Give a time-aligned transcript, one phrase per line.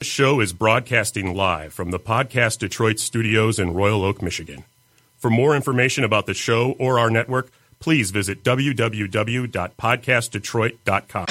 [0.00, 4.64] This show is broadcasting live from the Podcast Detroit studios in Royal Oak, Michigan.
[5.18, 11.26] For more information about the show or our network, please visit www.podcastdetroit.com.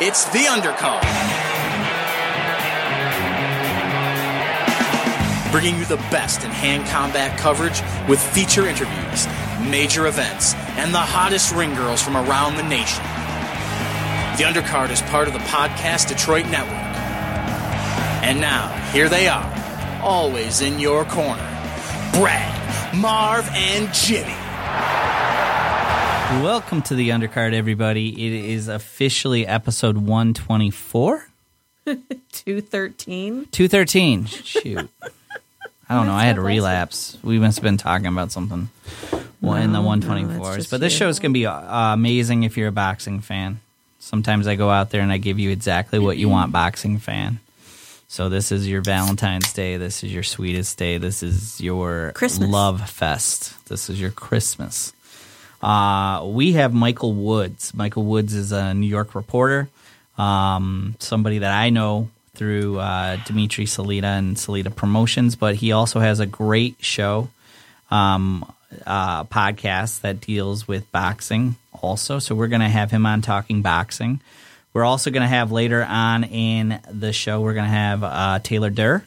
[0.00, 1.02] It's The Undercard.
[5.52, 9.26] Bringing you the best in hand combat coverage with feature interviews,
[9.70, 13.04] major events, and the hottest ring girls from around the nation.
[14.38, 16.87] The Undercard is part of the Podcast Detroit Network.
[18.20, 21.42] And now, here they are, always in your corner
[22.12, 24.34] Brad, Marv, and Jimmy.
[26.44, 28.08] Welcome to the undercard, everybody.
[28.10, 31.28] It is officially episode 124.
[31.86, 33.46] 213.
[33.50, 34.24] 213.
[34.26, 34.90] Shoot.
[35.88, 36.12] I don't know.
[36.12, 37.16] I had a relapse.
[37.22, 38.68] We must have been talking about something
[39.40, 40.46] well, in the No, no, 124s.
[40.48, 40.98] it's just but this you.
[40.98, 43.60] show is going to be uh, amazing if you're a boxing fan.
[44.00, 47.40] Sometimes I go out there and I give you exactly what you want, boxing fan.
[48.10, 49.76] So this is your Valentine's Day.
[49.76, 50.96] This is your sweetest day.
[50.96, 52.48] This is your Christmas.
[52.48, 53.66] love fest.
[53.68, 54.94] This is your Christmas.
[55.62, 57.74] Uh, we have Michael Woods.
[57.74, 59.68] Michael Woods is a New York reporter,
[60.16, 66.00] um, somebody that I know through uh, Dimitri Salita and Salita Promotions, but he also
[66.00, 67.28] has a great show,
[67.90, 68.50] um,
[68.86, 72.20] uh, podcast that deals with boxing also.
[72.20, 74.20] So we're going to have him on talking boxing.
[74.78, 78.38] We're also going to have later on in the show, we're going to have uh,
[78.40, 79.04] Taylor Durr.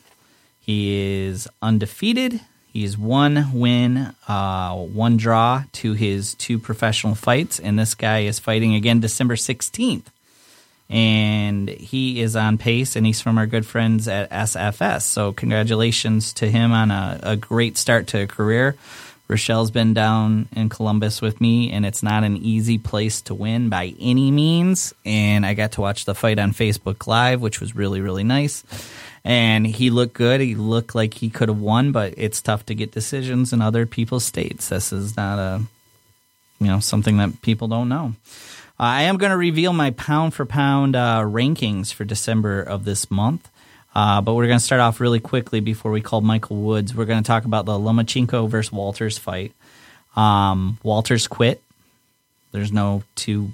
[0.59, 2.41] He is undefeated.
[2.73, 8.37] He's one win, uh, one draw to his two professional fights, and this guy is
[8.37, 10.11] fighting again December sixteenth.
[10.89, 15.03] And he is on pace, and he's from our good friends at SFS.
[15.03, 18.75] So congratulations to him on a, a great start to a career.
[19.31, 23.69] Rochelle's been down in Columbus with me, and it's not an easy place to win
[23.69, 24.93] by any means.
[25.05, 28.65] And I got to watch the fight on Facebook Live, which was really, really nice.
[29.23, 30.41] And he looked good.
[30.41, 33.85] He looked like he could have won, but it's tough to get decisions in other
[33.85, 34.67] people's states.
[34.67, 35.61] This is not a,
[36.59, 38.13] you know, something that people don't know.
[38.77, 43.09] I am going to reveal my pound for pound uh, rankings for December of this
[43.09, 43.49] month.
[43.93, 46.95] Uh, but we're going to start off really quickly before we call Michael Woods.
[46.95, 49.51] We're going to talk about the Lomachenko versus Walters fight.
[50.15, 51.61] Um, Walters quit.
[52.51, 53.51] There's no two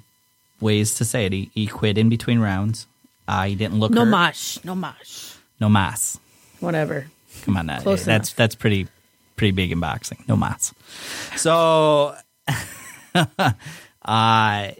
[0.60, 1.32] ways to say it.
[1.32, 2.86] He, he quit in between rounds.
[3.26, 4.10] Uh, he didn't look No hurt.
[4.10, 4.58] mosh.
[4.64, 5.32] No mosh.
[5.60, 6.18] No mas.
[6.60, 7.06] Whatever.
[7.42, 8.36] Come on, that, Close that's enough.
[8.36, 8.88] that's pretty
[9.36, 10.24] pretty big in boxing.
[10.26, 10.72] No mas.
[11.36, 12.14] So,
[13.14, 14.70] uh,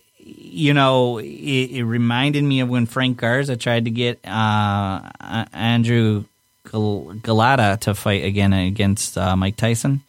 [0.59, 5.09] you know, it, it reminded me of when Frank Garza tried to get uh,
[5.53, 6.25] Andrew
[6.71, 10.03] Gal- Golota to fight again against uh, Mike Tyson.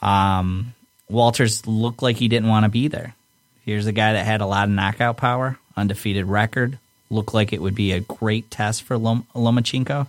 [0.00, 0.72] Um,
[1.10, 3.14] Walters looked like he didn't want to be there.
[3.66, 6.78] Here's a guy that had a lot of knockout power, undefeated record.
[7.10, 10.08] Looked like it would be a great test for Lom- Lomachenko.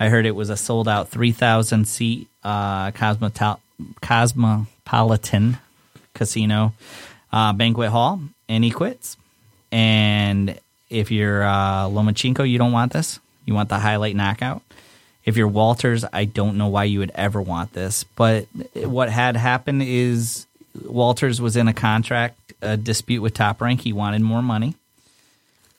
[0.00, 2.90] I heard it was a sold out 3,000 seat uh,
[4.00, 5.58] Cosmopolitan
[6.14, 6.72] Casino
[7.32, 8.20] uh, banquet hall,
[8.52, 9.16] and he quits.
[9.72, 10.58] And
[10.90, 13.18] if you're uh, Lomachenko, you don't want this.
[13.46, 14.62] You want the highlight knockout.
[15.24, 18.04] If you're Walters, I don't know why you would ever want this.
[18.04, 20.46] But what had happened is
[20.84, 23.80] Walters was in a contract a dispute with Top Rank.
[23.80, 24.74] He wanted more money,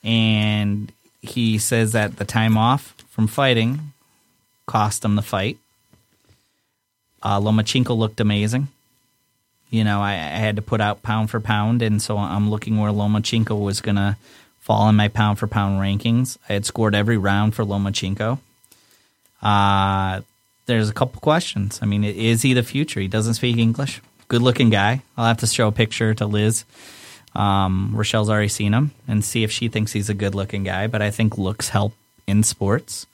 [0.02, 0.92] and
[1.22, 3.92] he says that the time off from fighting
[4.66, 5.58] cost him the fight.
[7.22, 8.68] Uh, Lomachenko looked amazing.
[9.74, 12.78] You know, I, I had to put out pound for pound, and so I'm looking
[12.78, 14.16] where Lomachenko was going to
[14.60, 16.38] fall in my pound for pound rankings.
[16.48, 18.38] I had scored every round for Lomachenko.
[19.42, 20.20] Uh,
[20.66, 21.80] there's a couple questions.
[21.82, 23.00] I mean, is he the future?
[23.00, 24.00] He doesn't speak English.
[24.28, 25.02] Good looking guy.
[25.16, 26.64] I'll have to show a picture to Liz.
[27.34, 30.86] Um, Rochelle's already seen him and see if she thinks he's a good looking guy,
[30.86, 31.94] but I think looks help
[32.28, 33.08] in sports.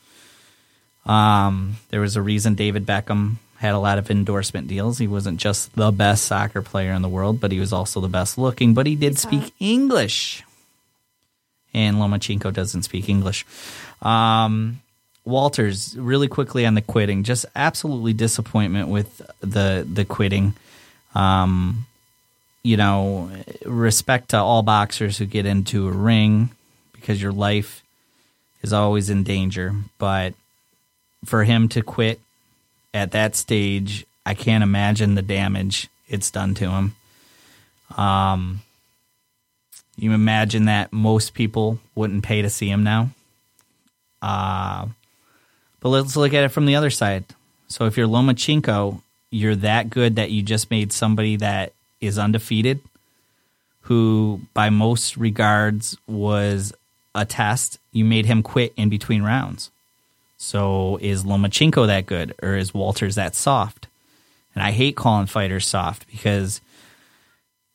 [1.06, 4.96] Um, there was a reason David Beckham had a lot of endorsement deals.
[4.96, 8.08] He wasn't just the best soccer player in the world, but he was also the
[8.08, 10.42] best looking, but he did speak English.
[11.74, 13.44] And Lomachenko doesn't speak English.
[14.00, 14.80] Um,
[15.26, 20.54] Walters, really quickly on the quitting, just absolutely disappointment with the the quitting.
[21.14, 21.86] Um,
[22.62, 23.30] you know,
[23.66, 26.48] respect to all boxers who get into a ring
[26.94, 27.82] because your life
[28.62, 29.74] is always in danger.
[29.98, 30.32] But
[31.26, 32.20] for him to quit
[32.92, 36.96] at that stage, I can't imagine the damage it's done to him.
[37.96, 38.60] Um,
[39.96, 43.10] you imagine that most people wouldn't pay to see him now.
[44.22, 44.86] Uh,
[45.80, 47.24] but let's look at it from the other side.
[47.68, 49.00] So if you're Lomachenko,
[49.30, 52.80] you're that good that you just made somebody that is undefeated,
[53.82, 56.72] who by most regards was
[57.14, 57.78] a test.
[57.92, 59.70] You made him quit in between rounds.
[60.42, 63.88] So is Lomachenko that good or is Walters that soft?
[64.54, 66.62] And I hate calling fighters soft because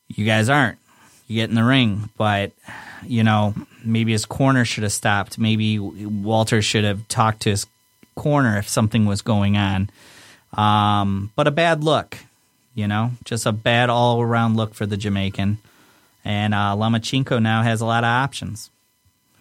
[0.07, 0.79] you guys aren't.
[1.27, 2.53] You get in the ring, but
[3.05, 3.53] you know,
[3.83, 5.37] maybe his corner should have stopped.
[5.37, 7.67] Maybe Walter should have talked to his
[8.15, 9.91] corner if something was going on.
[10.53, 12.17] Um, but a bad look,
[12.73, 15.59] you know, just a bad all around look for the Jamaican.
[16.25, 18.71] And uh, Lomachenko now has a lot of options.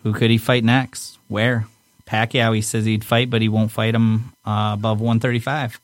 [0.03, 1.19] Who could he fight next?
[1.29, 1.67] Where?
[2.07, 5.81] Pacquiao, he says he'd fight, but he won't fight him uh, above 135.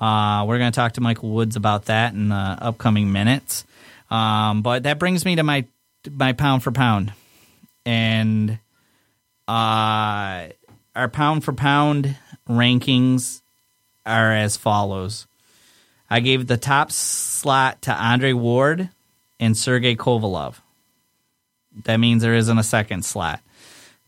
[0.00, 3.64] Uh, we're going to talk to Michael Woods about that in the upcoming minutes.
[4.10, 5.66] Um, but that brings me to my
[6.10, 7.12] my pound for pound,
[7.84, 8.58] and
[9.48, 10.46] uh,
[10.94, 12.16] our pound for pound
[12.48, 13.42] rankings
[14.04, 15.26] are as follows.
[16.08, 18.90] I gave the top slot to Andre Ward
[19.40, 20.54] and Sergey Kovalev.
[21.84, 23.40] That means there isn't a second slot.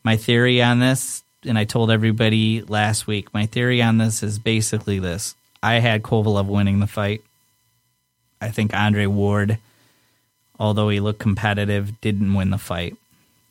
[0.09, 4.39] My theory on this, and I told everybody last week, my theory on this is
[4.39, 5.35] basically this.
[5.63, 7.23] I had Kovalev winning the fight.
[8.41, 9.59] I think Andre Ward,
[10.59, 12.97] although he looked competitive, didn't win the fight.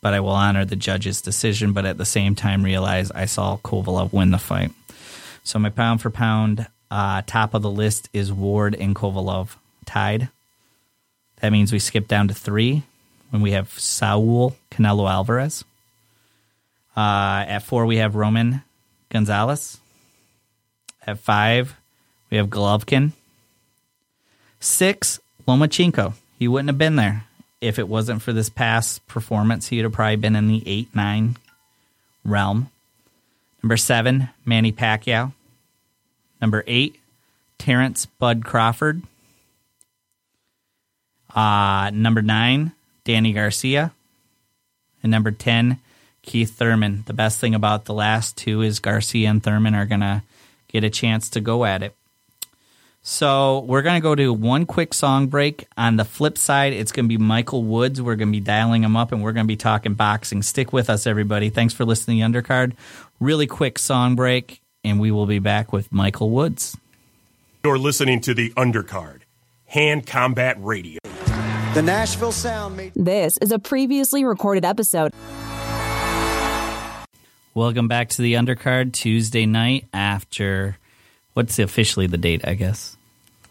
[0.01, 3.57] But I will honor the judge's decision, but at the same time realize I saw
[3.57, 4.71] Kovalev win the fight.
[5.44, 9.50] So my pound for pound uh, top of the list is Ward and Kovalev
[9.86, 10.30] tied.
[11.42, 12.81] That means we skip down to three
[13.30, 15.63] when we have Saul Canelo Alvarez.
[16.97, 18.63] Uh, at four, we have Roman
[19.09, 19.77] Gonzalez.
[21.05, 21.77] At five,
[22.31, 23.11] we have Golovkin.
[24.59, 26.13] Six, Lomachenko.
[26.39, 27.25] He wouldn't have been there
[27.61, 29.67] if it wasn't for this past performance.
[29.67, 31.38] He would have probably been in the eight, nine
[32.25, 32.71] realm.
[33.61, 35.33] Number seven, Manny Pacquiao.
[36.41, 36.99] Number eight,
[37.59, 39.03] Terrence Bud Crawford.
[41.35, 42.71] Uh, number nine,
[43.03, 43.91] Danny Garcia.
[45.03, 45.79] And number 10,
[46.27, 47.03] Keith Thurman.
[47.07, 50.21] The best thing about the last two is Garcia and Thurman are going to
[50.68, 51.95] get a chance to go at it.
[53.01, 55.65] So we're going to go to one quick song break.
[55.77, 58.01] On the flip side, it's going to be Michael Woods.
[58.01, 60.44] We're going to be dialing him up and we're going to be talking boxing.
[60.44, 61.50] Stick with us, everybody.
[61.50, 62.73] Thanks for listening to the undercard.
[63.21, 66.75] Really quick song break, and we will be back with Michael Woods.
[67.63, 69.21] You're listening to the undercard,
[69.68, 71.00] Hand Combat Radio.
[71.73, 72.91] The Nashville Sound made.
[72.95, 75.13] This is a previously recorded episode.
[77.57, 80.77] Welcome back to the undercard Tuesday night after
[81.33, 82.95] what's officially the date, I guess.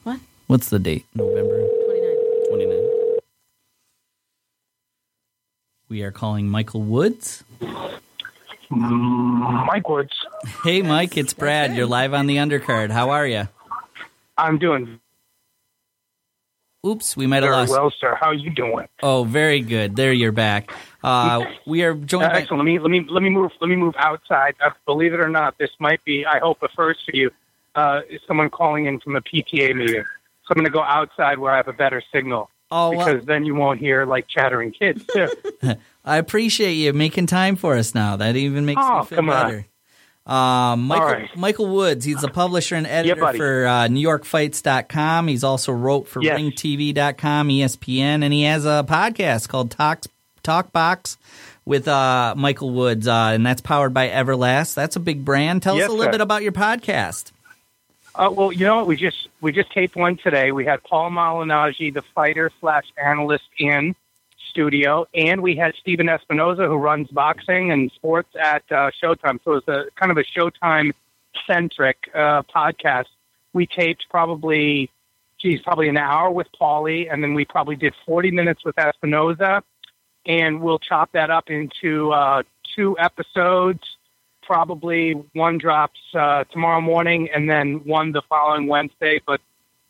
[0.05, 0.21] What?
[0.47, 1.07] What's the date?
[1.17, 2.69] November 29.
[2.69, 3.19] 29.
[5.89, 7.43] We are calling Michael Woods.
[8.71, 10.13] Mike Woods.
[10.63, 11.75] Hey, Mike, it's Brad.
[11.75, 12.93] You're live on the undercard.
[12.93, 13.49] How are you?
[14.39, 15.01] I'm doing
[16.87, 17.73] Oops, we might have lost.
[17.73, 18.17] well, sir.
[18.21, 18.87] How are you doing?
[19.03, 19.97] Oh, very good.
[19.97, 20.71] There, you're back.
[21.03, 22.41] Uh, we are joined Uh, by.
[22.41, 22.61] excellent.
[22.61, 24.55] Let me let me let me move let me move outside.
[24.65, 26.25] Uh, believe it or not, this might be.
[26.25, 27.31] I hope a first for you.
[27.75, 30.03] Uh, is someone calling in from a PTA meeting.
[30.45, 33.27] So I'm going to go outside where I have a better signal Oh, well, because
[33.27, 35.29] then you won't hear like chattering kids too.
[36.05, 38.17] I appreciate you making time for us now.
[38.17, 39.65] That even makes Oh, me feel come on.
[40.27, 41.37] Um, Michael, right.
[41.37, 43.39] Michael Woods, he's the publisher and editor buddy.
[43.39, 45.29] for uh, NewYorkFights.com.
[45.29, 46.41] He's also wrote for Yes.
[46.41, 50.03] RingTV.com, ESPN, and he has a podcast called Talk,
[50.43, 51.17] Talkbox
[51.65, 54.75] with uh, Michael Woods, uh, and that's powered by Everlast.
[54.75, 55.63] That's a big brand.
[55.63, 56.13] Tell us a little sir.
[56.13, 57.31] bit about your podcast.
[58.15, 58.87] Uh, well, you know what?
[58.87, 60.51] We just we just taped one today.
[60.51, 63.95] We had Paul Malignaggi, the fighter slash analyst, in
[64.57, 69.39] studio, and we had Stephen Espinoza, who runs boxing and sports at uh, Showtime.
[69.45, 70.93] So it was a kind of a Showtime
[71.47, 73.05] centric uh, podcast.
[73.53, 74.91] We taped probably,
[75.39, 79.61] geez, probably an hour with Paulie, and then we probably did forty minutes with Espinoza,
[80.25, 82.43] and we'll chop that up into uh,
[82.75, 83.83] two episodes
[84.43, 89.21] probably one drops uh, tomorrow morning and then one the following Wednesday.
[89.27, 89.41] But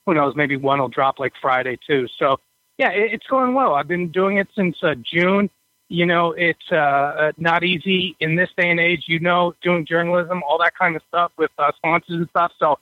[0.07, 0.35] who knows?
[0.35, 2.09] Maybe one will drop like Friday too.
[2.19, 2.41] So
[2.79, 3.75] yeah, it, it's going well.
[3.75, 5.51] I've been doing it since uh, June.
[5.89, 9.05] You know, it's uh, uh, not easy in this day and age.
[9.07, 12.53] You know, doing journalism, all that kind of stuff with uh, sponsors and stuff.
[12.59, 12.79] So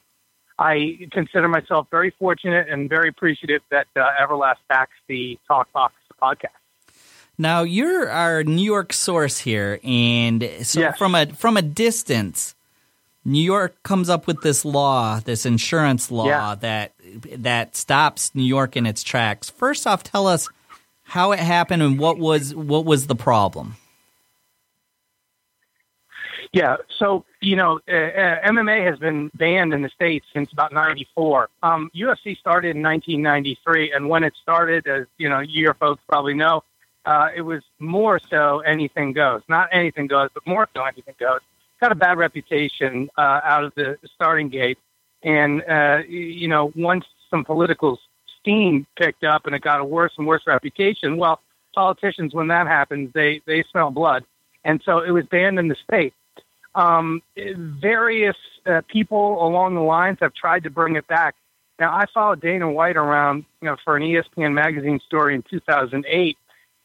[0.58, 5.92] I consider myself very fortunate and very appreciative that uh, Everlast backs the Talk Box
[6.22, 6.48] podcast.
[7.36, 10.96] Now you're our New York source here, and so Yes.
[10.96, 12.54] from a from a distance,
[13.24, 16.54] New York comes up with this law, this insurance law Yeah.
[16.60, 16.92] that
[17.36, 19.50] that stops New York in its tracks.
[19.50, 20.48] First off, tell us
[21.04, 23.76] how it happened and what was what was the problem.
[26.52, 30.72] Yeah, so you know, uh, uh, MMA has been banned in the states since about
[30.72, 31.48] '94.
[31.64, 36.34] Um, UFC started in 1993, and when it started, as you know, your folks probably
[36.34, 36.62] know,
[37.06, 39.42] uh, it was more so anything goes.
[39.48, 41.40] Not anything goes, but more so anything goes.
[41.80, 44.78] Got a bad reputation uh, out of the starting gate,
[45.24, 47.98] and uh, you know once some political
[48.40, 51.16] steam picked up and it got a worse and worse reputation.
[51.16, 51.40] Well,
[51.74, 54.24] politicians when that happens, they they smell blood,
[54.64, 56.14] and so it was banned in the state.
[56.74, 61.36] Um, various uh, people along the lines have tried to bring it back.
[61.78, 66.36] Now, I followed Dana White around you know, for an ESPN magazine story in 2008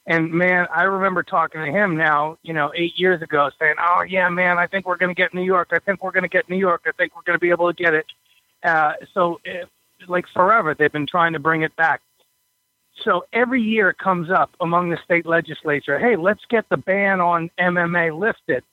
[0.10, 4.02] and man, I remember talking to him now, you know, eight years ago, saying, "Oh
[4.02, 5.70] yeah, man, I think we're going to get New York.
[5.72, 6.82] I think we're going to get New York.
[6.88, 8.08] I think we're going to be able to get it."
[8.64, 9.70] Uh, so, if,
[10.08, 12.02] like forever, they've been trying to bring it back.
[13.04, 16.00] So every year it comes up among the state legislature.
[16.00, 18.64] Hey, let's get the ban on MMA lifted.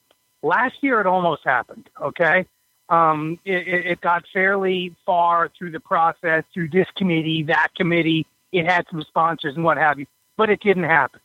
[0.42, 1.88] Last year it almost happened.
[2.00, 2.46] Okay,
[2.88, 8.26] um, it, it got fairly far through the process, through this committee, that committee.
[8.52, 11.20] It had some sponsors and what have you, but it didn't happen.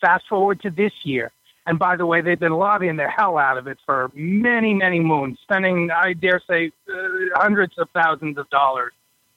[0.00, 1.32] Fast forward to this year.
[1.68, 5.00] And by the way, they've been lobbying the hell out of it for many, many
[5.00, 6.94] moons, spending, I dare say, uh,
[7.34, 8.94] hundreds of thousands of dollars,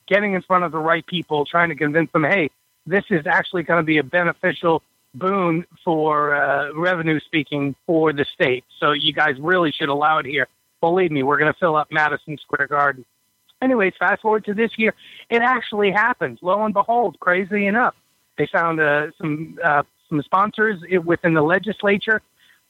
[0.07, 2.49] getting in front of the right people, trying to convince them, hey,
[2.85, 4.81] this is actually going to be a beneficial
[5.13, 8.63] boon for uh, revenue speaking for the state.
[8.79, 10.47] So you guys really should allow it here.
[10.79, 13.03] Believe me, we're going to fill up Madison Square Garden.
[13.61, 14.93] Anyways, fast forward to this year,
[15.29, 16.39] it actually happened.
[16.41, 17.93] Lo and behold, crazy enough,
[18.37, 22.21] they found uh, some uh, some sponsors within the legislature.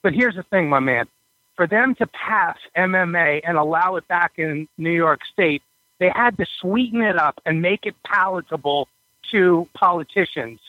[0.04, 1.08] But here's the thing, my man.
[1.56, 5.62] For them to pass MMA and allow it back in New York State,
[6.00, 8.88] they had to sweeten it up and make it palatable
[9.32, 10.60] to politicians,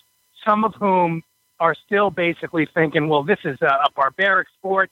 [0.45, 1.23] some of whom
[1.61, 4.91] are still basically thinking, well, this is a, a barbaric sport.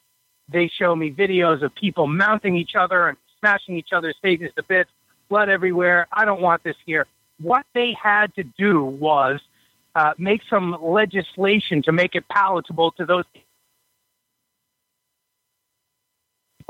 [0.48, 4.62] They show me videos of people mounting each other and smashing each other's faces to
[4.62, 4.90] bits,
[5.28, 6.06] blood everywhere.
[6.12, 7.06] I don't want this here.
[7.40, 9.40] What they had to do was
[9.94, 13.24] uh, make some legislation to make it palatable to those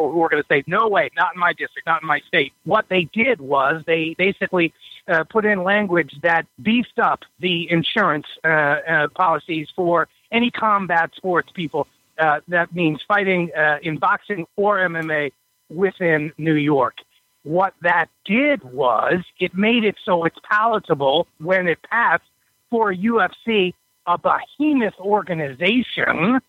[0.01, 2.21] people who are going to say, no way, not in my district, not in my
[2.27, 2.53] state.
[2.65, 4.73] What they did was they basically
[5.09, 11.11] uh, put in language that beefed up the insurance uh, uh, policies for any combat
[11.17, 11.87] sports people.
[12.19, 15.33] Uh, that means fighting uh, in boxing or MMA
[15.69, 16.97] within New York.
[17.43, 22.25] What that did was it made it so it's palatable when it passed
[22.71, 23.75] for UFC,
[24.07, 26.41] a behemoth organization,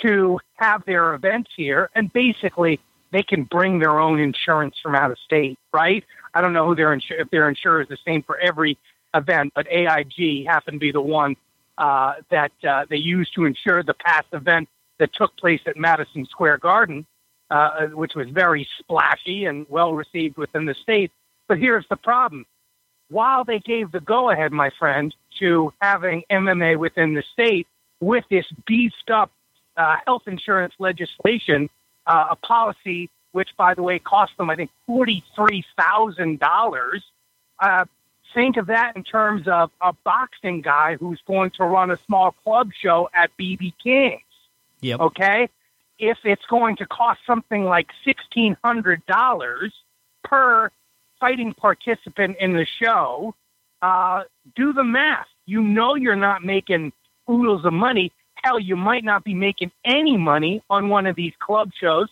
[0.00, 2.80] to have their events here, and basically
[3.12, 6.04] they can bring their own insurance from out of state, right?
[6.34, 8.78] I don't know who their insur- if their insurer is the same for every
[9.14, 11.36] event, but AIG happened to be the one
[11.78, 16.26] uh, that uh, they used to insure the past event that took place at Madison
[16.26, 17.06] Square Garden,
[17.50, 21.10] uh, which was very splashy and well received within the state.
[21.48, 22.46] But here's the problem:
[23.10, 27.66] while they gave the go ahead, my friend, to having MMA within the state
[28.00, 29.32] with this beefed up
[29.76, 31.68] uh, health insurance legislation,
[32.06, 37.00] uh, a policy which, by the way, cost them, I think, $43,000.
[37.58, 37.84] Uh,
[38.34, 42.32] think of that in terms of a boxing guy who's going to run a small
[42.44, 44.20] club show at BB King's.
[44.80, 45.00] Yep.
[45.00, 45.48] Okay?
[45.98, 49.70] If it's going to cost something like $1,600
[50.24, 50.70] per
[51.20, 53.34] fighting participant in the show,
[53.80, 54.24] uh,
[54.56, 55.26] do the math.
[55.46, 56.92] You know you're not making
[57.30, 58.12] oodles of money.
[58.42, 62.08] Hell, you might not be making any money on one of these club shows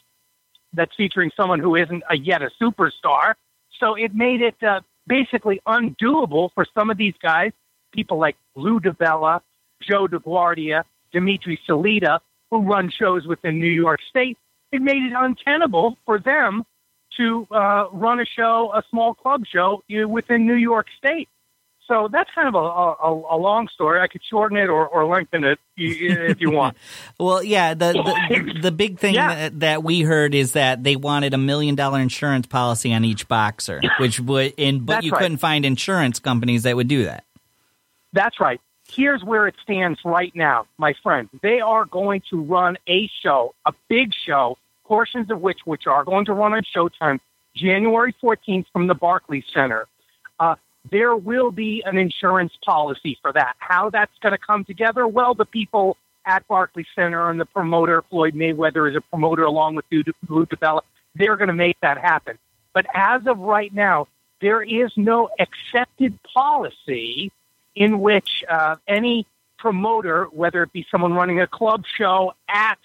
[0.72, 3.34] that's featuring someone who isn't a, yet a superstar.
[3.78, 7.52] So it made it uh, basically undoable for some of these guys,
[7.92, 9.40] people like Lou DiBella,
[9.82, 12.20] Joe DeGuardia, Dimitri Salita,
[12.50, 14.38] who run shows within New York State.
[14.70, 16.64] It made it untenable for them
[17.16, 21.28] to uh, run a show, a small club show within New York State.
[21.90, 24.00] So that's kind of a, a, a long story.
[24.00, 26.76] I could shorten it or, or lengthen it if you want.
[27.18, 29.34] well, yeah, the, the, the big thing Yeah.
[29.34, 33.26] that, that we heard is that they wanted a million dollar insurance policy on each
[33.26, 35.18] boxer, which would, and but That's you right.
[35.22, 37.24] couldn't find insurance companies that would do that.
[38.12, 38.60] That's right.
[38.88, 41.28] Here's where it stands right now, my friend.
[41.42, 46.04] They are going to run a show, a big show, portions of which which are
[46.04, 47.18] going to run on Showtime
[47.56, 49.88] January 14th from the Barclays Center.
[50.90, 53.54] There will be an insurance policy for that.
[53.58, 55.06] How that's going to come together?
[55.06, 55.96] Well, the people
[56.26, 60.80] at Barclays Center and the promoter, Floyd Mayweather, is a promoter along with Lou DiBella.
[61.14, 62.38] They're going to make that happen.
[62.72, 64.06] But as of right now,
[64.40, 67.30] there is no accepted policy
[67.74, 69.26] in which uh, any
[69.58, 72.78] promoter, whether it be someone running a club show at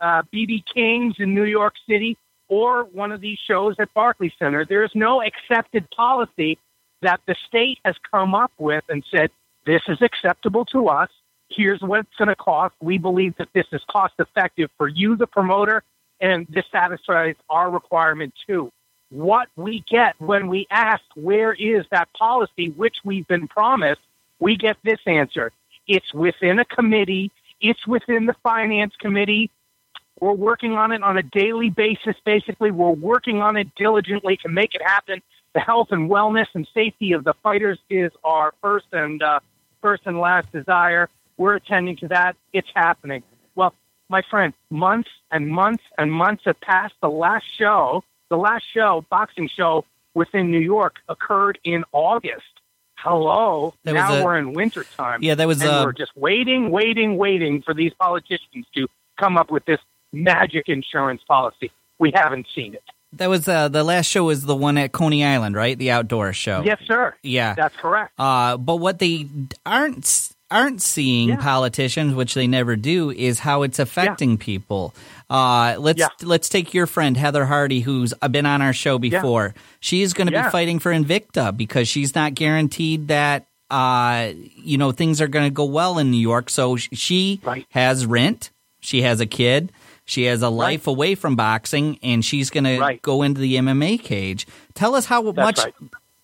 [0.00, 2.16] uh, BB King's in New York City
[2.48, 6.58] or one of these shows at Barclays Center, there is no accepted policy
[7.02, 9.30] that the state has come up with and said,
[9.66, 11.10] this is acceptable to us.
[11.48, 12.74] Here's what it's going to cost.
[12.80, 15.82] We believe that this is cost effective for you, the promoter,
[16.20, 18.70] and this satisfies our requirement too.
[19.10, 24.00] What we get when we ask, where is that policy, which we've been promised,
[24.38, 25.50] we get this answer.
[25.88, 27.32] It's within a committee.
[27.60, 29.50] It's within the finance committee.
[30.20, 32.14] We're working on it on a daily basis.
[32.24, 35.22] Basically, we're working on it diligently to make it happen.
[35.54, 39.40] The health and wellness and safety of the fighters is our first and uh,
[39.82, 41.08] first and last desire.
[41.36, 42.36] We're attending to that.
[42.52, 43.22] It's happening.
[43.56, 43.74] Well,
[44.08, 46.94] my friend, months and months and months have passed.
[47.00, 52.44] The last show, the last show, boxing show within New York occurred in August.
[52.96, 53.74] Hello.
[53.84, 55.22] Was now a- we're in wintertime.
[55.22, 58.86] Yeah, that was, and uh, we're just waiting, waiting, waiting for these politicians to
[59.18, 59.80] come up with this
[60.12, 61.70] magic insurance policy.
[61.98, 62.82] We haven't seen it.
[63.14, 65.76] That was uh, the last show was the one at Coney Island, right?
[65.76, 66.62] The outdoor show.
[66.64, 67.14] Yes, sir.
[67.22, 67.54] Yeah.
[67.54, 68.12] That's correct.
[68.18, 69.26] Uh, but what they
[69.66, 71.36] aren't aren't seeing Yeah.
[71.36, 74.94] politicians, which they never do, is how it's affecting people.
[75.28, 76.08] Uh, let's Yeah.
[76.22, 79.54] let's take your friend Heather Hardy, who's been on our show before.
[79.80, 80.44] She's going to Yeah.
[80.46, 85.44] be fighting for Invicta because she's not guaranteed that uh, you know things are going
[85.46, 86.50] to go well in New York.
[86.50, 87.64] So she Right.
[87.70, 88.50] has rent.
[88.80, 89.70] She has a kid.
[90.10, 94.02] She has a life away from boxing, and she's going to go into the MMA
[94.02, 94.44] cage.
[94.74, 95.72] Tell us how much right.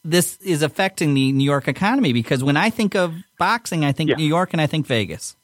[0.05, 4.11] this is affecting the New York economy because when I think of boxing, I think
[4.11, 4.17] Yeah.
[4.17, 5.37] New York and I think Vegas.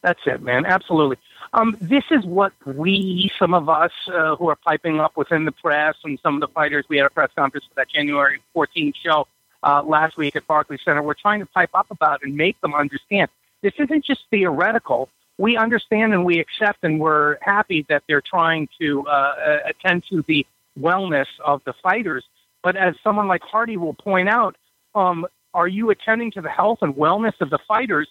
[0.00, 0.64] That's it, man.
[0.64, 1.16] Absolutely.
[1.54, 5.50] Um, this is what we, some of us uh, who are piping up within the
[5.50, 8.94] press and some of the fighters, we had a press conference for that January 14th
[9.02, 9.26] show
[9.64, 11.02] uh, last week at Barclays Center.
[11.02, 13.28] We're trying to pipe up about and make them understand
[13.62, 15.08] this isn't just theoretical.
[15.38, 20.04] We understand and we accept and we're happy that they're trying to uh, uh, attend
[20.10, 20.46] to the
[20.78, 22.24] wellness of the fighters.
[22.62, 24.56] But as someone like Hardy will point out,
[24.94, 28.08] um, are you attending to the health and wellness of the fighters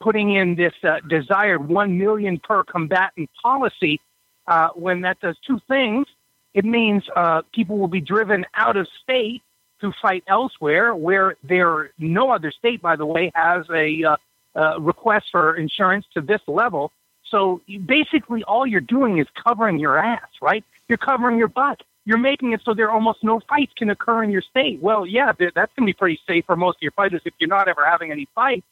[0.00, 4.00] putting in this uh, desired one million per combatant policy,
[4.46, 6.06] uh, when that does two things,
[6.54, 9.42] it means uh, people will be driven out of state
[9.80, 14.16] to fight elsewhere, where there no other state, by the way, has a
[14.54, 16.92] uh, uh, request for insurance to this level.
[17.28, 20.64] So basically, all you're doing is covering your ass, right?
[20.88, 21.82] You're covering your butt.
[22.04, 24.80] You're making it so there almost no fights can occur in your state.
[24.82, 27.48] Well, yeah, that's going to be pretty safe for most of your fighters if you're
[27.48, 28.66] not ever having any fights.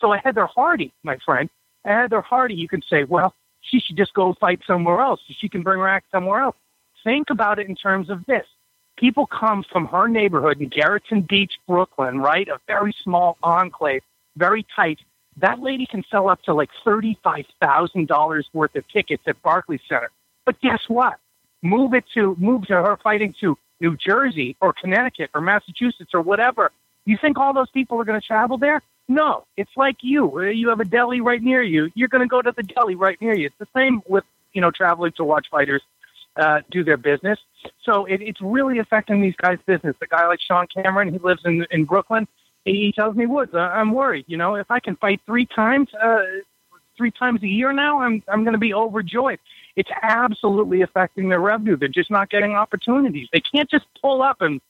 [0.00, 1.48] So Heather Hardy, my friend,
[1.84, 5.20] Heather Hardy, you can say, well, she should just go fight somewhere else.
[5.38, 6.56] She can bring her act somewhere else.
[7.04, 8.46] Think about it in terms of this.
[8.96, 12.48] People come from her neighborhood in Gerritsen Beach, Brooklyn, right?
[12.48, 14.02] A very small enclave,
[14.36, 14.98] very tight.
[15.38, 20.10] That lady can sell up to like $35,000 worth of tickets at Barclays Center.
[20.44, 21.14] But guess what?
[21.62, 26.20] Move it to, move to her fighting to New Jersey or Connecticut or Massachusetts or
[26.20, 26.70] whatever.
[27.04, 28.82] You think all those people are going to travel there?
[29.08, 30.30] No, it's like you.
[30.38, 31.90] Uh, You have a deli right near you.
[31.94, 33.46] You're going to go to the deli right near you.
[33.46, 35.82] It's the same with you know traveling to watch fighters
[36.36, 37.38] uh, do their business.
[37.84, 39.96] So it, it's really affecting these guys' business.
[40.00, 42.28] The guy like Sean Cameron, he lives in in Brooklyn.
[42.64, 44.24] He, tells me, "Woods, uh, I'm worried.
[44.28, 46.22] You know, if I can fight three times, uh,
[46.96, 49.38] three times a year now, I'm I'm going to be overjoyed."
[49.74, 51.76] It's absolutely affecting their revenue.
[51.76, 53.28] They're just not getting opportunities.
[53.32, 54.60] They can't just pull up and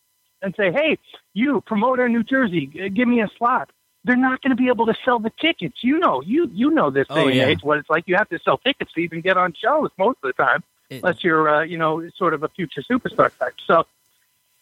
[0.42, 0.98] and say, "Hey,
[1.34, 3.70] you promoter in New Jersey, give me a slot."
[4.04, 5.76] They're not going to be able to sell the tickets.
[5.82, 7.46] You know, you you know this Oh, day yeah.
[7.46, 8.04] age what it's like.
[8.08, 10.96] You have to sell tickets to even get on shows most of the time, It-
[11.02, 13.54] unless you're uh, you know sort of a future superstar type.
[13.66, 13.84] So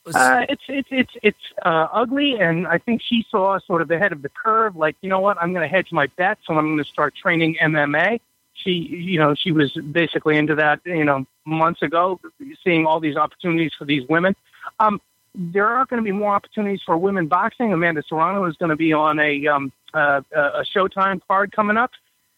[0.06, 3.98] uh, it's it's it's it's uh, ugly, and I think she saw sort of the
[3.98, 4.76] head of the curve.
[4.76, 5.36] Like, you know what?
[5.40, 8.20] I'm going to hedge my bets, and I'm going to start training MMA.
[8.54, 12.20] She, you know, she was basically into that, you know, months ago,
[12.62, 14.36] seeing all these opportunities for these women.
[14.78, 15.00] Um,
[15.34, 17.72] there are going to be more opportunities for women boxing.
[17.72, 21.90] Amanda Serrano is going to be on a um, uh, a Showtime card coming up.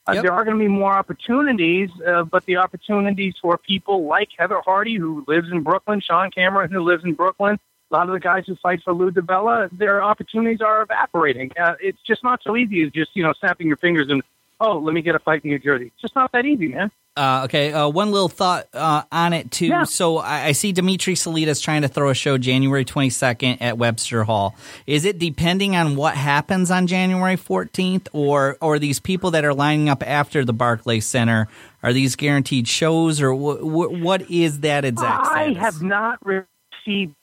[0.07, 0.23] Uh, Yep.
[0.25, 4.61] There are going to be more opportunities, uh, but the opportunities for people like Heather
[4.65, 7.59] Hardy, who lives in Brooklyn, Sean Cameron, who lives in Brooklyn,
[7.91, 11.53] a lot of the guys who fight for Lou DiBella, their opportunities are evaporating.
[11.59, 14.23] Uh, it's just not so easy as just you know snapping your fingers and
[14.61, 15.87] oh, let me get a fight in New Jersey.
[15.87, 16.91] It's just not that easy, man.
[17.14, 19.66] Uh, okay, uh, one little thought uh, on it too.
[19.66, 19.85] Yeah.
[19.85, 24.25] So I, I see Dimitri Salita's trying to throw a show January 22nd at Webster
[24.25, 24.57] Hall.
[24.87, 29.53] Is it depending on what happens on January 14th, or or these people that are
[29.53, 31.48] lining up after the Barclays Center
[31.83, 35.27] are these guaranteed shows, or wh- wh- what is that exact?
[35.27, 37.14] I have not received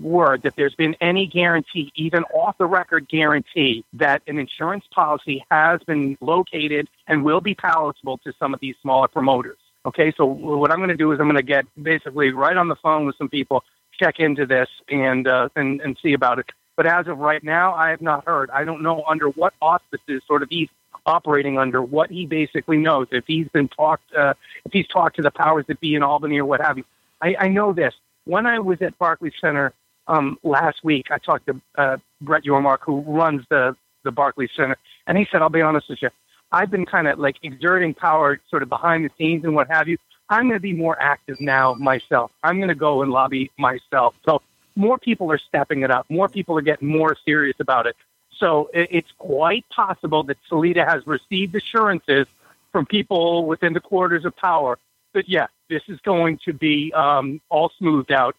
[0.00, 5.44] word that there's been any guarantee, even off the record guarantee, that an insurance policy
[5.50, 9.58] has been located and will be palatable to some of these smaller promoters.
[9.84, 12.68] Okay, so what I'm going to do is I'm going to get basically right on
[12.68, 13.62] the phone with some people,
[13.98, 16.46] check into this, and uh, and and see about it.
[16.76, 18.50] But as of right now, I have not heard.
[18.50, 20.68] I don't know under what auspices sort of he's
[21.06, 23.06] operating under, what he basically knows.
[23.12, 26.38] If he's been talked, uh, if he's talked to the powers that be in Albany
[26.38, 26.84] or what have you.
[27.22, 27.94] I, I know this.
[28.24, 29.72] When I was at Barclays Center
[30.08, 34.76] um, last week, I talked to uh, Brett Yormark, who runs the the Barclays Center,
[35.06, 36.10] and he said, "I'll be honest with you,
[36.52, 39.88] I've been kind of like exerting power, sort of behind the scenes and what have
[39.88, 39.98] you.
[40.28, 42.30] I'm going to be more active now myself.
[42.42, 44.14] I'm going to go and lobby myself.
[44.24, 44.42] So
[44.74, 46.06] more people are stepping it up.
[46.08, 47.96] More people are getting more serious about it.
[48.38, 52.26] So it's quite possible that Salita has received assurances
[52.70, 54.78] from people within the quarters of power
[55.14, 58.36] that, yeah, this is going to be um, all smoothed out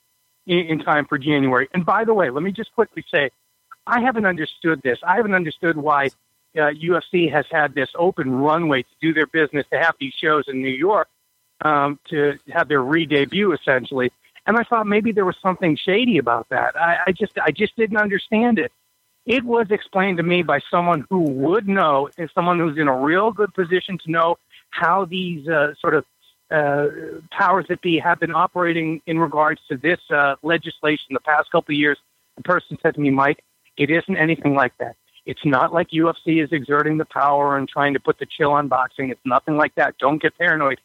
[0.48, 1.68] in, time for January.
[1.74, 3.30] And by the way, let me just quickly say,
[3.86, 5.00] I haven't understood this.
[5.06, 6.08] I haven't understood why
[6.56, 10.46] uh, UFC has had this open runway to do their business, to have these shows
[10.48, 11.08] in New York,
[11.62, 14.12] um, to have their re-debut essentially.
[14.46, 16.80] And I thought maybe there was something shady about that.
[16.80, 18.72] I, I just, I just didn't understand it.
[19.26, 22.98] It was explained to me by someone who would know, and someone who's in a
[22.98, 24.38] real good position to know
[24.70, 26.06] how these uh, sort of
[26.52, 26.88] uh,
[27.32, 31.74] powers that be have been operating in regards to this uh, legislation the past couple
[31.74, 31.98] of years.
[32.38, 33.44] The person said to me, Mike,
[33.78, 34.96] it isn't anything like that.
[35.26, 38.70] It's not like UFC is exerting the power and trying to put the chill on
[38.70, 39.10] boxing.
[39.10, 39.98] It's nothing like that.
[39.98, 40.80] Don't get paranoid.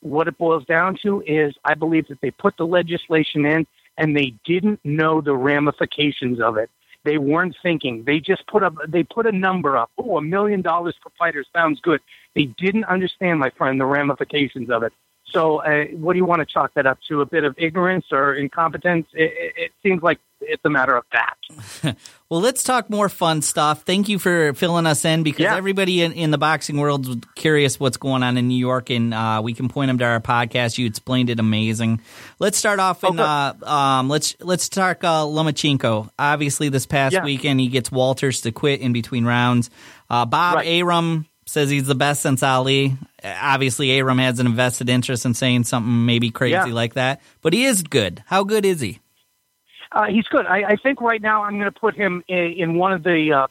[0.00, 3.66] What it boils down to is I believe that they put the legislation in
[3.96, 6.70] and they didn't know the ramifications of it.
[7.04, 8.04] They weren't thinking.
[8.04, 9.90] They just put up they put a number up.
[9.98, 12.00] Oh, a million dollars per fighter sounds good.
[12.34, 14.92] They didn't understand, my friend, the ramifications of it.
[15.30, 17.20] So, uh, what do you want to chalk that up to?
[17.20, 19.06] A bit of ignorance or incompetence?
[19.12, 21.96] It, it, it seems like it's a matter of that.
[22.30, 23.82] well, let's talk more fun stuff.
[23.82, 25.56] Thank you for filling us in because yeah.
[25.56, 29.12] everybody in, in, the boxing world is curious what's going on in New York, and
[29.12, 30.78] uh, we can point them to our podcast.
[30.78, 32.00] You explained it amazing.
[32.38, 36.10] Let's start off in uh, um, let's let's talk uh, Lomachenko.
[36.18, 37.24] Obviously, this past yeah.
[37.24, 39.70] weekend he gets Walters to quit in between rounds.
[40.10, 40.66] Uh, Bob right.
[40.66, 42.96] Arum says he's the best since Ali.
[43.24, 46.64] Obviously, Arum has an invested interest in saying something maybe crazy yeah.
[46.66, 48.22] like that, but he is good.
[48.26, 49.00] How good is he?
[49.90, 50.46] Uh, he's good.
[50.46, 53.32] I, I think right now I'm going to put him in, in one of the
[53.32, 53.46] uh,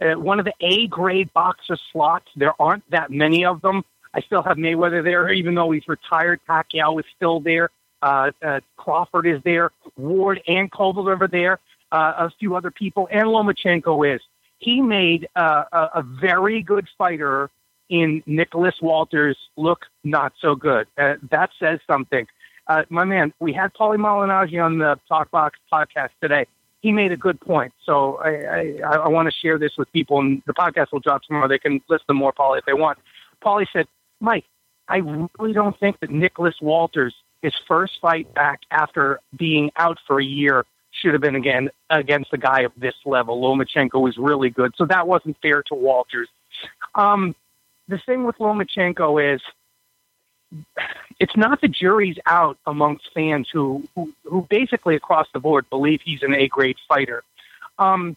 [0.00, 2.26] uh, one of the A grade boxer slots.
[2.36, 3.84] There aren't that many of them.
[4.14, 6.40] I still have Mayweather there, even though he's retired.
[6.48, 7.70] Pacquiao is still there.
[8.02, 9.70] Uh, uh, Crawford is there.
[9.96, 11.58] Ward and Kovalev are there.
[11.92, 14.20] Uh, a few other people, and Lomachenko is.
[14.60, 17.50] He made uh, a, a very good fighter
[17.88, 20.86] in Nicholas Walters look not so good.
[20.96, 22.26] Uh, that says something
[22.70, 26.46] uh, my man, we had Paulie Malignaggi on the Talkbox podcast today.
[26.82, 27.72] He made a good point.
[27.84, 31.24] So I, I, I want to share this with people, and the podcast will drop
[31.24, 31.48] tomorrow.
[31.48, 32.98] They can listen to more, Paulie, if they want.
[33.44, 33.86] Paulie said,
[34.20, 34.44] Mike,
[34.86, 40.20] I really don't think that Nicholas Walters, his first fight back after being out for
[40.20, 40.64] a year,
[41.00, 43.40] should have been again against a guy of this level.
[43.40, 46.28] Lomachenko was really good, so that wasn't fair to Walters.
[46.94, 47.34] Um,
[47.88, 49.40] the thing with Lomachenko is
[51.18, 56.00] it's not the jury's out amongst fans who, who, who basically across the board believe
[56.02, 57.22] he's an A grade fighter.
[57.78, 58.16] Um,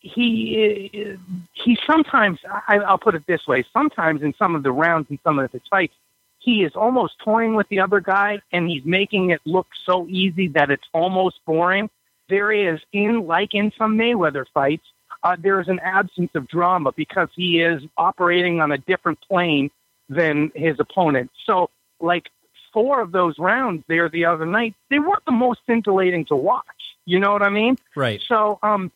[0.00, 1.18] he
[1.52, 5.18] he sometimes I, I'll put it this way: sometimes in some of the rounds and
[5.24, 5.94] some of the fights,
[6.38, 10.48] he is almost toying with the other guy, and he's making it look so easy
[10.48, 11.90] that it's almost boring.
[12.28, 14.86] There is in like in some Mayweather fights,
[15.22, 19.70] uh, there is an absence of drama because he is operating on a different plane
[20.08, 21.30] than his opponent.
[21.44, 22.30] So, like
[22.72, 26.64] four of those rounds there the other night, they weren't the most scintillating to watch.
[27.04, 27.78] You know what I mean?
[27.94, 28.20] Right.
[28.26, 28.92] So, um,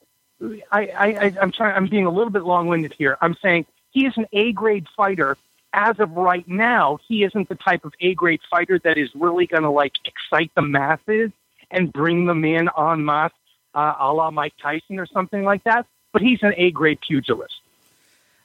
[0.70, 1.76] I, I, I'm trying.
[1.76, 3.16] I'm being a little bit long-winded here.
[3.20, 5.36] I'm saying he is an A-grade fighter.
[5.72, 9.62] As of right now, he isn't the type of A-grade fighter that is really going
[9.62, 11.30] to like excite the masses
[11.70, 13.32] and bring them in en masse,
[13.74, 15.86] uh, a la Mike Tyson or something like that.
[16.12, 17.54] But he's an A-grade pugilist.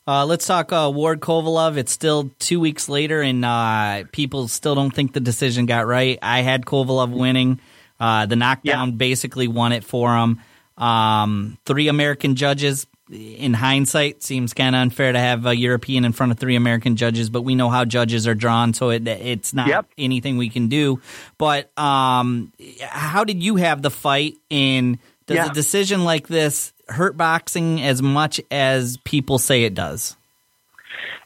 [0.08, 1.78] Uh, let's talk uh, Ward Kovalev.
[1.78, 6.20] It's still two weeks later, and uh, people still don't think the decision got right.
[6.22, 7.60] I had Kovalev winning.
[8.00, 8.96] Uh, the knockdown yeah.
[8.96, 10.42] basically won it for him.
[10.78, 12.86] Um, three American judges.
[13.12, 16.96] In hindsight, seems kind of unfair to have a European in front of three American
[16.96, 19.86] judges, but we know how judges are drawn, so it, it's not yep.
[19.96, 21.00] anything we can do.
[21.38, 24.38] But um, how did you have the fight?
[24.50, 25.52] In does yeah.
[25.52, 30.16] a decision like this hurt boxing as much as people say it does?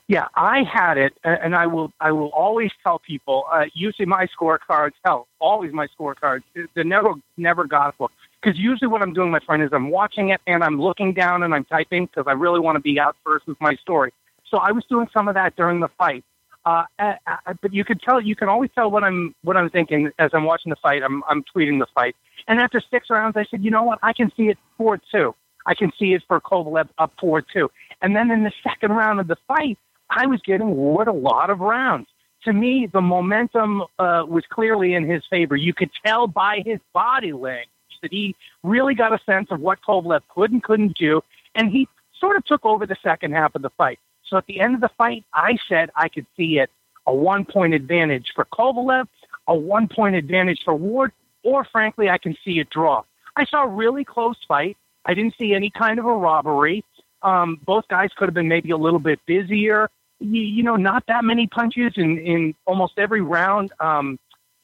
[0.10, 1.94] Yeah, I had it, and I will.
[2.00, 3.46] I will always tell people.
[3.52, 6.42] Uh, usually, my scorecards, hell, always my scorecards.
[6.74, 8.10] They're never, never gospel.
[8.42, 11.44] Because usually, what I'm doing, my friend, is I'm watching it and I'm looking down
[11.44, 14.14] and I'm typing because I really want to be out first with my story.
[14.50, 16.24] So I was doing some of that during the fight.
[16.66, 19.70] Uh, uh, uh, but you could tell, you can always tell what I'm what I'm
[19.70, 21.04] thinking as I'm watching the fight.
[21.04, 22.16] I'm I'm tweeting the fight,
[22.48, 24.00] and after six rounds, I said, you know what?
[24.04, 25.34] I can see it four two.
[25.66, 27.72] I can see it for Kovalev up four two.
[28.02, 29.78] And then in the second round of the fight,
[30.10, 32.08] I was getting what a lot of rounds.
[32.46, 35.56] To me, the momentum uh, was clearly in his favor.
[35.56, 37.68] You could tell by his body language
[38.02, 41.22] that he really got a sense of what Kovalev could and couldn't do,
[41.56, 41.88] and he
[42.20, 44.00] sort of took over the second half of the fight.
[44.26, 46.70] So at the end of the fight, I said I could see it
[47.08, 49.08] a one point advantage for Kovalev,
[49.48, 51.12] a one point advantage for Ward,
[51.44, 53.04] or frankly, I can see it draw.
[53.36, 54.78] I saw a really close fight.
[55.06, 56.84] I didn't see any kind of a robbery.
[57.22, 59.90] Um, both guys could have been maybe a little bit busier.
[60.20, 63.72] You, you know, not that many punches in, in almost every round.
[63.80, 64.20] Um,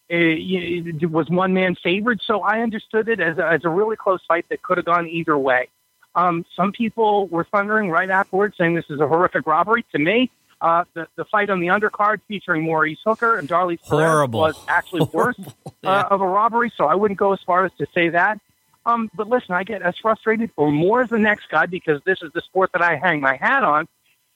[0.10, 4.22] it, was one man favored, so I understood it as a, as a really close
[4.28, 5.70] fight that could have gone either way.
[6.16, 9.84] Um, some people were thundering right afterwards, saying this is a horrific robbery.
[9.92, 10.30] To me,
[10.62, 14.40] uh, the, the fight on the undercard featuring Maurice Hooker and Darley Horrible.
[14.40, 15.36] was actually worse
[15.84, 15.90] Yeah.
[16.02, 18.40] uh, of a robbery, so I wouldn't go as far as to say that.
[18.86, 22.20] Um, but listen, I get as frustrated or more as the next guy because this
[22.22, 23.88] is the sport that I hang my hat on.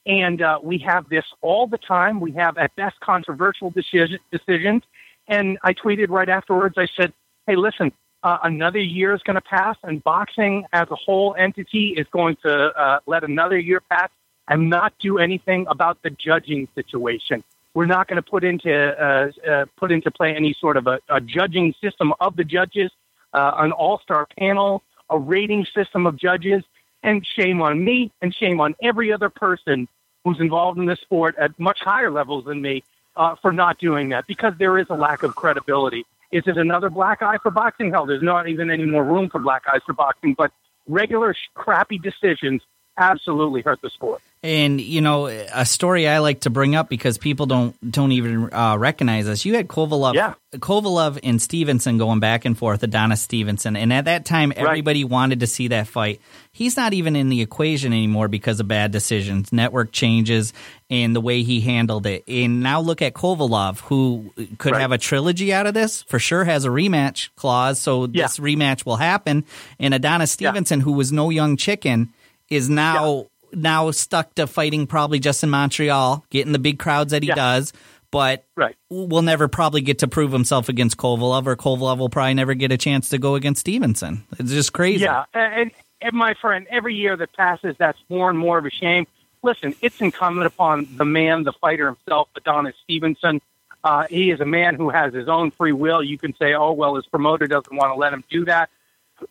[0.05, 2.19] And uh, we have this all the time.
[2.19, 4.81] We have, at best, controversial decision, decisions.
[5.29, 7.13] And I tweeted right afterwards, I said,
[7.45, 11.93] hey, listen, uh, another year is going to pass, and boxing as a whole entity
[11.95, 14.09] is going to uh, let another year pass
[14.47, 17.43] and not do anything about the judging situation.
[17.75, 20.99] We're not going to put into uh, uh, put into play any sort of a,
[21.07, 22.91] a judging system of the judges,
[23.33, 26.63] uh, an all-star panel, a rating system of judges,
[27.03, 29.87] and shame on me and shame on every other person
[30.25, 32.83] who's involved in this sport at much higher levels than me
[33.19, 36.05] uh, for not doing that because there is a lack of credibility.
[36.31, 37.91] Is it another black eye for boxing?
[37.91, 40.51] Hell, there's not even any more room for black eyes for boxing, but
[40.87, 42.61] regular sh- crappy decisions
[42.97, 44.21] absolutely hurt the sport.
[44.41, 48.53] And you know, a story I like to bring up because people don't don't even
[48.53, 49.43] uh, recognize us.
[49.43, 50.35] You had Kovalev, Yeah.
[50.55, 55.41] Kovalev and Stevenson going back and forth, Adonis Stevenson, and at that time, everybody wanted
[55.41, 56.21] to see that fight.
[56.53, 60.53] He's not even in the equation anymore because of bad decisions, network changes,
[60.89, 62.23] and the way he handled it.
[62.25, 64.79] And now look at Kovalev, who could Right.
[64.81, 66.03] have a trilogy out of this.
[66.03, 68.23] For sure, has a rematch clause, so Yeah.
[68.23, 69.43] this rematch will happen.
[69.81, 70.51] And Adonis Yeah.
[70.51, 72.09] Stevenson, who was no young chicken,
[72.49, 77.23] is now now stuck to fighting probably just in Montreal, getting the big crowds that
[77.23, 77.35] he Yeah.
[77.35, 77.73] does,
[78.11, 78.75] but Right.
[78.89, 82.71] we'll never probably get to prove himself against Kovalev, or Kovalev will probably never get
[82.71, 84.23] a chance to go against Stevenson.
[84.39, 85.03] It's just crazy.
[85.03, 88.71] Yeah, and, and my friend, every year that passes, that's more and more of a
[88.71, 89.05] shame.
[89.43, 93.41] Listen, it's incumbent upon the man, the fighter himself, Adonis Stevenson.
[93.83, 96.03] Uh, he is a man who has his own free will.
[96.03, 98.69] You can say, oh, well, his promoter doesn't want to let him do that.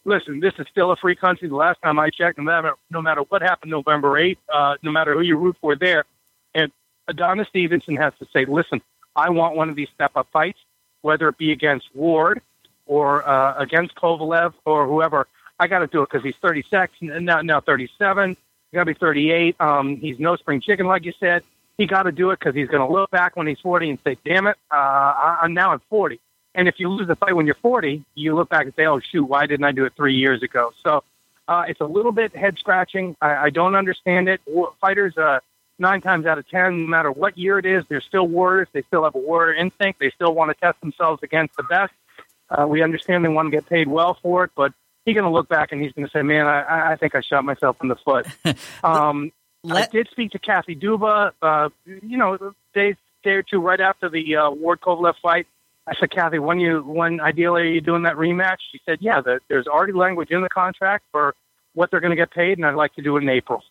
[0.05, 1.49] Listen, this is still a free country.
[1.49, 4.91] The last time I checked, no matter, no matter what happened November 8th, uh, no
[4.91, 6.05] matter who you root for there,
[6.55, 6.71] and
[7.09, 8.81] Adonis Stevenson has to say, listen,
[9.17, 10.59] I want one of these step up fights,
[11.03, 12.41] whether it be against Ward
[12.87, 15.27] or uh, against Kovalev or whoever.
[15.61, 18.37] I got to do it because he's 36 and now now 37.
[18.71, 19.57] He got to be 38.
[19.61, 21.43] Um, he's no spring chicken, like you said.
[21.79, 23.99] He got to do it because he's going to look back when he's 40 and
[24.05, 26.21] say, "Damn it, uh, I, I'm now at 40."
[26.59, 28.99] And if you lose the fight when you're 40, you look back and say, "Oh
[28.99, 31.05] shoot, why didn't I do it three years ago?" So
[31.47, 33.17] uh, it's a little bit head scratching.
[33.23, 34.41] I, I don't understand it.
[34.81, 35.39] Fighters, uh,
[35.79, 38.67] nine times out of ten, no matter what year it is, they're still warriors.
[38.73, 40.01] They still have a warrior instinct.
[40.01, 41.93] They still want to test themselves against the best.
[42.51, 44.73] Uh, we understand they want to get paid well for it, but
[45.05, 47.21] he's going to look back and he's going to say, "Man, I, I think I
[47.21, 48.27] shot myself in the foot."
[48.83, 49.31] um,
[49.63, 53.61] Let- I did speak to Kathy Duva, uh, you know, a day, day or two
[53.61, 55.47] right after the uh, Ward Kovalev fight.
[55.89, 58.59] I said, Kathy, when you when ideally are you doing that rematch?
[58.73, 61.35] She said, Yeah, the, there's already language in the contract for
[61.75, 63.63] what they're going to get paid, and I'd like to do it in April.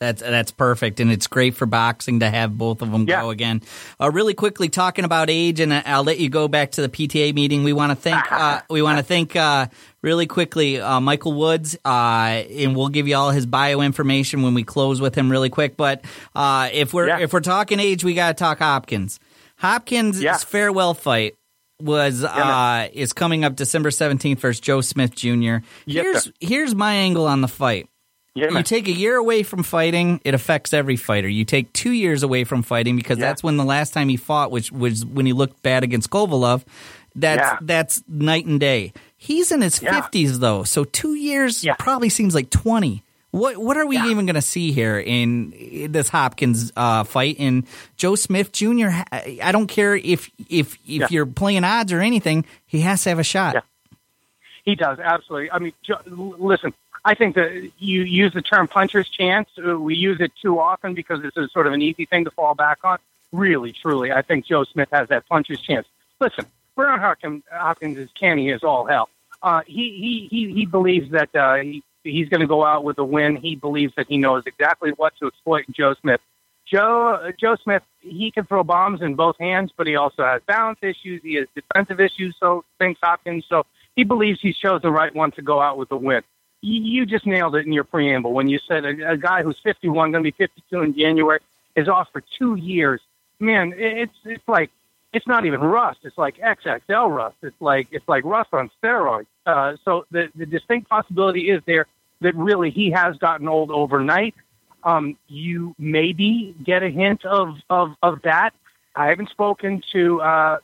[0.00, 3.20] That's that's perfect, and it's great for boxing to have both of them Yeah.
[3.22, 3.62] go again.
[4.00, 6.88] Uh, really quickly, talking about age, and I- I'll let you go back to the
[6.88, 7.62] PTA meeting.
[7.62, 9.66] We want to thank uh, we want to thank uh,
[10.02, 14.54] really quickly uh, Michael Woods, uh, and we'll give you all his bio information when
[14.54, 15.76] we close with him really quick.
[15.76, 17.20] But uh, if we're Yeah.
[17.20, 19.20] if we're talking age, we got to talk Hopkins.
[19.58, 20.36] Hopkins' Yeah.
[20.38, 21.36] farewell fight
[21.82, 25.56] was uh, is coming up December seventeenth versus Joe Smith Jr.
[25.86, 26.32] Here's sir.
[26.40, 27.88] here's my angle on the fight.
[28.34, 31.28] Yeah, You take a year away from fighting, it affects every fighter.
[31.28, 33.26] You take two years away from fighting because Yeah.
[33.26, 36.62] that's when the last time he fought, which was when he looked bad against Kovalev.
[37.14, 37.58] That's Yeah.
[37.60, 38.94] that's night and day.
[39.18, 41.74] He's in his fifties though, so two years Yeah.
[41.78, 43.02] probably seems like twenty.
[43.32, 44.08] What what are we Yeah.
[44.08, 47.36] even going to see here in this Hopkins uh, fight?
[47.38, 47.66] And
[47.96, 48.88] Joe Smith Jr.
[49.10, 51.06] I don't care if if if Yeah.
[51.10, 53.54] you're playing odds or anything, he has to have a shot.
[53.54, 53.60] Yeah.
[54.64, 55.50] He does absolutely.
[55.50, 56.72] I mean, l- listen.
[57.04, 59.48] I think that you use the term puncher's chance.
[59.58, 62.30] Uh, We use it too often because it's a sort of an easy thing to
[62.30, 62.98] fall back on.
[63.32, 65.86] really, truly, I think Joe Smith has that puncher's chance.
[66.20, 66.44] Listen,
[66.76, 69.08] Brown Hopkins, Hopkins is canny as all hell.
[69.42, 72.98] Uh, he, he, he, he believes that uh, he, he's going to go out with
[72.98, 73.36] a win.
[73.36, 76.20] He believes that he knows exactly what to exploit in Joe Smith.
[76.66, 80.78] Joe Joe Smith, he can throw bombs in both hands, but he also has balance
[80.82, 81.20] issues.
[81.22, 82.36] He has defensive issues.
[82.38, 83.44] So thinks Hopkins.
[83.48, 86.22] So he believes he's chose the right one to go out with a win.
[86.60, 89.58] You, you just nailed it in your preamble when you said a, a guy who's
[89.62, 91.40] 51, going to be 52 in January,
[91.74, 93.00] is off for two years.
[93.40, 94.70] Man, it's it's like
[95.12, 96.00] it's not even rust.
[96.02, 97.36] It's like XXL rust.
[97.42, 99.26] It's like it's like rust on steroids.
[99.46, 101.86] Uh, so the the distinct possibility is there
[102.22, 104.34] that really he has gotten old overnight.
[104.84, 108.52] Um, you maybe get a hint of, of, of that.
[108.96, 110.58] I haven't spoken to uh,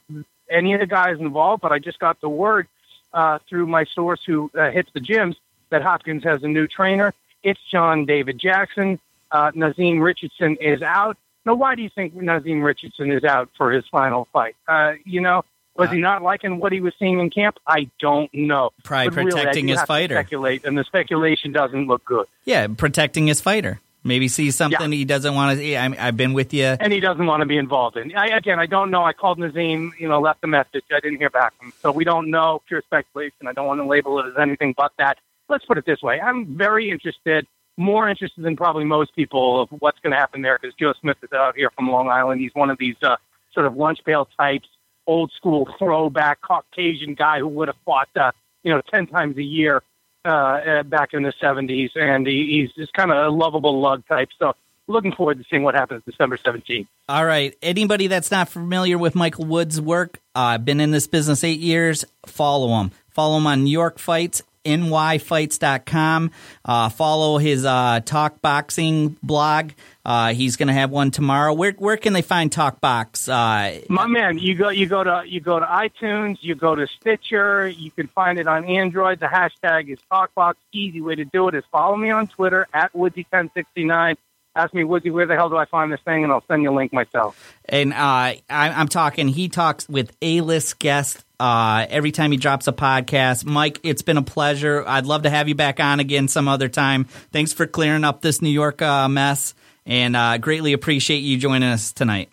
[0.51, 2.67] any of the guys involved, but I just got the word
[3.13, 5.37] uh, through my source who uh, hits the gyms
[5.71, 7.15] that Hopkins has a new trainer.
[7.43, 8.99] It's John David Jackson.
[9.31, 11.17] Uh, Naazim Richardson is out.
[11.45, 14.57] Now, why do you think Naazim Richardson is out for his final fight?
[14.67, 15.45] Uh, you know,
[15.77, 17.57] was he not liking what he was seeing in camp?
[17.67, 18.71] I don't know.
[18.83, 20.17] Probably But protecting do his fighter.
[20.17, 22.27] Speculate, and the speculation doesn't look good.
[22.45, 23.81] Yeah, protecting his fighter.
[24.05, 24.97] Maybe see something Yeah.
[24.97, 25.65] he doesn't want to.
[25.65, 26.65] Yeah, I, I've been with you.
[26.65, 28.15] and he doesn't want to be involved in.
[28.17, 29.05] I, again, I don't know.
[29.05, 30.85] I called Naazim, you know, left a message.
[30.93, 32.63] I didn't hear back from him, so we don't know.
[32.67, 33.47] Pure speculation.
[33.47, 35.19] I don't want to label it as anything but that.
[35.49, 37.47] Let's put it this way: I'm very interested,
[37.79, 41.17] more interested than probably most people, of what's going to happen there because Joe Smith
[41.23, 42.41] is out here from Long Island.
[42.41, 43.17] He's one of these uh,
[43.55, 44.69] sort of lunch pail types,
[45.07, 48.33] old school throwback Caucasian guy who would have fought, uh,
[48.65, 49.83] you know, ten times a year
[50.25, 54.07] uh, uh, back in the '70s, and he, he's just kind of a lovable lug
[54.07, 54.29] type.
[54.39, 54.55] So.
[54.91, 56.87] Looking forward to seeing what happens December 17th.
[57.11, 57.55] All right.
[57.61, 61.61] Anybody that's not familiar with Michael Wood's work, I've uh, been in this business eight
[61.61, 62.93] years, follow him.
[63.11, 66.31] Follow him on New York Fights, nyfights.com.
[66.65, 69.71] Uh, follow his uh, Talk Boxing blog.
[70.05, 71.53] Uh, he's going to have one tomorrow.
[71.53, 73.29] Where where can they find Talk Box?
[73.29, 76.87] Uh, My man, you go you go to you go to iTunes, you go to
[76.87, 79.21] Stitcher, you can find it on Android.
[79.21, 80.55] The hashtag is TalkBox.
[80.73, 84.17] Easy way to do it is follow me on Twitter at Woodsy1069.
[84.57, 86.71] Ask me, Woodsy, where the hell do I find this thing, and I'll send you
[86.71, 87.55] a link myself.
[87.67, 89.29] and uh, I, I'm talking.
[89.29, 93.45] He talks with A-list guests uh, every time he drops a podcast.
[93.45, 94.85] Mike, it's been a pleasure.
[94.87, 97.05] I'd love to have you back on again some other time.
[97.33, 99.55] Thanks for clearing up this New York uh, mess,
[99.87, 102.31] and uh, greatly appreciate you joining us tonight.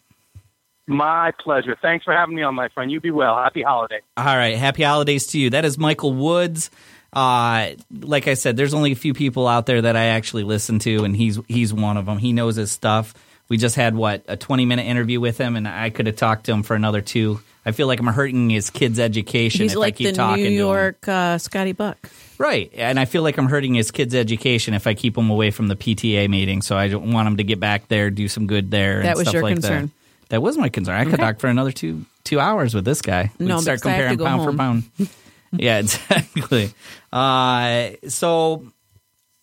[0.87, 1.75] My pleasure.
[1.81, 2.91] Thanks for having me on, my friend.
[2.91, 3.35] You be well.
[3.35, 4.01] Happy holiday.
[4.17, 5.49] All right, happy holidays to you.
[5.49, 6.69] That is Michael Woods.
[7.11, 10.79] Uh, like I said, there's only a few people out there that I actually listen
[10.79, 12.17] to, and he's he's one of them.
[12.17, 13.13] He knows his stuff.
[13.47, 16.45] We just had what a 20 minute interview with him, and I could have talked
[16.47, 17.39] to him for another two.
[17.65, 20.43] I feel like I'm hurting his kids' education He's if like I keep the talking
[20.43, 20.59] New to him.
[20.59, 21.97] York uh, Scotty Buck.
[22.37, 25.49] Right, and I feel like I'm hurting his kids' education if I keep him away
[25.51, 26.61] from the PTA meeting.
[26.61, 28.97] So I don't want him to get back there, do some good there.
[28.97, 29.85] and That was stuff your like concern.
[30.21, 30.29] That.
[30.29, 30.95] that was my concern.
[30.99, 31.23] I could Okay.
[31.23, 33.31] talk for another two two hours with this guy.
[33.39, 34.57] We'd No, start because I have to comparing pound for
[35.07, 35.09] pound.
[35.53, 36.71] yeah, exactly.
[37.13, 38.65] Uh, so,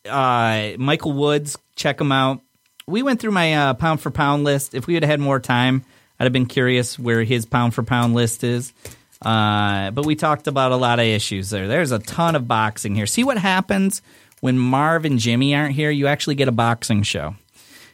[0.09, 2.41] uh, Michael Woods, check him out.
[2.87, 4.75] We went through my uh, pound for pound list.
[4.75, 5.85] If we had had more time,
[6.23, 8.73] I'd have been curious where his pound for pound list is.
[9.21, 11.67] Uh, but we talked about a lot of issues there.
[11.67, 13.07] There's a ton of boxing here.
[13.07, 14.03] See what happens
[14.41, 15.91] when Marv and Jimmy aren't here?
[15.91, 17.35] You actually get a boxing show.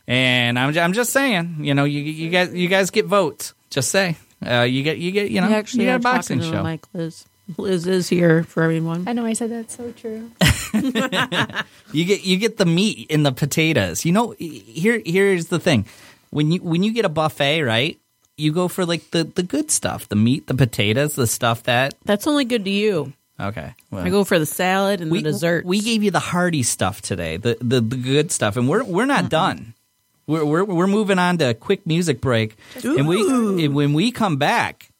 [0.07, 3.55] And I'm, I'm just saying, you know, you, you guys you guys get votes.
[3.71, 6.41] Just say uh, you get you get you know You actually you get a boxing
[6.41, 6.63] talking show.
[6.63, 7.25] Mike Liz.
[7.57, 9.09] Liz is here for everyone.
[9.09, 10.31] I know I said that's so true.
[11.95, 14.05] You get you get the meat in the potatoes.
[14.05, 15.87] You know, here here's the thing.
[16.29, 17.99] When you when you get a buffet, right?
[18.39, 21.95] You go for like the the good stuff, the meat, the potatoes, the stuff that
[22.05, 23.13] That's only good to you.
[23.41, 23.75] okay.
[23.91, 25.65] Well, I go for the salad and we, the dessert.
[25.67, 29.07] We gave you the hearty stuff today, the the, the good stuff, and we're we're
[29.07, 29.75] not done.
[30.27, 33.21] We're, we're we're moving on to a quick music break, and we
[33.65, 34.91] and when we come back,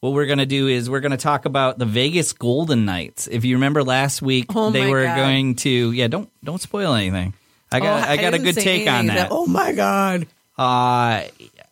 [0.00, 3.28] what we're gonna do is we're gonna talk about the Vegas Golden Knights.
[3.30, 5.16] If you remember last week, Oh they were God.
[5.16, 6.08] going to yeah.
[6.08, 7.34] Don't don't spoil anything.
[7.70, 9.28] I got Oh, I got a good take on that.
[9.30, 10.26] Oh my god!
[10.56, 11.24] Uh,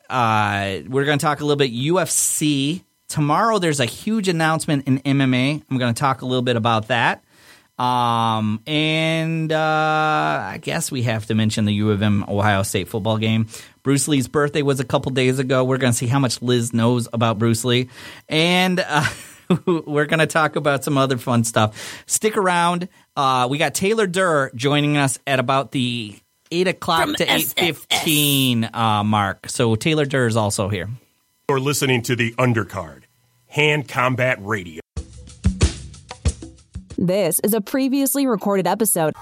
[0.09, 2.85] uh, we're going to talk a little bit UFC.
[3.09, 5.63] Tomorrow, there's a huge announcement in MMA.
[5.71, 7.25] I'm going to talk a little bit about that.
[7.79, 12.89] Um, and uh, I guess we have to mention the U of M Ohio State
[12.89, 13.47] football game.
[13.85, 15.65] Bruce Lee's birthday was a couple days ago.
[15.65, 17.89] We're going to see how much Liz knows about Bruce Lee.
[18.29, 19.07] And uh,
[19.67, 22.03] we're going to talk about some other fun stuff.
[22.07, 22.89] Stick around.
[23.17, 26.19] Uh, we got Taylor Durr joining us at about the
[26.51, 29.49] 8 o'clock From to 8.15 uh, mark.
[29.49, 30.89] So Taylor Durr is also here.
[31.49, 33.05] You're listening to the Undercard,
[33.47, 34.81] Hand Combat Radio.
[36.97, 39.15] This is a previously recorded episode.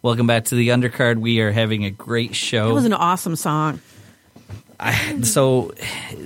[0.00, 1.18] Welcome back to the undercard.
[1.18, 2.70] We are having a great show.
[2.70, 3.80] It was an awesome song.
[5.22, 5.72] so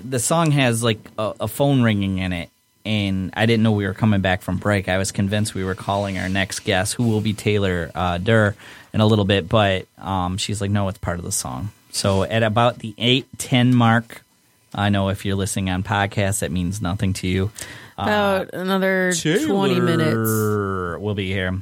[0.05, 2.51] the song has like a, a phone ringing in it
[2.87, 4.89] and i didn't know we were coming back from break.
[4.89, 8.55] I was convinced we were calling our next guest who will be taylor uh, durr
[8.95, 11.71] in a little bit but um, she's like no it's part of the song.
[11.91, 14.23] So at about the 810 mark
[14.75, 17.51] i know if you're listening on podcast that means nothing to you.
[17.99, 20.31] About another 20 minutes.
[21.01, 21.61] We'll be here.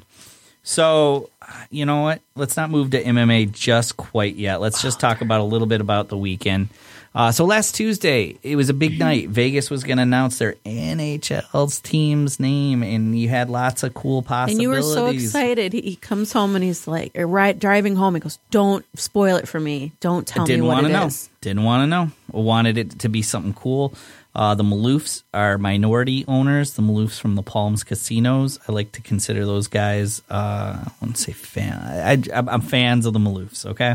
[0.64, 1.30] So
[1.70, 2.20] you know what?
[2.34, 4.60] Let's not move to mma just quite yet.
[4.60, 6.68] Let's just talk about a little bit about the weekend
[7.14, 9.28] uh, so last Tuesday, it was a big night.
[9.30, 14.22] Vegas was going to announce their NHL's team's name, and you had lots of cool
[14.22, 14.54] possibilities.
[14.54, 15.72] And you were so excited.
[15.72, 19.46] He, comes home and he's like, or right, driving home, he goes, Don't spoil it
[19.46, 19.92] for me.
[20.00, 21.06] Don't tell me Didn't what want it to know.
[21.06, 22.10] is." Didn't want to know.
[22.32, 23.94] Wanted it to be something cool.
[24.34, 26.74] Uh, the Maloofs are minority owners.
[26.74, 28.58] The Maloofs from the Palms Casinos.
[28.68, 30.22] I like to consider those guys.
[30.28, 31.72] Uh, I wouldn't say fan.
[31.72, 33.64] I, I'm fans of the Maloofs.
[33.64, 33.94] Okay,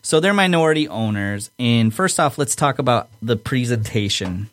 [0.00, 1.50] so they're minority owners.
[1.58, 4.50] And first off, let's talk about the presentation.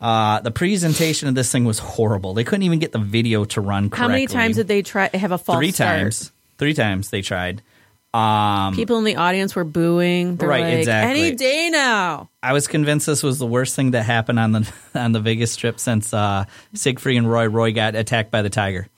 [0.00, 2.34] Uh, the presentation of this thing was horrible.
[2.34, 3.98] They couldn't even get the video to run correctly.
[4.02, 5.98] How many times did they try have a false Three start?
[6.00, 6.32] times.
[6.58, 7.62] Three times they tried.
[8.14, 10.36] Um, People in the audience were booing.
[10.36, 11.20] They're Right, like, exactly.
[11.28, 12.30] Any day now.
[12.42, 15.52] I was convinced this was the worst thing that happened on the on the Vegas
[15.52, 16.44] Strip since uh,
[16.74, 18.88] Siegfried and Roy Roy got attacked by the tiger.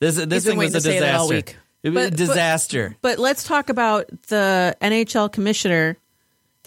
[0.00, 1.34] This this thing was a to all disaster.
[1.34, 1.56] week.
[1.82, 2.96] It was But- a but- disaster.
[3.02, 5.96] But let's talk about the NHL commissioner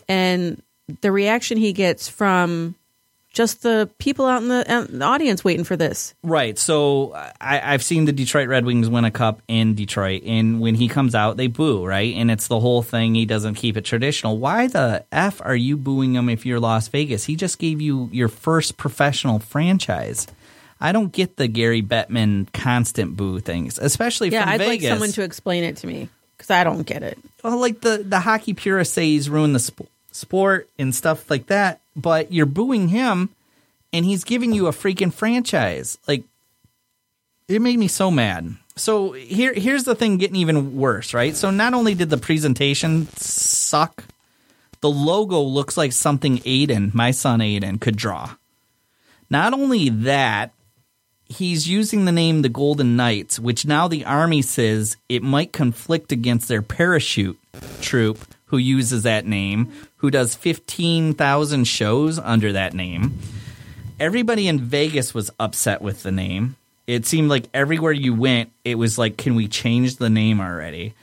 [0.07, 0.61] and
[1.01, 2.75] the reaction he gets from
[3.33, 6.13] just the people out in the, the audience waiting for this.
[6.23, 6.57] right.
[6.57, 10.75] So I, I've seen the Detroit Red Wings win a cup in Detroit, and when
[10.75, 11.85] he comes out, they boo.
[11.85, 13.15] Right, and it's the whole thing.
[13.15, 14.37] He doesn't keep it traditional.
[14.37, 17.25] Why the f are you booing him if you're Las Vegas?
[17.25, 20.27] He just gave you your first professional franchise.
[20.79, 25.23] I don't get the Gary Bettman constant boo things, especially Yeah, I'd like someone to
[25.23, 27.17] explain it to me because I don't get it.
[27.43, 31.47] well, like the the hockey purists say he's ruined the sp- sport and stuff like
[31.47, 33.29] that, but you're booing him,
[33.91, 35.97] and he's giving you a freaking franchise.
[36.07, 36.23] Like,
[37.47, 38.55] it made me so mad.
[38.75, 41.35] So here here's the thing getting even worse, right?
[41.35, 44.05] So not only did the presentation suck,
[44.81, 48.35] the logo looks like something Aiden, my son Aiden, could draw.
[49.29, 50.51] Not only that,
[51.25, 56.11] he's using the name the Golden Knights, which now the Army says it might conflict
[56.11, 57.39] against their parachute
[57.81, 58.19] troop
[58.53, 63.17] who uses that name, who does 15,000 shows under that name.
[63.99, 66.55] Everybody in Vegas was upset with the name.
[66.85, 70.93] It seemed like everywhere you went, it was like, can we change the name already?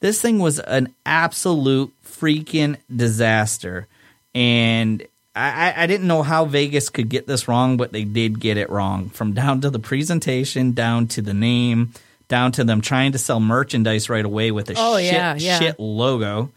[0.00, 3.86] This thing was an absolute freaking disaster.
[4.34, 8.56] And I, I- didn't know how Vegas could get this wrong, but they did get
[8.56, 9.10] it wrong.
[9.10, 11.92] From down to the presentation, down to the name,
[12.26, 15.58] down to them trying to sell merchandise right away with a Oh, shit, yeah, yeah.
[15.60, 16.50] shit logo.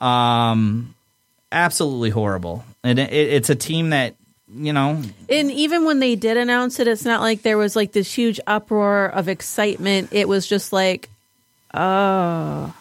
[0.00, 0.94] Um,
[1.52, 2.64] absolutely horrible.
[2.82, 4.14] And it, it's a team that,
[4.52, 7.92] you know, And even when they did announce it, it's not like there was like
[7.92, 10.08] this huge uproar of excitement.
[10.12, 11.08] It was just like,
[11.74, 12.74] oh,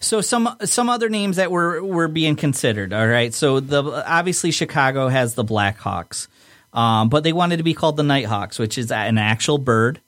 [0.00, 2.92] So some some other names that were were being considered.
[2.92, 6.28] All right, so the obviously Chicago has the Blackhawks,
[6.72, 10.00] um, but they wanted to be called the Nighthawks, which is an actual bird.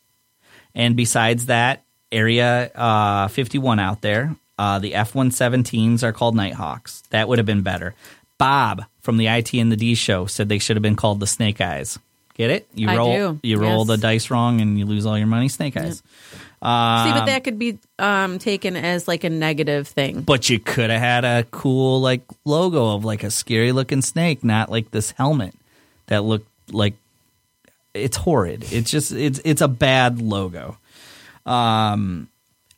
[0.75, 7.03] And besides that, Area uh, 51 out there, uh, the F-117s are called Nighthawks.
[7.11, 7.95] That would have been better.
[8.39, 11.27] Bob from the IT and the D show said they should have been called the
[11.27, 11.99] Snake Eyes.
[12.35, 12.67] Get it?
[12.75, 13.87] You I roll do, you roll yes.
[13.87, 15.49] the dice wrong and you lose all your money.
[15.49, 15.99] Snake Eyes.
[15.99, 16.03] see,
[16.61, 20.23] but that could be um, taken as like a negative thing.
[20.23, 24.43] But you could have had a cool like logo of like a scary looking snake,
[24.43, 25.55] not like this helmet
[26.07, 26.95] that looked like
[27.93, 28.65] it's horrid.
[28.73, 30.77] It's just it's it's a bad logo.
[31.47, 32.29] Um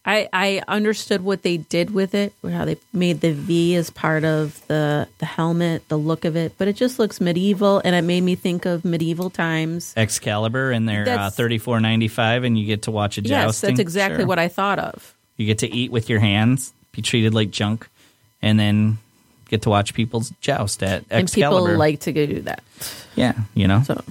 [0.06, 4.24] I, I understood what they did with it, how they made the V as part
[4.24, 8.02] of the the helmet, the look of it, but it just looks medieval, and it
[8.02, 9.92] made me think of medieval times.
[9.96, 13.30] Excalibur and their uh, thirty four ninety five, and you get to watch a jousting.
[13.48, 14.26] Yes, that's exactly Sure.
[14.26, 15.12] what I thought of.
[15.36, 17.88] you get to eat with your hands, be treated like junk,
[18.40, 18.98] and then
[19.48, 21.56] get to watch people's joust at Excalibur.
[21.58, 22.62] And people like to go do that.
[23.16, 23.82] yeah, you know.
[23.82, 24.02] So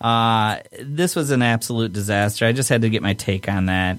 [0.00, 2.46] Uh, this was an absolute disaster.
[2.46, 3.98] I just had to get my take on that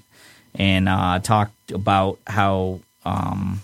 [0.55, 3.61] and uh, talked about how, um,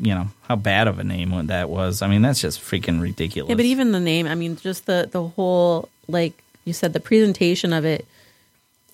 [0.00, 2.02] you know, how bad of a name that was.
[2.02, 3.50] I mean, that's just freaking ridiculous.
[3.50, 7.00] yeah, but even the name, I mean, just the the whole like you said, the
[7.00, 8.06] presentation of it,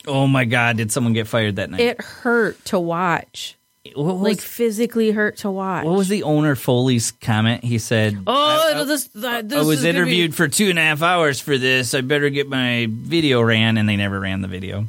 [0.07, 1.81] oh my god, did someone get fired that night?
[1.81, 3.57] it hurt to watch.
[3.95, 5.85] was, Like physically hurt to watch.
[5.85, 7.62] what was the owner Foley's comment?
[7.64, 11.03] He said, Oh, this, this I was gonna be- interviewed for two and a half
[11.03, 11.95] hours for this.
[11.95, 14.87] I better get my video ran, and they never ran the video.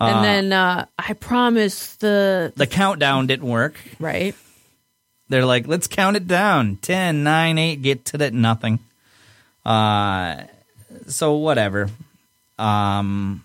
[0.00, 3.74] And then uh, I promise the The countdown didn't work.
[3.98, 4.34] right.
[5.30, 6.76] They're like, let's count it down.
[6.80, 8.78] 10, 9, 8, get to that nothing.
[9.64, 10.44] Uh,
[11.06, 11.90] so whatever.
[12.58, 13.44] Um,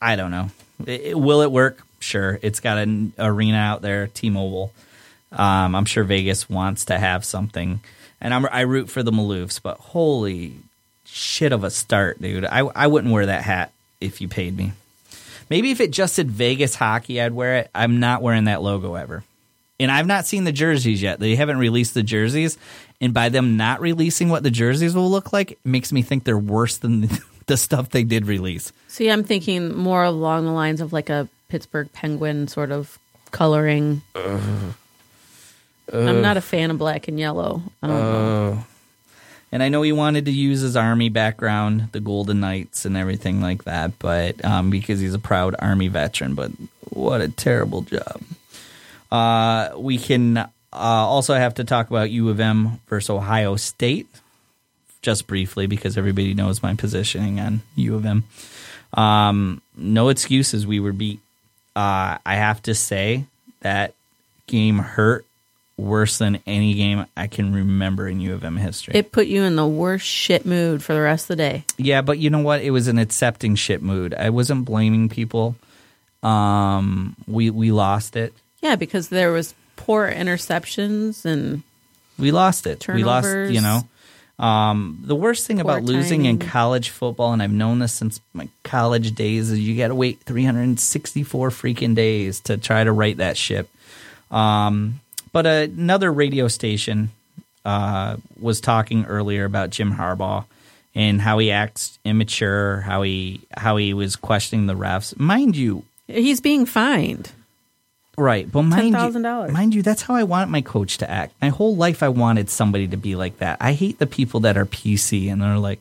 [0.00, 0.50] I don't know.
[0.86, 1.82] It- it- will it work?
[1.98, 2.38] Sure.
[2.42, 4.72] It's got an arena out there, T-Mobile.
[5.32, 7.80] Um, I'm sure Vegas wants to have something,
[8.20, 9.60] and I'm, I root for the Maloofs.
[9.60, 10.52] But holy
[11.06, 12.44] shit of a start, dude!
[12.44, 14.74] I I wouldn't wear that hat if you paid me.
[15.50, 17.70] Maybe if it just said Vegas hockey, I'd wear it.
[17.74, 19.24] I'm not wearing that logo ever.
[19.80, 21.20] And I've not seen the jerseys yet.
[21.20, 22.58] They haven't released the jerseys.
[23.00, 26.24] And by them not releasing what the jerseys will look like, it makes me think
[26.24, 28.72] they're worse than the, the stuff they did release.
[28.88, 32.98] See, I'm thinking more along the lines of like a Pittsburgh Penguin sort of
[33.30, 34.02] coloring.
[34.14, 37.62] I'm not a fan of black and yellow.
[37.82, 38.62] I don't know.
[38.62, 38.66] Oh.
[39.54, 43.40] And I know he wanted to use his army background, the Golden Knights and everything
[43.40, 46.34] like that, but um, because he's a proud army veteran.
[46.34, 46.50] But
[46.90, 48.20] what a terrible job.
[49.12, 54.08] Uh, we can uh, also have to talk about U of M versus Ohio State,
[55.02, 58.24] just briefly, because everybody knows my positioning on U of M.
[58.92, 60.66] Um, no excuses.
[60.66, 61.20] We were beat.
[61.76, 63.26] Uh, I have to say
[63.60, 63.94] that
[64.48, 65.24] game hurt
[65.76, 68.94] worse than any game I can remember in U of M history.
[68.94, 71.64] It put you in the worst shit mood for the rest of the day.
[71.78, 72.62] yeah, but you know what?
[72.62, 74.14] It was an accepting shit mood.
[74.14, 75.56] I wasn't blaming people.
[76.22, 78.32] Um, we we lost it.
[78.62, 81.62] Yeah, because there was poor interceptions and
[82.18, 82.86] We lost it.
[82.88, 83.28] We lost.
[83.28, 83.82] You know.
[84.36, 88.48] Um, the worst thing about losing in college football, and I've known this since my
[88.64, 93.36] college days, is you got to wait 364 freaking days to try to right that
[93.36, 93.68] ship.
[94.32, 94.98] Um,
[95.34, 97.10] but another radio station
[97.64, 100.44] uh, was talking earlier about Jim Harbaugh
[100.94, 105.18] and how he acts immature, how he how he was questioning the refs.
[105.18, 107.32] Mind you, he's being fined.
[108.16, 109.50] Right, but mind you, $10,000.
[109.50, 111.34] mind you, that's how I want my coach to act.
[111.42, 113.56] My whole life, I wanted somebody to be like that.
[113.60, 115.80] I hate the people that are PC and they're like,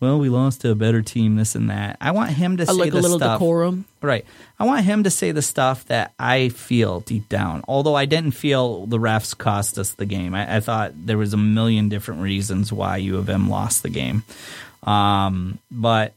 [0.00, 2.66] "Well, we lost to a better team, this and that." I want him to I
[2.66, 3.38] say like a little stuff.
[3.38, 3.84] decorum.
[4.02, 4.24] Right,
[4.58, 7.62] I want him to say the stuff that I feel deep down.
[7.68, 11.34] Although I didn't feel the refs cost us the game, I, I thought there was
[11.34, 14.24] a million different reasons why U of M lost the game.
[14.82, 16.14] Um, but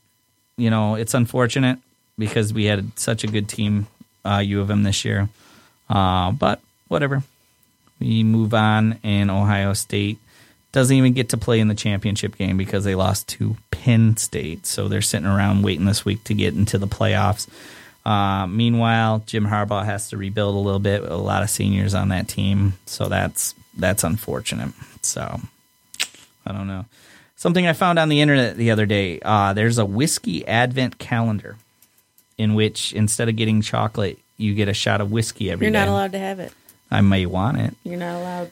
[0.58, 1.80] you know, it's unfortunate
[2.18, 3.88] because we had such a good team,
[4.24, 5.30] uh, U of M this year.
[5.90, 7.24] Uh, but whatever.
[8.00, 10.18] We move on, and Ohio State
[10.74, 14.66] doesn't even get to play in the championship game because they lost to Penn State.
[14.66, 17.48] So they're sitting around waiting this week to get into the playoffs.
[18.06, 21.04] Uh, meanwhile, Jim Harbaugh has to rebuild a little bit.
[21.04, 24.74] With a lot of seniors on that team, so that's that's unfortunate.
[25.02, 25.40] So
[26.46, 26.86] I don't know.
[27.38, 29.20] Something I found on the internet the other day.
[29.22, 31.58] Uh, there's a whiskey advent calendar
[32.38, 35.80] in which instead of getting chocolate, you get a shot of whiskey every You're day.
[35.80, 36.52] not allowed to have it.
[36.90, 37.76] I may want it.
[37.84, 38.52] You're not allowed.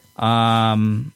[0.72, 1.12] Um,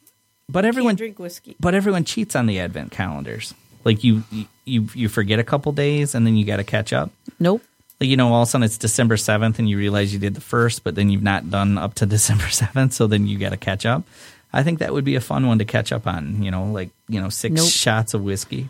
[0.49, 1.55] but everyone drink whiskey.
[1.59, 3.53] but everyone cheats on the advent calendars.
[3.83, 4.23] Like you,
[4.65, 7.11] you, you forget a couple days and then you got to catch up.
[7.39, 7.61] Nope.
[7.99, 10.35] Like you know, all of a sudden it's December seventh and you realize you did
[10.35, 13.49] the first, but then you've not done up to December seventh, so then you got
[13.49, 14.03] to catch up.
[14.53, 16.41] I think that would be a fun one to catch up on.
[16.43, 17.69] You know, like you know, six Nope.
[17.69, 18.69] shots of whiskey.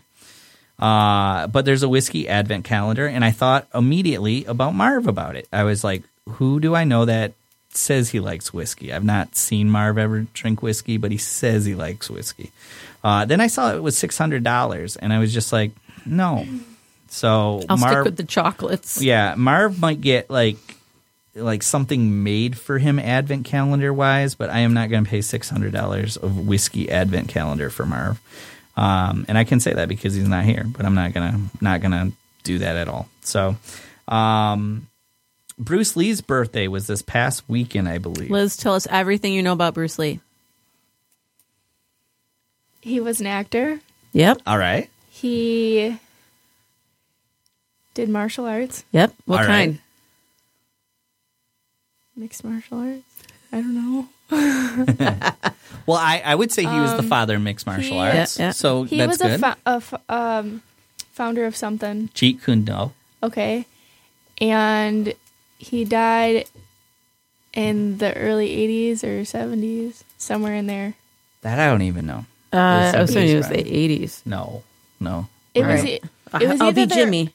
[0.79, 5.47] Uh, but there's a whiskey advent calendar, and I thought immediately about Marv about it.
[5.51, 7.33] I was like, who do I know that
[7.77, 8.91] says he likes whiskey?
[8.91, 12.51] I've not seen Marv ever drink whiskey, but he says he likes whiskey.
[13.03, 15.71] Uh, then I saw it was six hundred dollars, and I was just like,
[16.05, 16.45] no.
[17.09, 19.01] So I'll stick with the chocolates.
[19.01, 20.57] yeah, Marv might get like
[21.35, 25.21] like something made for him advent calendar wise, but I am not going to pay
[25.21, 28.19] six hundred dollars of whiskey advent calendar for Marv.
[28.75, 31.81] Um, and I can say that because he's not here, but I'm not gonna not
[31.81, 32.11] gonna
[32.43, 33.07] do that at all.
[33.21, 33.55] So,
[34.07, 34.87] um,
[35.59, 38.29] Bruce Lee's birthday was this past weekend, I believe.
[38.29, 40.19] Liz, tell us everything you know about Bruce Lee.
[42.81, 43.79] He was an actor.
[44.13, 44.41] Yep.
[44.47, 45.97] All right, He
[47.93, 49.13] did martial arts, Yep.
[49.25, 49.47] What All right.
[49.47, 49.79] kind?
[52.15, 53.03] mixed martial arts.
[53.51, 54.07] I don't know.
[55.85, 58.37] well, I, I would say he was the father of mixed martial Um, he- arts,
[58.39, 58.51] Yeah, yeah.
[58.51, 59.31] so He that's was good.
[59.31, 60.61] a, fo- a fo- um,
[61.13, 62.09] founder of something.
[62.09, 62.91] Jeet Kune Do.
[63.23, 63.65] Okay.
[64.39, 65.13] And
[65.57, 66.45] he died
[67.53, 70.93] in the early 80s or 70s, somewhere in there.
[71.41, 72.25] That I don't even know.
[72.53, 74.21] Uh, I was saying it was the 80s.
[74.25, 74.63] No,
[74.99, 75.27] no.
[75.53, 76.03] It was Right.
[76.41, 77.33] it was I'll either be the- Jimmy.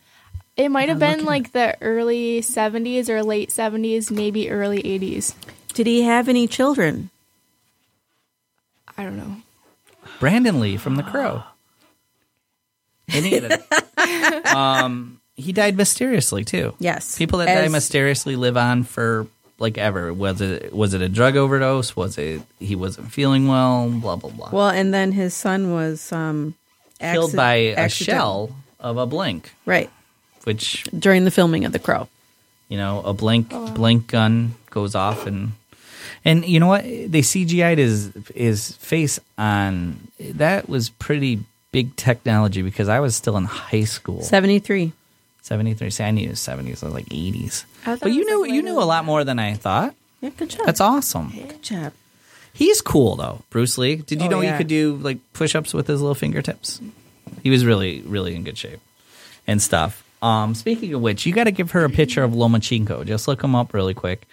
[0.54, 5.34] It might have been like the early 70s or late 70s, maybe early 80s.
[5.72, 7.08] Did he have any children?
[8.98, 9.36] I don't know.
[10.20, 11.42] Brandon Lee from The Crow.
[13.08, 14.46] Any of it.
[14.54, 16.74] um, he died mysteriously too.
[16.78, 17.18] Yes.
[17.18, 19.26] People that die mysteriously live on for
[19.58, 20.12] like ever.
[20.14, 21.94] Was it was it a drug overdose?
[21.94, 23.88] Was it he wasn't feeling well?
[23.90, 24.50] Blah blah blah.
[24.52, 26.54] Well, and then his son was um,
[27.00, 29.90] Killed acci- by a accident- shell of a blink, Right.
[30.44, 32.08] which During the filming of The Crow.
[32.68, 35.52] you know a blink blink gun goes off and
[36.24, 41.40] and you know what they CGI'd his his face on that was pretty
[41.72, 44.22] big technology because I was still in high school.
[44.22, 44.92] 73.
[45.42, 45.90] 73.
[45.90, 47.64] See, I knew it was 70s, so like 80s.
[47.82, 49.94] I thought But you was, knew you knew a lot more than I thought.
[50.20, 50.66] Yeah, good job.
[50.66, 51.30] That's awesome.
[51.30, 51.92] good job.
[52.54, 53.96] He's cool though, Bruce Lee.
[53.96, 54.52] Did you Oh, know yeah.
[54.52, 56.80] he could do like push-ups with his little fingertips?
[57.42, 58.80] He was really really in good shape
[59.46, 60.04] and stuff.
[60.22, 63.04] Um, speaking of which, you got to give her a picture of Lomachenko.
[63.06, 64.26] Just look him up really quick.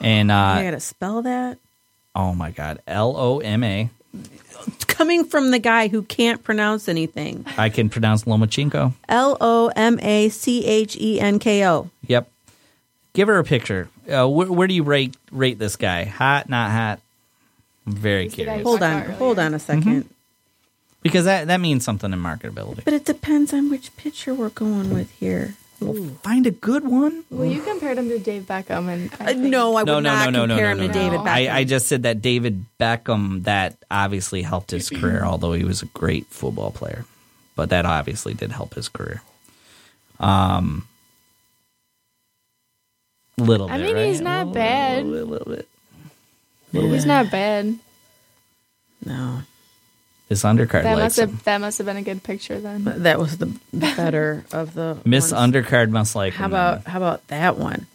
[0.00, 1.58] And uh, I got to spell that.
[2.14, 3.90] oh my god, L O M A.
[4.86, 7.44] Coming from the guy who can't pronounce anything.
[7.58, 8.92] I can pronounce Lomachenko.
[9.08, 11.90] L O M A C H E N K O.
[12.06, 12.30] Yep.
[13.14, 13.88] Give her a picture.
[14.08, 16.04] Uh, where, where do you rate rate this guy?
[16.04, 17.00] Hot, not hot?
[17.86, 18.62] I'm very the curious.
[18.62, 19.02] Hold on.
[19.12, 20.04] Hold on a 2nd
[21.02, 22.84] Because that, that means something in marketability.
[22.84, 25.56] But it depends on which picture we're going with here.
[26.22, 27.24] Find a good one.
[27.30, 30.10] Well, you compared him to Dave Beckham, and I Uh, no, I would No, no,
[30.10, 30.92] not no, no, no, compare no, him no.
[30.92, 31.24] to David no.
[31.24, 31.50] Beckham.
[31.50, 35.82] I, I just said that David Beckham, that obviously helped his career, although he was
[35.82, 37.04] a great football player.
[37.56, 39.22] But that obviously did help his career.
[40.20, 40.86] Um,
[43.38, 44.06] little I bit, mean, right?
[44.06, 45.04] he's not A little, bad.
[45.06, 45.68] Little, little bit.
[46.72, 47.78] he's not bad.
[49.04, 49.42] no,
[50.32, 51.30] This undercard That likes must him.
[51.30, 52.84] have that must have been a good picture then.
[52.84, 55.52] But that was the better of the Miss ones.
[55.54, 56.52] Undercard must like How him.
[56.52, 57.86] about how about that one?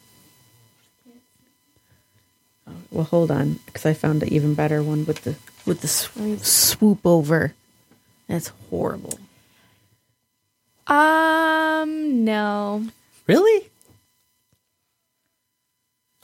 [2.68, 5.34] Oh, Well, hold on, because I found an even better one with the
[5.66, 7.54] with the sw- swoop over.
[8.28, 9.18] That's horrible.
[10.86, 12.86] Um, no.
[13.26, 13.70] really?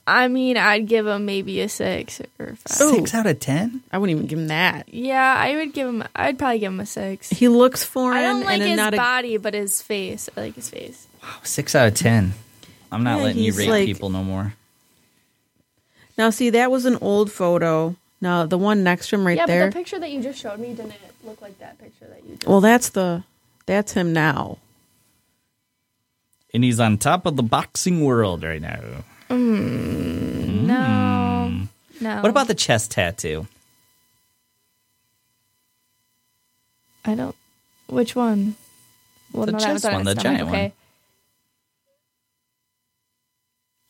[0.05, 2.77] I mean, I'd give him maybe a six or five.
[2.77, 3.81] Six out of ten?
[3.91, 4.93] I wouldn't even give him that.
[4.93, 6.03] Yeah, I would give him.
[6.15, 7.29] I'd probably give him a six.
[7.29, 10.29] He looks foreign I don't like and his not a body, but his face.
[10.35, 11.07] I like his face.
[11.21, 12.33] Wow, Six out of ten.
[12.91, 14.55] I'm not Yeah, letting you rate like- people no more.
[16.17, 17.95] Now, see, that was an old photo.
[18.21, 19.65] Now, the one next to him right yeah, there.
[19.65, 20.93] but the picture that you just showed me didn't
[21.23, 22.35] look like that picture that you.
[22.35, 23.23] Just well, that's the
[23.65, 24.57] that's him now.
[26.53, 28.79] And he's on top of the boxing world right now.
[29.29, 30.63] Mm.
[30.65, 32.03] No, hmm.
[32.03, 32.15] no.
[32.21, 33.47] What about the chest tattoo?
[37.05, 37.35] I don't.
[37.87, 38.55] Which one?
[39.33, 40.37] Well, The no, chest one, his the stomach.
[40.37, 40.61] giant okay.
[40.63, 40.71] one.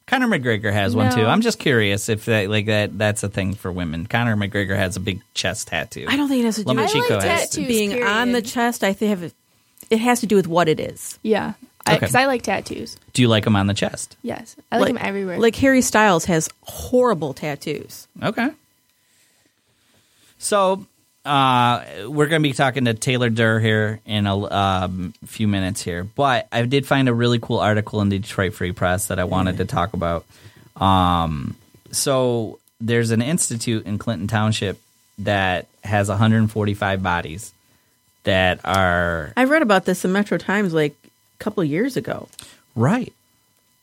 [0.06, 1.26] Conor McGregor has one too.
[1.26, 4.06] I'm just curious if that like that that's a thing for women.
[4.06, 6.06] Conor McGregor has a big chest tattoo.
[6.08, 7.68] I don't think it has to do Lomachenko with I like has tattoos.
[7.68, 8.46] being on the period.
[8.46, 8.84] chest.
[8.84, 9.34] I think have it,
[9.90, 11.18] it has to do with what it is.
[11.24, 11.54] Yeah,
[11.88, 11.98] Okay.
[11.98, 12.98] because I, like tattoos.
[13.12, 14.16] Do you like them on the chest?
[14.22, 15.38] Yes, I like, them everywhere.
[15.40, 18.08] Like Harry Styles has horrible tattoos.
[18.22, 18.50] Okay.
[20.38, 20.86] So
[21.26, 25.82] uh, we're going to be talking to Taylor Durr here in a um, few minutes
[25.82, 29.20] here, but I did find a really cool article in the Detroit Free Press that
[29.20, 30.26] I wanted to talk about.
[30.76, 31.56] Um,
[31.92, 34.80] so there's an institute in Clinton Township
[35.20, 37.54] that has 145 bodies
[38.24, 40.98] that are I read about this in Metro Times like a
[41.40, 42.28] couple years ago.
[42.76, 43.14] Right.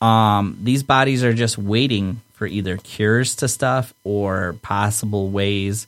[0.01, 5.87] Um, these bodies are just waiting for either cures to stuff or possible ways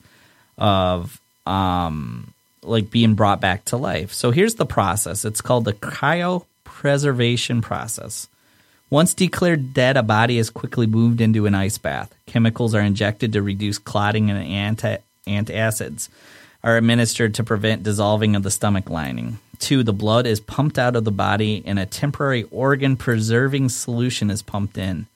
[0.59, 2.33] of um,
[2.63, 4.13] like being brought back to life.
[4.13, 5.25] So here's the process.
[5.25, 8.29] It's called the cryopreservation process.
[8.91, 12.15] Once declared dead, a body is quickly moved into an ice bath.
[12.27, 16.11] Chemicals are injected to reduce clotting and anti- antacids
[16.63, 19.39] are administered to prevent dissolving of the stomach lining.
[19.63, 24.29] Two, the blood is pumped out of the body and a temporary organ preserving solution
[24.29, 25.07] is pumped in.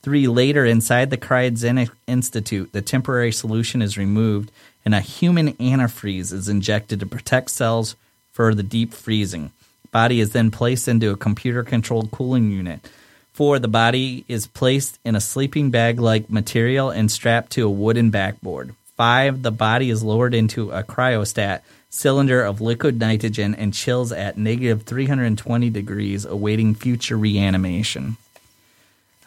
[0.00, 4.52] Three, later inside the cryogenic institute, the temporary solution is removed
[4.84, 7.96] and a human antifreeze is injected to protect cells
[8.30, 9.50] for the deep freezing.
[9.90, 12.88] Body is then placed into a computer controlled cooling unit.
[13.32, 17.70] Four, the body is placed in a sleeping bag like material and strapped to a
[17.70, 18.72] wooden backboard.
[18.96, 21.62] Five, the body is lowered into a cryostat
[21.96, 28.16] cylinder of liquid nitrogen and chills at negative 320 degrees, awaiting future reanimation.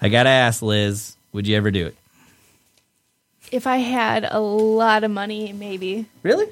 [0.02, 1.96] I gotta ask, Liz, would you ever do it?
[3.52, 6.06] if I had a lot of money, maybe.
[6.24, 6.48] Really?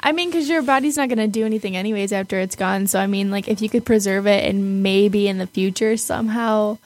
[0.00, 2.86] I mean, because your body's not going to do anything anyways after it's gone.
[2.86, 6.78] So, I mean, like, if you could preserve it and maybe in the future somehow,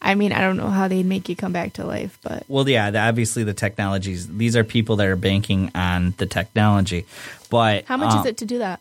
[0.00, 2.68] I mean, I don't know how they'd make you come back to life, but Well,
[2.68, 4.28] yeah, the, obviously the technologies.
[4.28, 7.04] These are people that are banking on the technology,
[7.50, 8.80] but how much uh, is it to do that?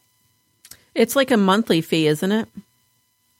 [0.93, 2.47] It's like a monthly fee, isn't it?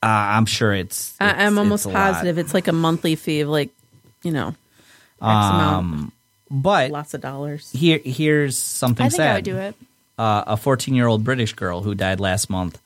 [0.04, 1.16] Uh, I'm sure it's.
[1.20, 2.14] I, it's- I'm almost it's a lot.
[2.14, 3.70] positive it's like a monthly fee of like,
[4.24, 4.56] you know, X
[5.22, 6.12] amount, Um,
[6.50, 7.72] but lots of dollars.
[7.72, 9.32] here, here's something I think sad.
[9.32, 9.76] I would do it.
[10.18, 12.80] uh, a 14 year old British girl who died last month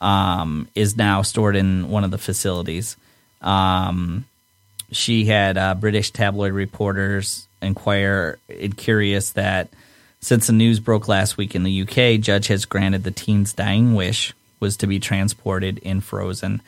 [0.00, 2.96] um, is now stored in one of the facilities.
[3.42, 4.26] Um,
[4.92, 9.68] she had uh, British tabloid reporters inquire and curious that
[10.20, 13.94] since the news broke last week in the UK, judge has granted the teen's dying
[13.94, 16.60] wish was to be transported in frozen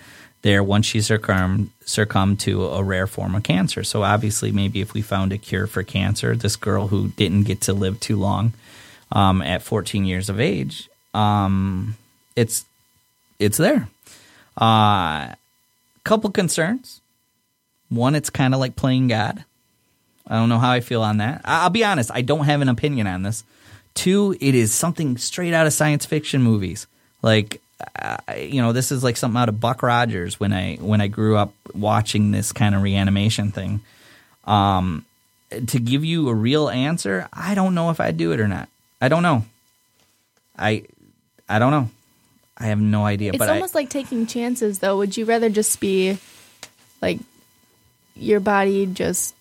[0.42, 3.84] there once she succumbed succumbed to a rare form of cancer.
[3.84, 7.62] So obviously, maybe if we found a cure for cancer, this girl who didn't get
[7.62, 8.52] to live too long
[9.12, 11.96] um, at 14 years of age, um,
[12.34, 12.64] it's
[13.38, 13.88] it's there.
[14.56, 15.34] Uh,
[16.04, 17.00] couple concerns.
[17.92, 19.44] One, it's kind of like playing God.
[20.26, 21.42] I don't know how I feel on that.
[21.44, 23.44] I'll be honest, I don't have an opinion on this.
[23.94, 26.86] Two, it is something straight out of science fiction movies.
[27.20, 27.60] Like,
[28.00, 31.08] uh, you know, this is like something out of Buck Rogers when I when I
[31.08, 33.80] grew up watching this kind of reanimation thing.
[34.44, 35.04] Um,
[35.66, 38.68] to give you a real answer, I don't know if I'd do it or not.
[39.00, 39.44] I don't know.
[40.56, 40.84] I
[41.48, 41.90] I don't know.
[42.56, 43.30] I have no idea.
[43.30, 44.96] It's but I- almost like taking chances, though.
[44.96, 46.18] Would you rather just be
[47.02, 47.18] like
[48.14, 49.34] your body just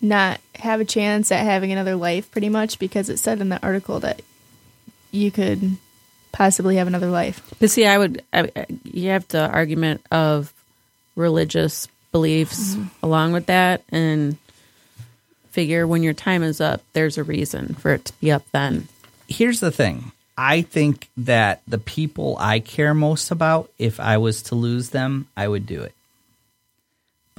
[0.00, 2.78] not have a chance at having another life, pretty much?
[2.78, 4.22] Because it said in the article that
[5.10, 5.76] you could
[6.32, 7.42] possibly have another life.
[7.58, 10.52] But see, I would, I, I- you have the argument of
[11.16, 12.88] religious beliefs mm-hmm.
[13.04, 14.36] along with that, and
[15.50, 18.88] figure when your time is up, there's a reason for it to be up then.
[19.28, 20.12] here's the thing.
[20.38, 25.26] I think that the people I care most about, if I was to lose them,
[25.36, 25.92] I would do it.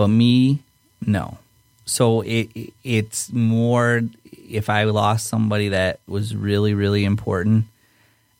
[0.02, 0.60] But me,
[1.06, 1.38] no.
[1.86, 4.02] So it it- it's more
[4.50, 7.66] if I lost somebody that was really really important,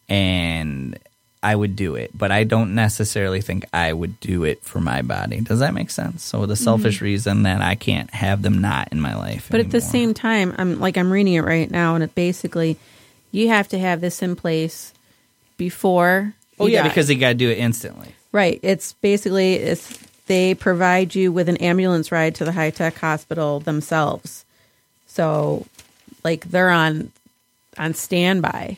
[0.10, 0.98] and
[1.44, 2.12] I would do it.
[2.16, 5.42] But I don't necessarily think I would do it for my body.
[5.42, 6.24] Does that make sense?
[6.24, 7.06] So the selfish mm-hmm.
[7.06, 9.48] reason that I can't have them not in my life.
[9.50, 12.78] But at the same time, I'm like I'm reading it right now, and it basically
[13.32, 14.94] you have to have this in place
[15.58, 16.34] before.
[16.60, 16.90] oh yeah, die.
[16.90, 18.14] because you got to do it instantly.
[18.32, 19.98] right, it's basically it's
[20.32, 24.46] they provide you with an ambulance ride to the high tech hospital themselves.
[25.06, 25.66] So,
[26.24, 27.12] like they're on
[27.78, 28.78] on standby,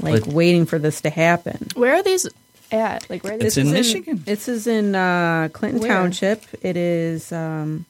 [0.00, 1.68] like, Like- waiting for this to happen.
[1.74, 2.26] Where are these
[2.72, 3.08] at?
[3.10, 3.58] Like, where are It's these?
[3.58, 4.22] in This is Michigan.
[4.24, 5.90] This is in uh, Clinton Where?
[5.92, 6.44] Township.
[6.62, 7.84] It is um,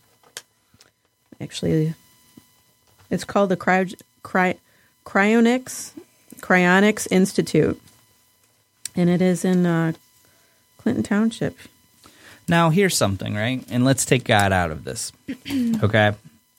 [1.40, 1.94] actually
[3.10, 3.94] it's called the Cryo,
[4.24, 4.56] Cry,
[5.06, 5.92] Cryonics
[6.40, 7.80] Cryonics Institute,
[8.96, 9.92] and it is in uh,
[10.78, 11.56] Clinton Township.
[12.50, 13.64] Now here's something, right?
[13.70, 15.12] And let's take God out of this.
[15.82, 16.12] okay?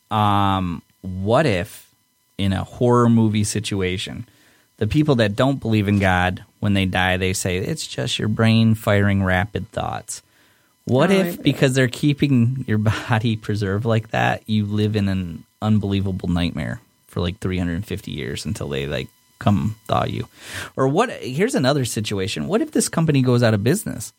[0.09, 1.89] Um what if
[2.37, 4.25] in a horror movie situation,
[4.77, 8.29] the people that don't believe in God when they die, they say it's just your
[8.29, 10.21] brain firing rapid thoughts.
[10.85, 12.77] What Oh, if because they're keeping your
[13.09, 18.69] body preserved like that, you live in an unbelievable nightmare for like 350 years until
[18.69, 19.07] they like
[19.39, 20.27] come thaw you?
[20.75, 22.47] Or what here's another situation.
[22.47, 24.13] What if this company goes out of business?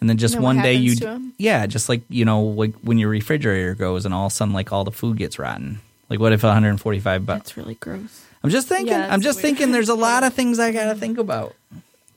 [0.00, 1.32] And then just Then one day you, happens to 'em?
[1.38, 4.52] yeah, just like you know, like when your refrigerator goes, and all of a sudden,
[4.54, 5.80] like all the food gets rotten.
[6.10, 7.38] Like, what if 145 bucks?
[7.38, 8.22] That's really gross.
[8.44, 8.88] I'm just thinking.
[8.88, 9.56] Yeah, I'm just weird.
[9.56, 9.72] thinking.
[9.72, 11.54] There's a lot of things I gotta think about.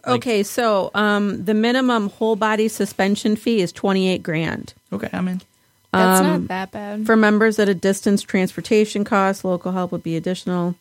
[0.06, 4.74] Like- okay, so um, the minimum whole body suspension fee is twenty eight grand.
[4.94, 5.42] Okay, I'm in.
[5.92, 7.06] That's Um, not that bad.
[7.08, 10.76] For members at a distance, transportation costs, local help would be additional.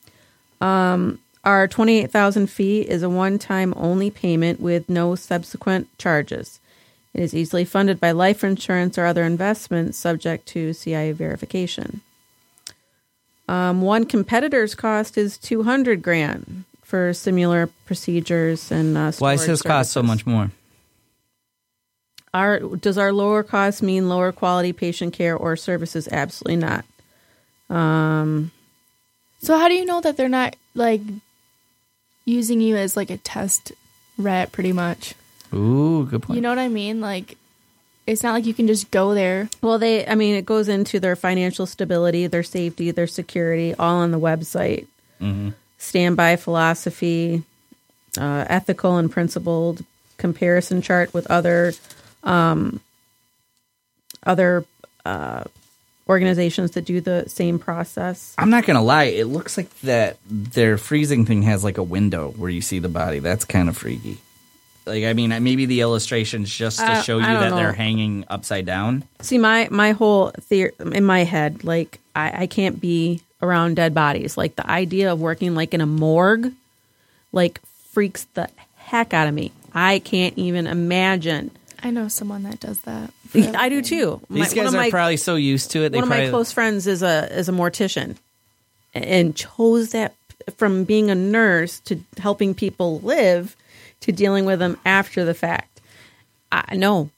[0.60, 6.60] Um, our 28000 fee is a one time only payment with no subsequent charges.
[7.18, 12.00] It is easily funded by life insurance or other investments subject to CIA verification.
[13.48, 19.48] Um, one competitor's cost is 200 grand for similar procedures and uh, Why does storage
[19.48, 20.52] his cost so much more?
[22.32, 26.06] Our, does our lower cost mean lower quality patient care or services?
[26.12, 26.84] Absolutely not.
[27.68, 28.52] Um,
[29.42, 31.00] so how do you know that they're not like
[32.24, 33.72] using you as like a test
[34.16, 35.14] rat, pretty much?
[35.54, 36.36] Ooh, good point.
[36.36, 37.00] You know what I mean?
[37.00, 37.36] Like,
[38.06, 39.48] it's not like you can just go there.
[39.60, 43.96] Well, they, I mean, it goes into their financial stability, their safety, their security, all
[43.96, 44.86] on the website.
[45.78, 47.42] Standby philosophy,
[48.18, 49.84] uh, ethical and principled
[50.16, 51.72] comparison chart with other,
[52.24, 52.80] um,
[54.24, 54.64] other
[55.04, 55.44] uh,
[56.08, 58.34] organizations that do the same process.
[58.38, 59.04] I'm not gonna lie.
[59.04, 62.88] It looks like that their freezing thing has like a window where you see the
[62.88, 63.18] body.
[63.18, 64.18] That's kind of freaky.
[64.88, 67.56] Like, I mean, maybe the illustration's just to Uh, show you that know.
[67.56, 69.04] they're hanging upside down.
[69.20, 73.94] See, my my whole theory in my head, like I, I can't be around dead
[73.94, 74.36] bodies.
[74.36, 76.52] Like the idea of working like in a morgue,
[77.32, 77.60] like
[77.92, 79.52] freaks the heck out of me.
[79.74, 81.50] I can't even imagine.
[81.82, 83.10] I know someone that does that.
[83.34, 84.20] I do too.
[84.30, 85.90] These one guys of are my- probably so used to it.
[85.90, 88.16] They one of my close friends is a is a mortician
[88.94, 90.14] and chose that
[90.56, 93.54] from being a nurse to helping people live
[94.00, 95.80] to dealing with them after the fact.
[96.50, 97.10] I no.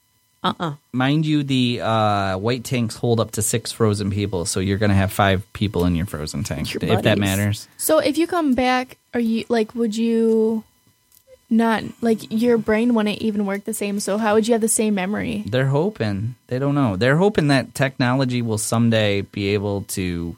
[0.43, 0.73] Uh-uh.
[0.91, 4.89] mind you, the uh, white tanks hold up to six frozen people, so you're going
[4.89, 7.67] to have five people in your frozen tank, Your if that matters.
[7.77, 9.75] So if you come back, are you like?
[9.75, 10.63] Would you
[11.47, 13.99] not like your brain wouldn't even work the same?
[13.99, 15.43] So how would you have the same memory?
[15.45, 16.33] They're hoping.
[16.47, 16.95] They don't know.
[16.95, 20.35] They're hoping that technology will someday be able to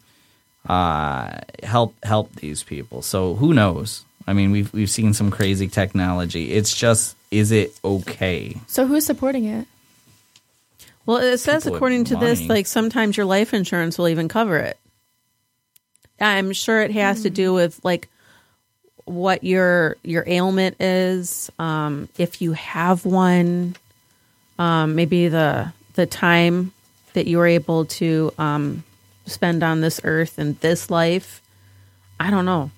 [0.68, 3.02] uh, help help these people.
[3.04, 4.04] So who knows?
[4.28, 6.52] I mean, we've we've seen some crazy technology.
[6.52, 8.58] It's just, is it okay?
[8.68, 9.68] So who's supporting it?
[11.06, 12.50] Well, it says People according to this, money.
[12.50, 14.78] like sometimes your life insurance will even cover it.
[16.20, 18.08] I'm sure it has to do with like
[19.06, 23.76] what your your ailment is, um, if you have one,
[24.58, 26.72] um, maybe the the time
[27.14, 28.84] that you were able to um,
[29.26, 31.42] spend on this earth and this life.
[32.20, 32.72] I don't know.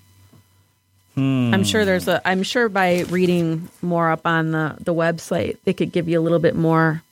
[1.18, 2.22] I'm sure there's a.
[2.28, 6.24] I'm sure by reading more up on the the website, they could give you a
[6.24, 7.03] little bit more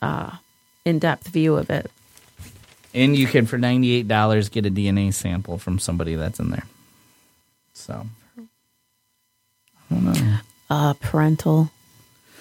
[0.00, 0.30] uh,
[0.84, 1.90] in depth view of it.
[2.94, 6.50] And you can for ninety eight dollars get a DNA sample from somebody that's in
[6.50, 6.64] there.
[7.74, 8.06] So
[8.38, 10.38] I don't know.
[10.70, 11.70] Uh, parental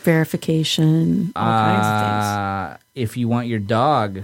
[0.03, 2.25] verification, all kinds of things.
[2.25, 4.23] Uh, if you want your dog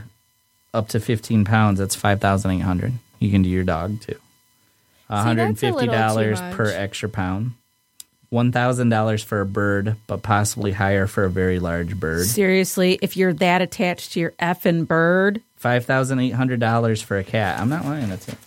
[0.73, 2.93] up to 15 pounds, that's 5,800.
[3.19, 4.15] You can do your dog too.
[4.15, 7.51] that's a little too $150 per extra pound.
[8.31, 12.27] $1,000 for a bird, but possibly higher for a very large bird.
[12.27, 17.59] Seriously, if you're that attached to your effing bird, $5,800 for a cat.
[17.59, 18.07] I'm not lying.
[18.09, 18.37] That's it.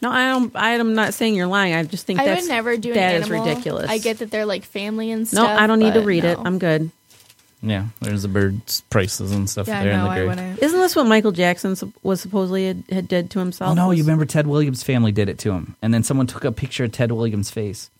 [0.00, 0.56] no, I don't.
[0.56, 1.74] I am not saying you're lying.
[1.74, 3.46] I just think I that's would never do an that is animal.
[3.46, 3.90] ridiculous.
[3.90, 5.46] I get that they're like family and stuff.
[5.46, 5.62] No.
[5.62, 6.38] I don't need to but read it.
[6.42, 6.90] I'm good.
[7.62, 10.28] Yeah, there's the bird's prices and stuff yeah, there in the I grave.
[10.30, 10.62] wouldn't.
[10.62, 13.70] Isn't this what Michael Jackson sup- was supposedly had, had did to himself?
[13.72, 16.26] Oh no, Was- you remember Ted Williams' family did it to him, and then someone
[16.26, 17.90] took a picture of Ted Williams' face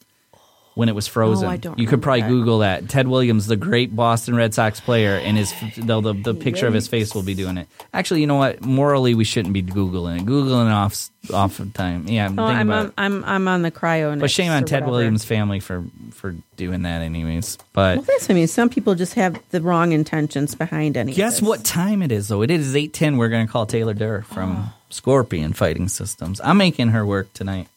[0.80, 1.46] when it was frozen.
[1.46, 2.28] Oh, I don't you could probably that.
[2.28, 2.88] Google that.
[2.88, 6.72] Ted Williams, the great Boston Red Sox player, and his the, the, the picture of
[6.72, 7.68] his face will be doing it.
[7.92, 8.62] Actually, you know what?
[8.62, 10.24] Morally, we shouldn't be googling it.
[10.24, 12.08] Googling off off of time.
[12.08, 12.92] Yeah, I'm, Oh, I'm about on.
[12.96, 14.18] I'm I'm on the cryo.
[14.18, 17.58] But shame on Ted Williams' family for for doing that, anyways.
[17.74, 21.12] But Well, that's I mean, some people just have the wrong intentions behind any.
[21.12, 22.40] Guess what time it is, though?
[22.40, 23.18] It is 8.10.
[23.18, 24.72] We're going to call Taylor Durr from oh.
[24.88, 26.40] Scorpion Fighting Systems.
[26.42, 27.68] I'm making her work tonight.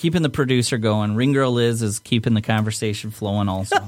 [0.00, 1.14] Keeping the producer going.
[1.14, 3.76] Ring Girl Liz is keeping the conversation flowing also.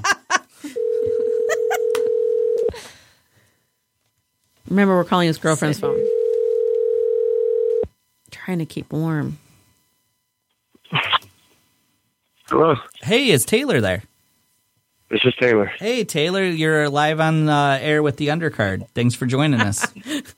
[4.69, 5.99] Remember, we're calling his girlfriend's phone.
[8.29, 9.39] Trying to keep warm.
[12.47, 14.03] Hello, hey, is Taylor there?
[15.09, 15.65] this is Taylor.
[15.65, 18.87] Hey, Taylor, you're live on uh, air with the undercard.
[18.89, 19.91] Thanks for joining us.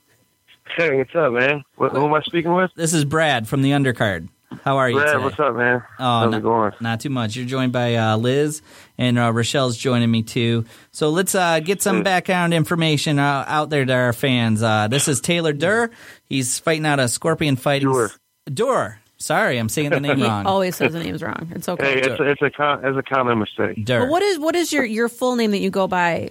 [0.76, 1.62] Hey, what's up, man?
[1.76, 2.70] What, who am I speaking with?
[2.74, 4.28] this is Brad from the undercard.
[4.64, 5.24] How are you Brad, today?
[5.24, 5.82] what's up, man?
[5.98, 6.72] Oh, How's not, it going?
[6.80, 7.34] not too much.
[7.36, 8.62] You're joined by uh, Liz,
[8.96, 10.64] and uh, Rochelle's joining me too.
[10.92, 14.62] So let's uh, get some background information uh, out there to our fans.
[14.62, 15.90] Uh, this is Taylor Durr.
[16.28, 17.90] He's fighting out a Scorpion fighting.
[17.92, 18.10] Durr.
[18.52, 18.98] Durr.
[19.18, 20.46] Sorry, I'm saying the name He wrong.
[20.46, 21.50] always says the name's wrong.
[21.54, 21.94] It's okay.
[21.94, 23.84] Hey, it's a, it's a com- it's a common mistake.
[23.84, 24.00] Durr.
[24.04, 26.30] But what is what is your your full name that you go by?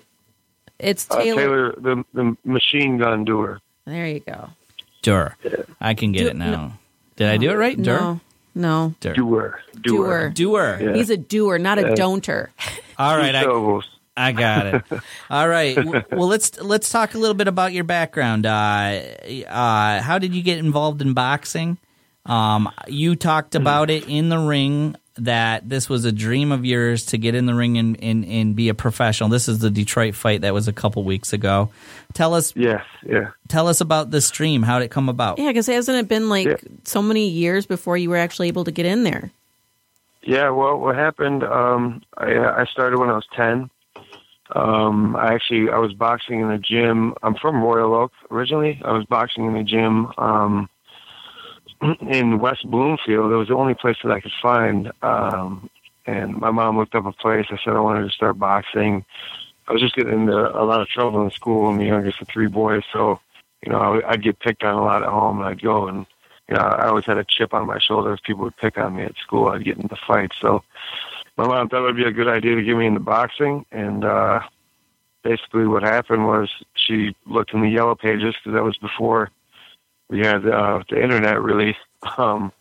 [0.79, 1.41] It's Uh, Taylor.
[1.41, 3.59] Taylor, the the machine gun Durr.
[3.85, 4.49] There you go.
[5.01, 5.35] Durr.
[5.81, 6.77] I can get Du- it now.
[7.15, 7.81] Did I do it right?
[7.81, 7.99] Durr.
[7.99, 8.19] No,
[8.53, 8.93] no.
[8.99, 9.13] Durr.
[9.13, 9.59] Doer.
[9.81, 10.29] Doer.
[10.33, 10.79] Doer.
[10.81, 10.93] Yeah.
[10.93, 12.51] He's a doer, not a don'ter.
[12.97, 13.35] All right.
[13.35, 13.79] I.
[14.17, 14.83] I got it.
[15.29, 15.77] All right.
[16.11, 18.45] Well, let's let's talk a little bit about your background.
[18.45, 19.01] Uh,
[19.47, 21.77] uh, how did you get involved in boxing?
[22.25, 27.05] Um, you talked about it in the ring that this was a dream of yours
[27.07, 29.29] to get in the ring and, and, and be a professional.
[29.29, 31.69] This is the Detroit fight that was a couple weeks ago.
[32.13, 33.29] Tell us Yes, yeah.
[33.47, 34.61] tell us about this dream.
[34.63, 35.39] How did it come about?
[35.39, 36.55] Yeah, because hasn't it been like Yeah.
[36.83, 39.31] so many years before you were actually able to get in there?
[40.21, 41.43] Yeah, well, what happened?
[41.43, 43.69] Um, I, I started when I was ten.
[44.53, 47.13] Um, I actually I was boxing in the gym.
[47.23, 48.79] I'm from Royal Oak originally.
[48.83, 50.69] I was boxing in the gym um,
[51.81, 53.31] in West Bloomfield.
[53.31, 54.91] It was the only place that I could find.
[55.01, 55.69] Um,
[56.05, 57.47] and my mom looked up a place.
[57.49, 59.05] I said I wanted to start boxing.
[59.67, 61.67] I was just getting into a lot of trouble in school.
[61.67, 63.19] I'm the youngest of three boys, so
[63.63, 66.05] you know I'd get picked on a lot at home, and I'd go and
[66.47, 68.95] you know I always had a chip on my shoulder if people would pick on
[68.95, 69.47] me at school.
[69.47, 70.63] I'd get into fights, so
[71.37, 74.05] my mom thought it would be a good idea to get me into boxing, and
[74.05, 74.41] uh,
[75.23, 79.31] basically what happened was she looked in the yellow pages because that was before
[80.09, 81.75] we had uh, the internet really.
[82.17, 82.51] Um,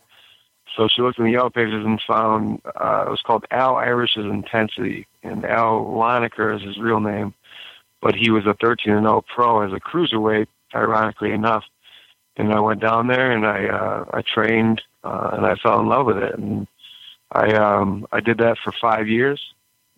[0.77, 4.25] So she looked in the yellow pages and found uh, it was called Al Irish's
[4.25, 7.33] Intensity, and Al Loneker is his real name,
[8.01, 11.65] but he was a 13 and 0 pro as a cruiserweight, ironically enough.
[12.37, 15.87] And I went down there and I uh, I trained uh, and I fell in
[15.89, 16.67] love with it, and
[17.31, 19.41] I um, I did that for five years,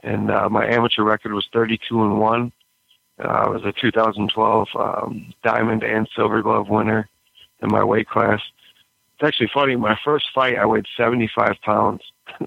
[0.02, 2.52] and uh, my amateur record was 32 and one.
[3.18, 7.08] Uh, I was a 2012 um, diamond and silver glove winner
[7.62, 8.40] in my weight class.
[9.18, 9.76] It's actually funny.
[9.76, 12.02] My first fight, I weighed 75 pounds.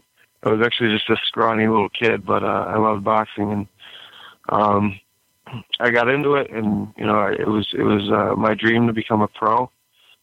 [0.44, 3.68] I was actually just a scrawny little kid, but uh, I loved boxing, and
[4.50, 5.00] um,
[5.80, 6.50] I got into it.
[6.52, 9.70] And you know, it was it was uh, my dream to become a pro.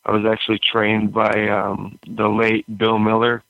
[0.05, 3.43] I was actually trained by um, the late Bill Miller.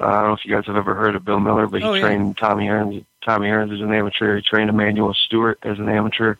[0.00, 1.86] Uh, I don't know if you guys have ever heard of Bill Miller, but he
[1.88, 2.00] Oh, yeah.
[2.00, 3.04] trained Tommy Hearns.
[3.26, 4.36] Tommy Hearns as an amateur.
[4.36, 6.36] He trained Emmanuel Stewart as an amateur.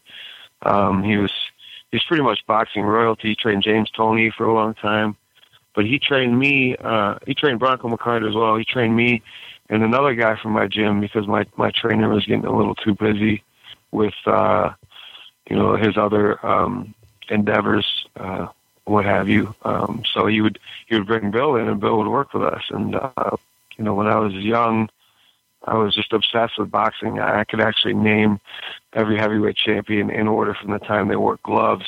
[0.62, 1.30] Um, he was
[1.92, 3.28] he's pretty much boxing royalty.
[3.28, 5.16] He trained James Toney for a long time,
[5.74, 6.76] but he trained me.
[6.76, 8.56] Uh, he trained Bronco McCarter as well.
[8.56, 9.22] He trained me
[9.72, 12.94] and another guy from my gym because my my trainer was getting a little too
[12.94, 13.42] busy
[13.90, 14.70] with uh,
[15.48, 16.94] you know his other um,
[17.30, 18.48] endeavors, uh,
[18.84, 19.54] what have you.
[19.64, 22.62] Um, so he would he would bring Bill in, and Bill would work with us.
[22.68, 23.36] And uh,
[23.76, 24.88] you know when I was young.
[25.64, 27.20] I was just obsessed with boxing.
[27.20, 28.40] I could actually name
[28.92, 31.86] every heavyweight champion in order from the time they wore gloves.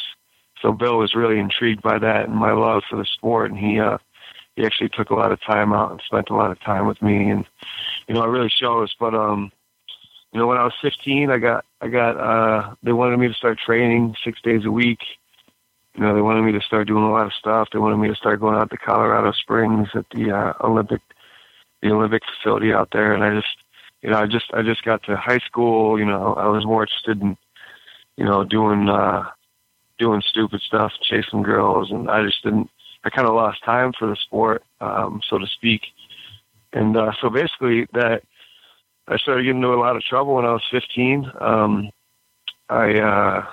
[0.62, 3.80] So Bill was really intrigued by that and my love for the sport, and he
[3.80, 3.98] uh,
[4.56, 7.02] he actually took a lot of time out and spent a lot of time with
[7.02, 7.44] me, and
[8.08, 8.94] you know it really shows.
[8.98, 9.50] But um,
[10.32, 13.34] you know when I was 15, I got I got uh, they wanted me to
[13.34, 15.00] start training six days a week.
[15.96, 17.68] You know they wanted me to start doing a lot of stuff.
[17.72, 21.02] They wanted me to start going out to Colorado Springs at the uh, Olympic
[21.82, 23.63] the Olympic facility out there, and I just
[24.04, 25.98] you know, I just I just got to high school.
[25.98, 27.38] You know, I was more interested in,
[28.18, 29.24] you know, doing uh,
[29.98, 32.68] doing stupid stuff, chasing girls, and I just didn't.
[33.04, 35.80] I kind of lost time for the sport, um, so to speak.
[36.74, 38.24] And uh, so basically, that
[39.08, 41.32] I started getting into a lot of trouble when I was 15.
[41.40, 41.90] Um,
[42.68, 43.46] I, uh,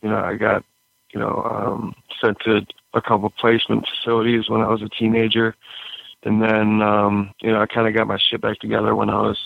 [0.00, 0.64] you know, I got,
[1.12, 5.54] you know, um, sent to a couple placement facilities when I was a teenager,
[6.22, 9.20] and then, um, you know, I kind of got my shit back together when I
[9.20, 9.38] was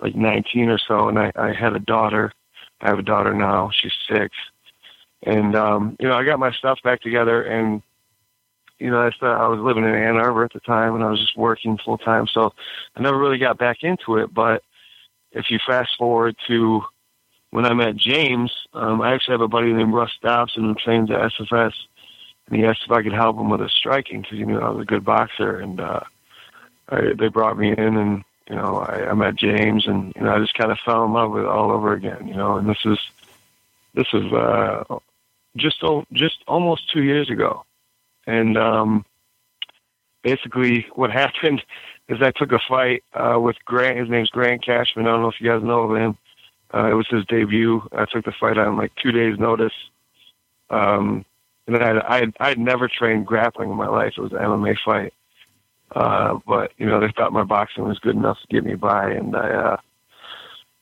[0.00, 2.32] like 19 or so, and I, I had a daughter.
[2.80, 3.70] I have a daughter now.
[3.72, 4.34] She's six,
[5.22, 7.82] and um, you know, I got my stuff back together, and
[8.78, 11.10] you know, I thought I was living in Ann Arbor at the time, and I
[11.10, 12.52] was just working full time, so
[12.94, 14.32] I never really got back into it.
[14.34, 14.62] But
[15.32, 16.82] if you fast forward to
[17.50, 21.10] when I met James, um, I actually have a buddy named Russ Dobson who trains
[21.10, 21.72] at SFS,
[22.46, 24.68] and he asked if I could help him with his striking because he knew I
[24.68, 26.00] was a good boxer, and uh,
[26.90, 30.34] I, they brought me in, and you know, I, I met James, and you know,
[30.34, 32.56] I just kind of fell in love with it all over again, you know.
[32.56, 32.98] And this is
[33.94, 34.84] this is uh,
[35.56, 35.82] just
[36.12, 37.64] just almost two years ago,
[38.26, 39.04] and um,
[40.22, 41.62] basically what happened
[42.08, 43.98] is I took a fight uh, with Grant.
[43.98, 45.06] His name's Grant Cashman.
[45.06, 46.18] I don't know if you guys know of him.
[46.72, 47.82] Uh, it was his debut.
[47.92, 49.72] I took the fight on like two days' notice.
[50.70, 51.24] Um,
[51.66, 54.14] and I, I, had, I had never trained grappling in my life.
[54.16, 55.12] It was an MMA fight.
[55.92, 59.10] Uh, but you know, they thought my boxing was good enough to get me by,
[59.10, 59.76] and I, uh,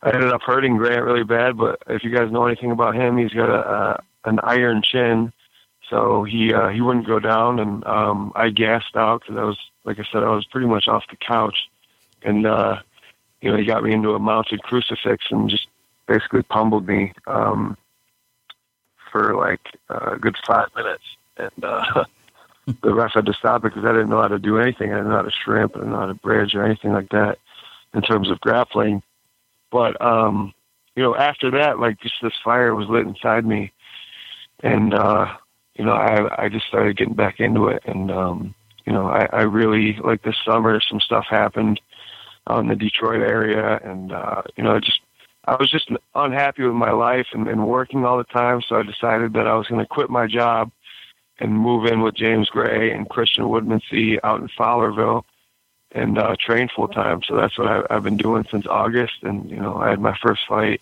[0.02, 1.56] I ended up hurting Grant really bad.
[1.56, 5.32] But if you guys know anything about him, he's got a, uh, an iron chin,
[5.90, 9.58] so he uh, he wouldn't go down, and um, I gassed out because I was,
[9.84, 11.68] like I said, I was pretty much off the couch,
[12.22, 12.80] and uh,
[13.42, 15.68] you know, he got me into a mounted crucifix and just
[16.06, 17.76] basically pummeled me um,
[19.12, 21.04] for like a good five minutes,
[21.36, 21.64] and.
[21.64, 22.04] Uh,
[22.66, 24.92] the ref had to stop it because I didn't know how to do anything.
[24.92, 25.76] I didn't know how to shrimp.
[25.76, 27.38] I didn't know how to bridge or anything like that
[27.92, 29.02] in terms of grappling.
[29.70, 30.54] But, um,
[30.96, 33.72] you know, after that, like just this fire was lit inside me.
[34.62, 35.36] And, uh,
[35.74, 37.82] you know, I, I just started getting back into it.
[37.84, 38.54] And, um,
[38.86, 41.80] you know, I, I really, like this summer, some stuff happened
[42.48, 43.80] out in the Detroit area.
[43.82, 45.00] And, uh, you know, just,
[45.46, 48.62] I was just unhappy with my life and, and working all the time.
[48.66, 50.70] So I decided that I was going to quit my job
[51.40, 55.24] and move in with James Gray and Christian Woodmansey out in Fowlerville
[55.92, 57.22] and uh, train full time.
[57.26, 59.14] So that's what I, I've been doing since August.
[59.22, 60.80] And you know, I had my first fight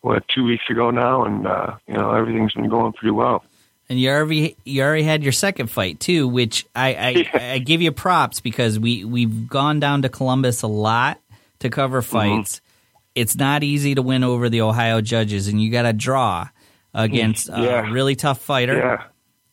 [0.00, 3.44] what two weeks ago now, and uh, you know everything's been going pretty well.
[3.88, 7.82] And you already you already had your second fight too, which I I, I give
[7.82, 11.20] you props because we we've gone down to Columbus a lot
[11.60, 12.10] to cover Mm-hmm.
[12.36, 12.60] fights.
[13.14, 16.48] It's not easy to win over the Ohio judges, and you got to draw
[16.92, 17.88] against Yeah.
[17.88, 18.76] a really tough fighter.
[18.76, 19.02] Yeah.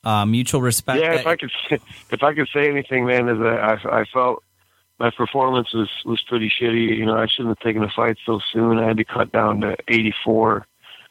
[0.04, 1.00] Uh, mutual respect.
[1.00, 1.78] Yeah, if I could, say,
[2.12, 4.44] if I could say anything, man, is that I, I felt
[5.00, 6.98] my performance was was pretty shitty.
[6.98, 8.78] You know, I shouldn't have taken the fight so soon.
[8.80, 10.66] I had to cut down to 84,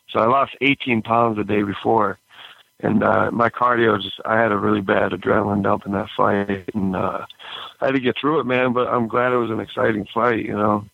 [0.08, 2.18] so I lost 18 pounds the day before,
[2.80, 6.70] and uh, my cardio just I had a really bad adrenaline dump in that fight,
[6.74, 7.26] and uh,
[7.80, 8.72] I had to get through it, man.
[8.72, 10.84] But I'm glad it was an exciting fight, you know.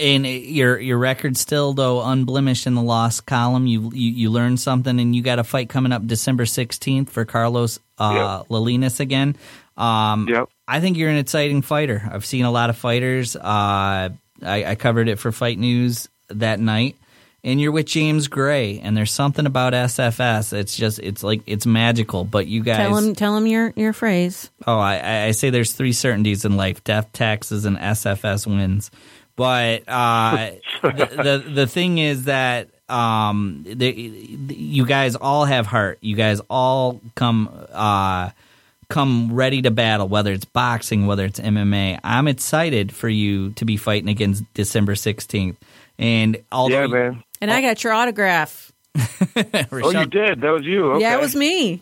[0.00, 3.66] And your your record still though unblemished in the loss column.
[3.66, 7.24] You you, you learned something, and you got a fight coming up December sixteenth for
[7.24, 8.48] Carlos uh, Yep.
[8.50, 9.34] Lalinas again.
[9.76, 10.48] Um, Yep.
[10.68, 12.08] I think you're an exciting fighter.
[12.12, 13.34] I've seen a lot of fighters.
[13.34, 13.40] Uh,
[14.40, 16.96] I, I covered it for Fight News that night,
[17.42, 20.52] and you're with James Gray, and there's something about SFS.
[20.52, 22.22] It's just it's like it's magical.
[22.24, 24.48] But you guys, Tell him, tell him your your phrase.
[24.64, 28.92] Oh, I- I, I say there's three certainties in life: death, taxes, and SFS wins.
[29.38, 30.50] But uh,
[30.82, 35.98] the, the the thing is that um, the, you guys all have heart.
[36.00, 38.30] You guys all come uh,
[38.88, 42.00] come ready to battle, whether it's boxing, whether it's MMA.
[42.02, 45.56] I'm excited for you to be fighting against December 16th.
[46.00, 47.24] And although yeah, man.
[47.40, 48.72] And I got your autograph.
[49.70, 50.40] Oh, you did.
[50.40, 50.92] That was you.
[50.92, 51.02] Okay.
[51.02, 51.80] Yeah, it was me.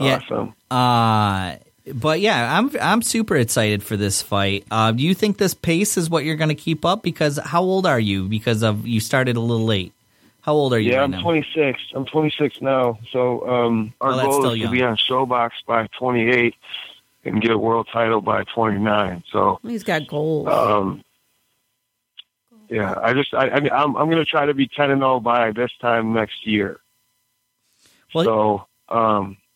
[0.00, 0.20] Yeah.
[0.28, 0.54] Awesome.
[0.70, 1.56] Uh
[1.94, 4.64] but yeah, I'm I'm super excited for this fight.
[4.70, 7.02] Uh, do you think this pace is what you're going to keep up?
[7.02, 8.28] Because how old are you?
[8.28, 9.92] Because of you started a little late.
[10.42, 11.22] How old are you Yeah, right I'm now?
[11.22, 11.78] 26.
[11.94, 12.98] I'm 26 now.
[13.12, 14.70] So um, our Oh, goal still is young.
[14.70, 16.54] to be on Showbox by 28
[17.24, 19.24] and get a world title by 29.
[19.30, 20.48] So He's got goals.
[20.48, 21.02] um,
[22.70, 25.00] yeah, I just I, I mean I'm I'm going to try to be 10 and
[25.00, 26.80] 0 by this time next year.
[28.14, 28.66] Well- so
[28.96, 29.47] um, it's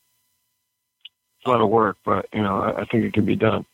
[1.44, 3.64] a lot of work, but you know I, I think it can be done.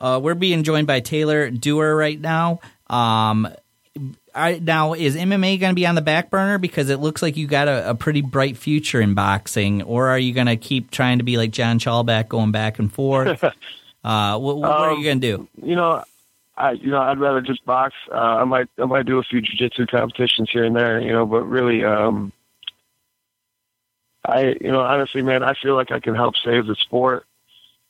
[0.00, 2.60] Uh, we're being joined by Taylor Dewar right now.
[2.88, 3.48] Um,
[4.34, 7.36] I, now is MMA going to be on the back burner because it looks like
[7.36, 10.90] you got a, a pretty bright future in boxing, or are you going to keep
[10.90, 13.44] trying to be like John Chalback, going back and forth?
[14.04, 15.48] uh, what, what are Um, you going to do?
[15.62, 16.02] you know,
[16.56, 17.94] I you know I'd rather just box.
[18.10, 21.26] Uh, I might I might do a few jiu-jitsu competitions here and there, you know,
[21.26, 22.32] but really, um,
[24.24, 27.26] I you know honestly, man, I feel like I can help save the sport.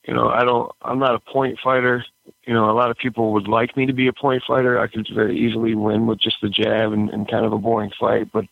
[0.06, 0.70] You know, I don't.
[0.82, 2.04] I'm not a point fighter.
[2.44, 4.78] You know, a lot of people would like me to be a point fighter.
[4.78, 7.92] I could very easily win with just the jab and, and kind of a boring
[7.98, 8.46] fight, but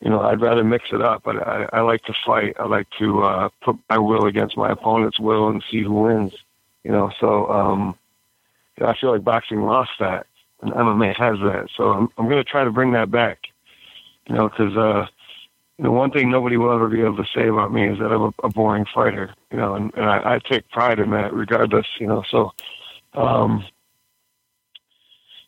[0.00, 1.22] you know, I'd rather mix it up.
[1.24, 2.56] But I, I like to fight.
[2.58, 6.32] I like to uh, put my will against my opponent's will and see who wins.
[6.84, 7.98] You know, so um,
[8.76, 10.26] you know, I feel like boxing lost that,
[10.62, 11.68] and MMA has that.
[11.76, 13.38] So I'm I'm going to try to bring that back.
[14.28, 15.06] You know, because uh,
[15.84, 18.22] know, one thing nobody will ever be able to say about me is that I'm
[18.22, 19.34] a, a boring fighter.
[19.50, 21.86] You know, and, and I, I take pride in that, regardless.
[21.98, 22.52] You know, so
[23.14, 23.64] um,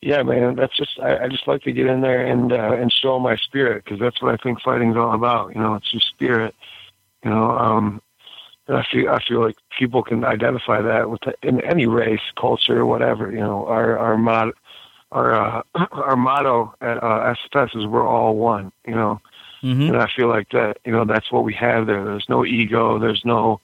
[0.04, 2.92] yeah, man, that's just I, I just like to get in there and uh, and
[2.92, 5.54] show my spirit because that's what I think fighting's all about.
[5.54, 6.54] You know, it's your spirit.
[7.24, 8.02] You know, um,
[8.68, 12.84] and I feel I feel like people can identify that with in any race, culture,
[12.84, 13.30] whatever.
[13.30, 14.52] You know, our our motto,
[15.10, 15.62] our uh,
[15.92, 18.72] our motto at uh, SFS is we're all one.
[18.86, 19.20] You know,
[19.64, 19.88] Mhm.
[19.88, 20.78] and I feel like that.
[20.84, 22.04] You know, that's what we have there.
[22.04, 22.98] There's no ego.
[22.98, 23.60] There's no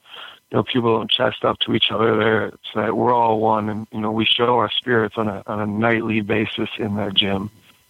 [0.49, 2.45] you know people don't chest up to each other there.
[2.47, 5.59] It's that we're all one, and you know we show our spirits on a on
[5.61, 7.49] a nightly basis in that gym.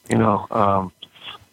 [0.10, 0.92] You know, um,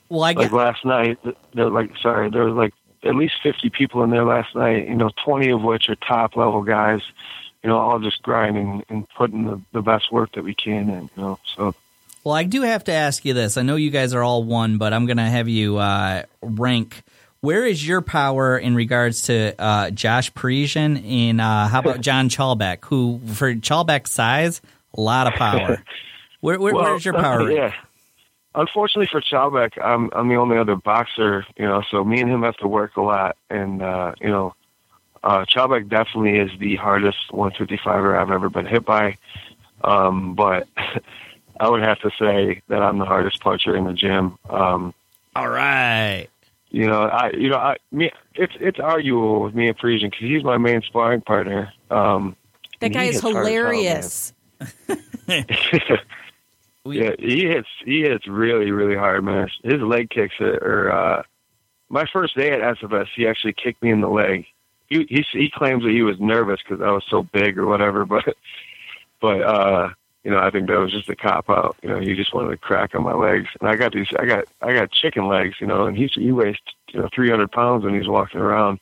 [0.08, 1.18] Well, I like last night,
[1.54, 4.88] there like sorry, there was like at least fifty people in there last night.
[4.88, 7.02] You know, twenty of which are top level guys.
[7.62, 11.10] You know, all just grinding and putting the the best work that we can in.
[11.16, 11.74] You know, so
[12.24, 13.56] Well, I do have to ask you this.
[13.56, 17.02] I know you guys are all one, but I'm going to have you uh, rank.
[17.40, 22.28] Where is your power in regards to uh, Josh Parisian and uh, how about John
[22.28, 24.60] Chalbeck, who for Chalback's size,
[24.94, 25.82] a lot of power.
[26.40, 27.50] Where, where, Well, where's your power?
[27.50, 27.72] yeah.
[28.54, 32.42] Unfortunately for Chalbeck, I'm I'm the only other boxer, you know, so me and him
[32.44, 34.54] have to work a lot and uh, you know,
[35.24, 39.16] uh Chalbeck definitely is the hardest 155er I've ever been hit by.
[39.82, 40.68] Um, but
[41.60, 44.38] I would have to say that I'm the hardest puncher in the gym.
[44.48, 44.94] Um,
[45.36, 46.28] All right.
[46.70, 50.26] you know, I you know, I me it's it's arguable with me and Parisian because
[50.26, 51.72] he's my main sparring partner.
[51.90, 52.36] Um,
[52.80, 53.84] that guy is hits hard as hell, man.
[53.84, 54.32] hilarious.
[56.84, 59.50] We- yeah, he hits he hits really really hard, man.
[59.62, 60.54] His leg kicks are.
[60.54, 61.22] are uh,
[61.90, 64.46] my first day at SFS, he actually kicked me in the leg.
[64.88, 68.04] He he, he claims that he was nervous because I was so big or whatever,
[68.06, 68.36] but
[69.20, 69.88] but uh,
[70.28, 71.76] you know I think that was just a cop out.
[71.82, 74.26] You know, he just wanted to crack on my legs, and I got these I
[74.26, 76.56] got I got chicken legs, you know, and he's he weighs
[76.90, 78.78] you know 300 pounds when he's walking around,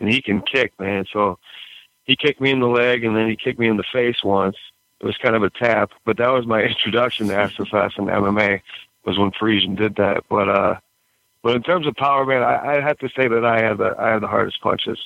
[0.00, 1.04] and he can kick, man.
[1.12, 1.38] So
[2.02, 4.56] he kicked me in the leg, and then he kicked me in the face once
[5.00, 8.60] it was kind of a tap, but that was my introduction to SFS and MMA
[9.04, 10.24] was when Parisian did that.
[10.28, 10.74] But uh,
[11.42, 13.94] but in terms of power, man, I, I have to say that I have the
[13.98, 14.98] I have the hardest punches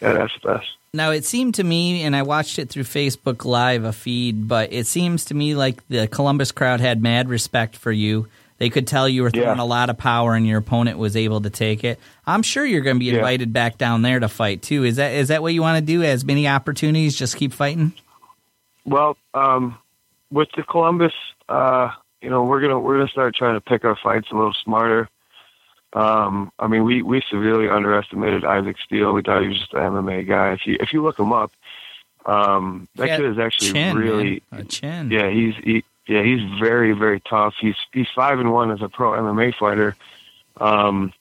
[0.00, 0.62] at SFS.
[0.92, 4.72] Now it seemed to me, and I watched it through Facebook Live, a feed, but
[4.72, 8.26] it seems to me like the Columbus crowd had mad respect for you.
[8.58, 9.62] They could tell you were throwing Yeah.
[9.62, 11.98] a lot of power, and your opponent was able to take it.
[12.26, 13.18] I'm sure you're going to be Yeah.
[13.18, 14.84] invited back down there to fight too.
[14.84, 16.02] Is that is that what you want to do?
[16.02, 17.92] As many opportunities, just keep fighting.
[18.84, 19.78] Well, um,
[20.30, 21.12] with the Columbus,
[21.48, 21.90] uh,
[22.20, 25.08] you know, we're gonna we're gonna start trying to pick our fights a little smarter.
[25.92, 29.12] Um, I mean, we we severely underestimated Isaac Steele.
[29.12, 30.52] We thought he was just an MMA guy.
[30.52, 31.50] If you if you look him up,
[32.26, 35.10] um, that Yeah, kid is actually chin, really a chin.
[35.10, 37.54] yeah, he's he, yeah, he's very very tough.
[37.60, 39.96] He's he's five and one as a pro MMA fighter.
[40.58, 41.12] Um,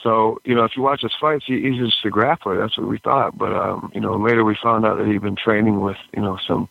[0.00, 2.58] so you know, if you watch his fights, he, he's just a grappler.
[2.60, 3.36] That's what we thought.
[3.36, 6.38] But um, you know, later we found out that he'd been training with you know
[6.46, 6.68] some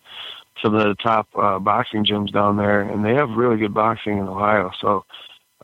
[0.62, 4.18] some of the top uh, boxing gyms down there, and they have really good boxing
[4.18, 4.72] in Ohio.
[4.80, 5.04] So.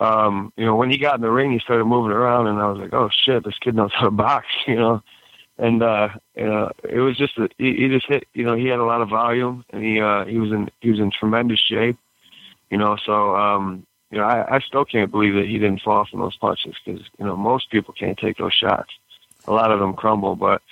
[0.02, 2.68] Um, you know, when he got in the ring, he started moving around, and I
[2.68, 5.04] was like, "Oh shit, this kid knows how to box," you know.
[5.60, 8.28] And uh, you know, it was just a, he, he just hit.
[8.34, 10.90] You know, he had a lot of volume, and he uh, he was in he
[10.90, 11.98] was in tremendous shape.
[12.72, 16.06] You know, so um, you know, I, I still can't believe that he didn't fall
[16.10, 18.92] from those punches because you know most people can't take those shots.
[19.46, 20.64] A lot of them crumble, but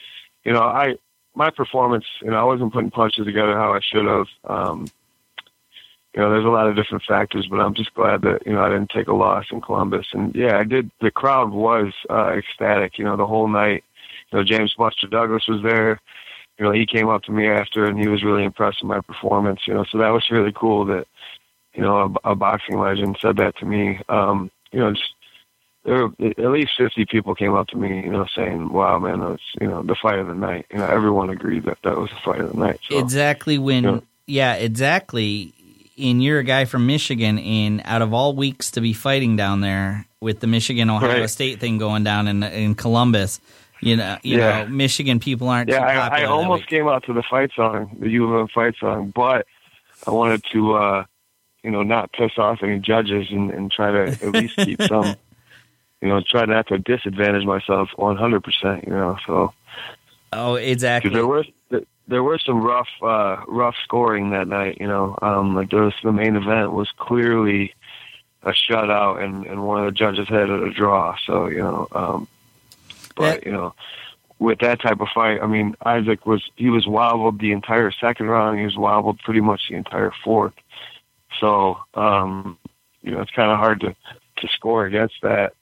[0.43, 0.95] you know, I
[1.35, 4.27] my performance, you know, I wasn't putting punches together how I should have.
[4.43, 4.87] Um,
[6.15, 8.63] you know, there's a lot of different factors, but I'm just glad that you know
[8.63, 10.07] I didn't take a loss in Columbus.
[10.11, 10.89] And yeah, I did.
[11.01, 12.97] The crowd was uh, ecstatic.
[12.97, 13.83] You know, the whole night.
[14.31, 15.99] You know, James Buster Douglas was there.
[16.57, 19.01] You know, he came up to me after, and he was really impressed with my
[19.01, 19.61] performance.
[19.67, 21.07] You know, so that was really cool that
[21.73, 24.01] you know a, a boxing legend said that to me.
[24.09, 25.13] Um, you know, just
[25.85, 29.19] there were at least 50 people came up to me, you know, saying, "Wow, man,
[29.19, 32.09] that's you know the fight of the night." You know, everyone agreed that that was
[32.09, 32.79] the fight of the night.
[32.89, 33.99] So, exactly when Yeah.
[34.25, 35.53] yeah exactly
[35.99, 39.61] and you're a guy from michigan and out of all weeks to be fighting down
[39.61, 41.29] there with the michigan ohio Right.
[41.29, 43.39] state thing going down in in columbus
[43.81, 44.59] you know you Yeah.
[44.63, 48.09] know michigan people aren't Yeah, I, I almost came out to the fight song, the
[48.09, 49.45] U of M fight song, but
[50.07, 51.03] I wanted to, uh,
[51.63, 55.17] you know, not piss off any judges and, and try to at least keep some,
[56.01, 59.53] you know, try not to disadvantage myself 100%, you know, so.
[60.33, 61.45] oh Because exactly there was
[62.09, 64.77] there was some rough uh, rough scoring that night.
[64.79, 67.73] You know, um, like there was the main event was clearly
[68.43, 71.15] a shutout, and, and one of the judges had it a draw.
[71.25, 72.27] So you know, um,
[73.15, 73.75] but you know,
[74.39, 78.25] with that type of fight, I mean, Isaac was he was wobbled the entire second
[78.25, 78.57] round.
[78.57, 80.53] He was wobbled pretty much the entire fourth.
[81.39, 82.57] So um,
[83.03, 83.95] you know, it's kind of hard to
[84.37, 85.53] to score against that.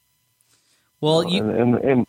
[1.02, 2.08] well you and, and, and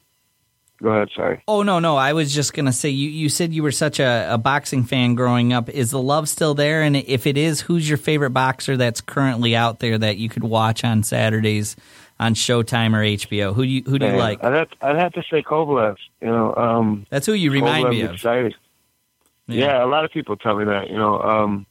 [0.83, 1.43] go ahead, sorry.
[1.49, 1.97] Oh no, no!
[1.97, 3.09] I was just gonna say you.
[3.09, 5.69] You said you were such a, a boxing fan growing up.
[5.69, 6.83] Is the love still there?
[6.83, 10.45] And if it is, who's your favorite boxer that's currently out there that you could
[10.45, 11.77] watch on Saturdays
[12.21, 13.55] on Showtime or HBO?
[13.55, 14.43] Who do you who do you Man, like?
[14.45, 15.97] I'd have, I'd have to say Kovalev.
[16.21, 18.55] You know, um, That's who you remind Kovalev's me of.
[19.49, 19.57] Yeah.
[19.67, 19.85] Yeah.
[19.85, 20.91] a lot of people tell me that.
[20.91, 21.67] You know, um,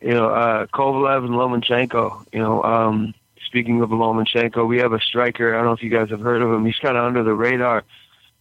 [0.00, 2.26] you know, uh, Kovalev and Lomachenko.
[2.32, 3.14] You know, um,
[3.46, 5.54] speaking of Lomachenko, we have a striker.
[5.54, 6.66] I don't know if you guys have heard of him.
[6.66, 7.84] He's kind of under the radar.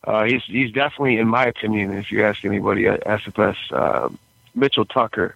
[0.03, 4.09] Uh, he's he's definitely, in my opinion, if you ask anybody at SFS, uh,
[4.53, 5.35] Mitchell Tucker.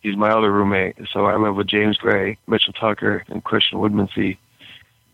[0.00, 0.96] He's my other roommate.
[1.12, 4.36] So I live with James Gray, Mitchell Tucker, and Christian Woodmansee.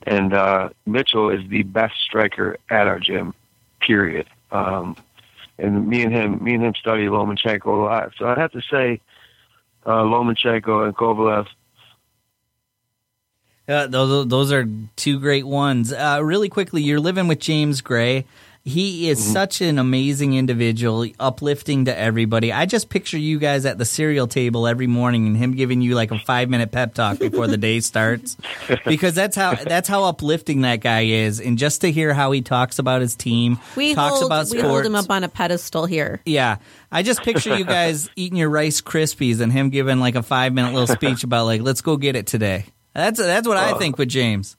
[0.02, 3.34] And uh, Mitchell is the best striker at our gym,
[3.80, 4.26] period.
[4.50, 4.96] Um,
[5.58, 8.12] and me and him, me and him study Lomachenko a lot.
[8.18, 9.00] So I'd have to say
[9.86, 11.46] uh, Lomachenko and Kovalev.
[13.68, 14.66] Uh, those those are
[14.96, 15.92] two great ones.
[15.92, 18.24] Uh, really quickly, you're living with James Gray.
[18.64, 19.32] He is Mm-hmm.
[19.32, 22.52] such an amazing individual, uplifting to everybody.
[22.52, 25.96] I just picture you guys at the cereal table every morning and him giving you
[25.96, 28.36] like a five minute pep talk before the day starts,
[28.86, 31.40] because that's how that's how uplifting that guy is.
[31.40, 34.60] And just to hear how he talks about his team, We talks hold about we
[34.60, 36.20] hold him up on a pedestal here.
[36.24, 36.58] Yeah,
[36.92, 40.52] I just picture you guys eating your Rice Krispies and him giving like a five
[40.52, 42.66] minute little speech about like, let's go get it today.
[42.94, 44.56] That's that's what I think with James.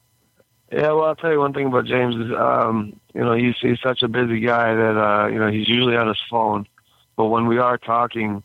[0.71, 3.79] Yeah, well, I'll tell you one thing about James is, um, you know, he's he's
[3.81, 6.65] such a busy guy that uh, you know he's usually on his phone,
[7.15, 8.41] but when we are talking,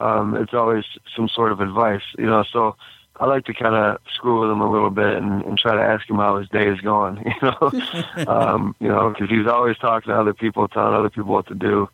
[0.00, 0.84] um, it's always
[1.14, 2.44] some sort of advice, you know.
[2.50, 2.76] So
[3.18, 5.82] I like to kind of screw with him a little bit and, and try to
[5.82, 9.76] ask him how his day is going, you know, um, you know, because he's always
[9.78, 11.88] talking to other people, telling other people what to do.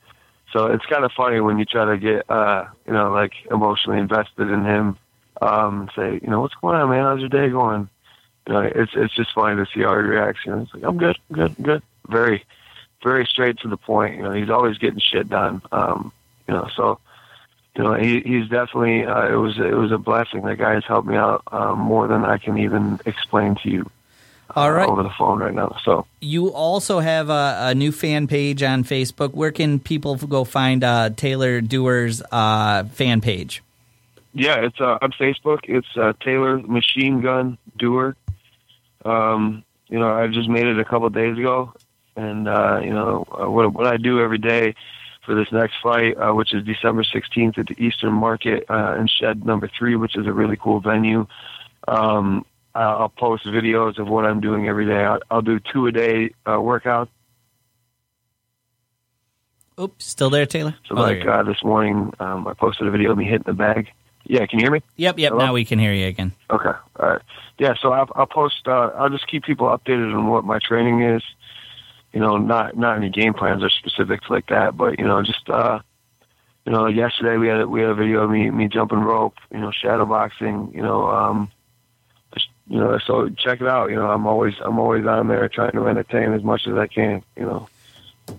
[0.53, 3.99] So it's kind of funny when you try to get, uh, you know, like emotionally
[3.99, 4.99] invested in him,
[5.43, 7.05] um, and say, you know, what's going on, man?
[7.05, 7.89] How's your day going?
[8.47, 10.41] you know, it's it's just funny to see how he reacts.
[10.45, 11.83] You know, it's like I'm good, good, good.
[12.09, 12.45] Very,
[13.03, 14.17] very straight to the point.
[14.17, 15.63] You know, he's always getting shit done.
[15.71, 16.13] Um,
[16.49, 16.99] you know, so
[17.77, 20.43] you know, he he's definitely uh, it was it was a blessing.
[20.43, 23.91] That guy has helped me out um, more than I can even explain to you.
[24.55, 25.79] All uh, over the phone right now.
[25.83, 29.33] So You also have a, a new fan page on Facebook.
[29.33, 33.63] Where can people go find uh, Taylor Dewar's uh, fan page?
[34.35, 35.61] Yeah, it's uh, on Facebook.
[35.65, 38.17] It's uh, Taylor Machine Gun Dewar.
[39.05, 41.75] Um, you know, I just made it a couple of days ago,
[42.17, 44.75] and uh, you know uh, what what I do every day
[45.27, 49.07] for this next fight, uh, which is December 16th at the Eastern Market uh, in
[49.07, 51.27] Shed Number Three, which is a really cool venue.
[51.87, 52.45] Um,
[52.75, 55.05] I'll post videos of what I'm doing every day.
[55.05, 57.09] I'll, I'll do two a day uh, workouts.
[59.79, 60.75] Oops, still there, Taylor?
[60.87, 63.53] So, Oh, like uh, this morning, um, I posted a video of me hitting the
[63.53, 63.91] bag.
[64.25, 64.83] Yeah, can you hear me?
[64.97, 65.33] yep, yep.
[65.33, 65.47] hello?
[65.47, 66.33] Now we can hear you again.
[66.51, 66.71] Okay.
[67.01, 67.23] All right.
[67.59, 67.75] Yeah.
[67.81, 68.67] So I'll, I'll post.
[68.67, 71.23] Uh, I'll just keep people updated on what my training is.
[72.13, 75.49] You know, not not any game plans or specifics like that, but you know, just
[75.49, 75.81] uh,
[76.67, 79.35] you know, yesterday we had a, we had a video of me me jumping rope.
[79.51, 80.73] You know, shadow boxing.
[80.75, 81.51] You know, um,
[82.35, 83.91] just you know, so check it out.
[83.91, 86.87] You know, I'm always I'm always on there trying to entertain as much as I
[86.87, 87.23] can.
[87.37, 87.69] You know.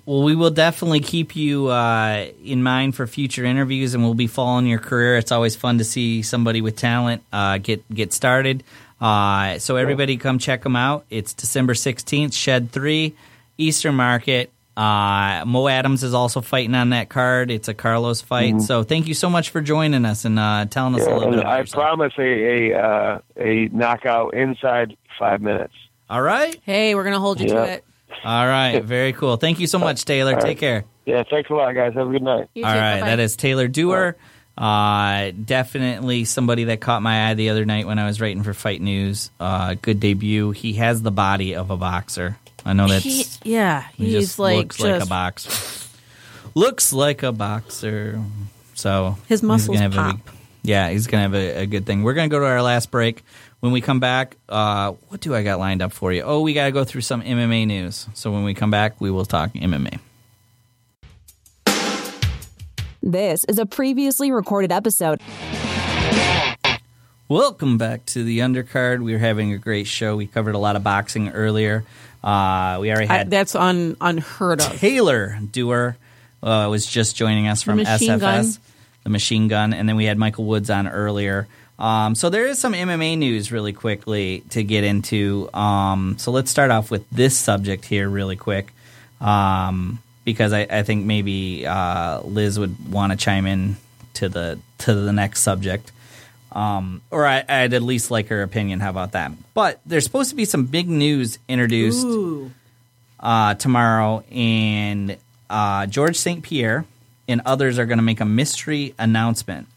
[0.06, 4.28] Well, we will definitely keep you uh, in mind for future interviews, and we'll be
[4.28, 5.18] following your career.
[5.18, 8.64] It's always fun to see somebody with talent uh, get get started.
[9.02, 11.06] Uh, so everybody, come check them out.
[11.10, 13.14] It's December sixteenth, Shed Three,
[13.58, 14.52] Eastern Market.
[14.76, 17.52] Uh, Mo Adams is also fighting on that card.
[17.52, 18.60] It's a Carlos fight.
[18.62, 21.16] So thank you so much for joining us and uh, telling us a Mm-hmm.
[21.18, 21.84] Little bit about I yourself.
[21.84, 25.74] promise a a uh, a knockout inside five minutes.
[26.10, 27.66] All right, Hey, we're gonna hold you Yeah.
[27.66, 27.84] to it.
[28.24, 29.38] All right, very cool.
[29.38, 30.40] Thank you so much, Taylor.
[30.40, 30.86] Take care.
[31.06, 31.24] Yeah.
[31.30, 31.94] Thanks a lot, guys.
[31.96, 32.50] Have a good night.
[32.56, 32.78] You All too.
[32.80, 33.08] right, Bye-bye.
[33.10, 34.16] that is Taylor Dewar.
[34.58, 38.54] Uh, definitely somebody that caught my eye the other night when I was writing for
[38.54, 39.32] Fight News.
[39.40, 40.52] Uh, good debut.
[40.52, 42.38] He has the body of a boxer.
[42.66, 45.90] I know that's He- yeah, he he's just like looks just like a boxer.
[46.56, 48.22] looks like a boxer.
[48.76, 50.20] So His muscles gonna a- pop.
[50.62, 52.04] yeah, he's gonna have a, a good thing.
[52.04, 53.24] We're gonna go to our last break.
[53.64, 56.24] When we come back, uh, what do I got lined up for you?
[56.24, 58.08] Oh, we got to go through some MMA news.
[58.14, 60.00] So when we come back, we will talk MMA.
[63.02, 65.22] This is a previously recorded episode.
[67.30, 69.02] Welcome back to the undercard.
[69.02, 70.18] We are having a great show.
[70.18, 71.86] We covered a lot of boxing earlier.
[72.22, 74.78] Uh, we already I, had that's un, unheard of.
[74.78, 75.96] Taylor Dewar
[76.44, 78.46] uh, was just joining us from machine SFS, gun.
[79.04, 81.48] the machine gun, and then we had Michael Woods on earlier.
[81.84, 85.50] Um, so there is some MMA news really quickly to get into.
[85.54, 88.72] Um, so let's start off with this subject here really quick,
[89.20, 93.76] um, because I, I think maybe uh, Liz would want to chime in
[94.14, 95.92] to the to the next subject.
[96.54, 98.80] Um, or I, I'd at least like her opinion.
[98.80, 99.34] How about that?
[99.54, 102.08] But there's supposed to be some big news introduced
[103.20, 105.18] uh, tomorrow, and
[105.50, 106.44] uh, George St.
[106.44, 106.86] Pierre
[107.28, 109.68] and others are going to make a mystery announcement.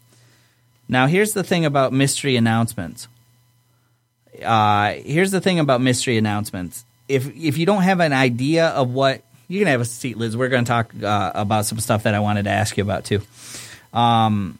[0.89, 3.07] Now, here's the thing about mystery announcements.
[4.43, 6.85] Uh, here's the thing about mystery announcements.
[7.07, 10.35] If if you don't have an idea of what you can have a seat, Liz.
[10.35, 13.05] We're going to talk uh, about some stuff that I wanted to ask you about
[13.05, 13.21] too.
[13.93, 14.59] Um,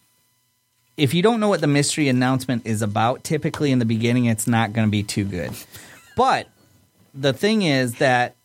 [0.96, 4.48] if you don't know what the mystery announcement is about, typically in the beginning, it's
[4.48, 5.52] not going to be too good.
[6.16, 6.48] But
[7.14, 8.36] the thing is that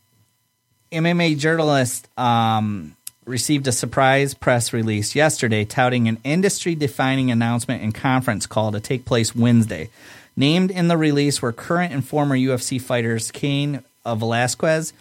[0.91, 7.94] MMA journalist um, received a surprise press release yesterday touting an industry defining announcement and
[7.94, 9.89] conference call to take place Wednesday.
[10.36, 14.93] Named in the release were current and former UFC fighters Cain uh, Velasquez,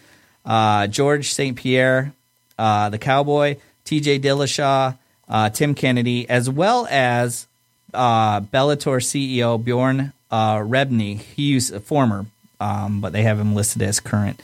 [0.45, 1.56] uh, George St.
[1.56, 2.14] Pierre,
[2.60, 4.98] uh, the Cowboy, TJ Dillashaw,
[5.30, 7.48] uh, Tim Kennedy, as well as
[7.93, 11.19] uh, Bellator CEO Bjorn Rebney.
[11.19, 12.26] He's a former,
[12.60, 14.41] um, but they have him listed as current.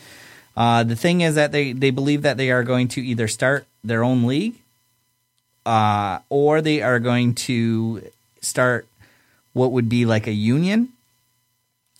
[0.58, 3.68] Uh, the thing is that they, they believe that they are going to either start
[3.84, 4.56] their own league
[5.68, 8.02] uh, or they are going to
[8.42, 8.88] start
[9.54, 10.90] what would be like a union.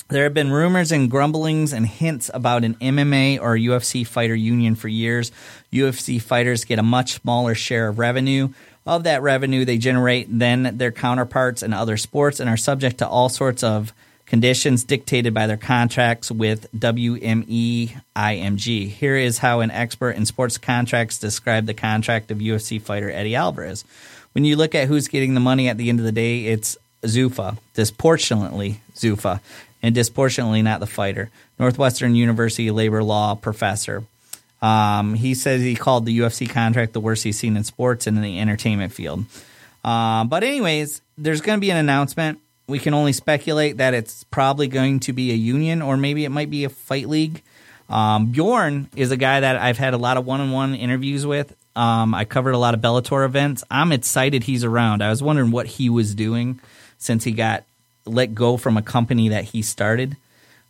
[0.10, 4.74] There have been rumors and grumblings and hints about an MMA or UFC fighter union
[4.74, 5.32] for years.
[5.72, 8.50] UFC fighters get a much smaller share of revenue.
[8.88, 13.08] Of that revenue, they generate than their counterparts in other sports and are subject to
[13.08, 13.92] all sorts of
[14.28, 18.90] conditions dictated by their contracts with WME IMG.
[18.90, 23.36] Here is how an expert in sports contracts described the contract of UFC fighter Eddie
[23.36, 23.84] Alvarez.
[24.34, 26.78] When you look at who's getting the money at the end of the day, it's
[27.04, 29.40] Zuffa, disproportionately Zuffa,
[29.82, 31.30] and disproportionately not the fighter.
[31.58, 34.04] Northwestern University labor law professor.
[34.62, 38.18] Um, he says he called the UFC contract the worst he's seen in sports and
[38.18, 39.26] in the entertainment field.
[39.84, 42.40] Uh, but anyways, there's going to be an announcement.
[42.68, 46.30] We can only speculate that it's probably going to be a union or maybe it
[46.30, 47.42] might be a fight league.
[47.90, 51.56] Um, Bjorn is a guy that I've had a lot of one-on-one interviews with.
[51.78, 53.64] Um, I covered a lot of Bellator events.
[53.72, 55.02] I'm excited he's around.
[55.02, 56.60] I was wondering what he was doing
[56.98, 57.64] since he got
[58.06, 60.18] let go from a company that he started.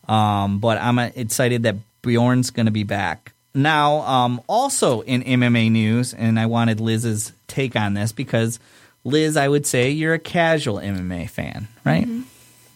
[0.07, 3.33] Um, but I'm uh, excited that Bjorn's going to be back.
[3.53, 8.59] Now, um, also in MMA news, and I wanted Liz's take on this because
[9.07, 12.05] Liz, I would say you're a casual MMA fan, right?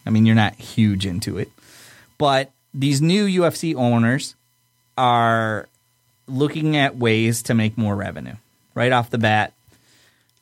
[0.06, 1.50] I mean, you're not huge into it.
[2.16, 4.34] But these new UFC owners
[4.96, 5.68] are
[6.26, 8.36] looking at ways to make more revenue.
[8.74, 9.52] Right off the bat,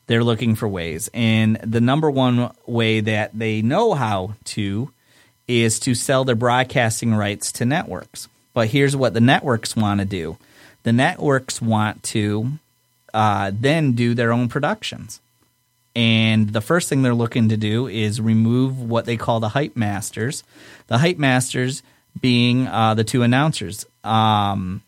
[0.07, 1.11] they're looking for ways.
[1.13, 4.93] And the number one way that they know how to
[5.49, 8.29] is to sell their broadcasting rights to networks.
[8.55, 10.39] But here's what the networks want to do
[10.85, 12.53] the networks want to
[13.13, 15.21] uh, then do their own productions.
[15.97, 19.77] And the first thing they're looking to do is remove what they call the hype
[19.77, 20.45] masters.
[20.87, 21.83] The hype masters
[22.21, 23.87] being uh, the two announcers.
[24.05, 24.83] Um,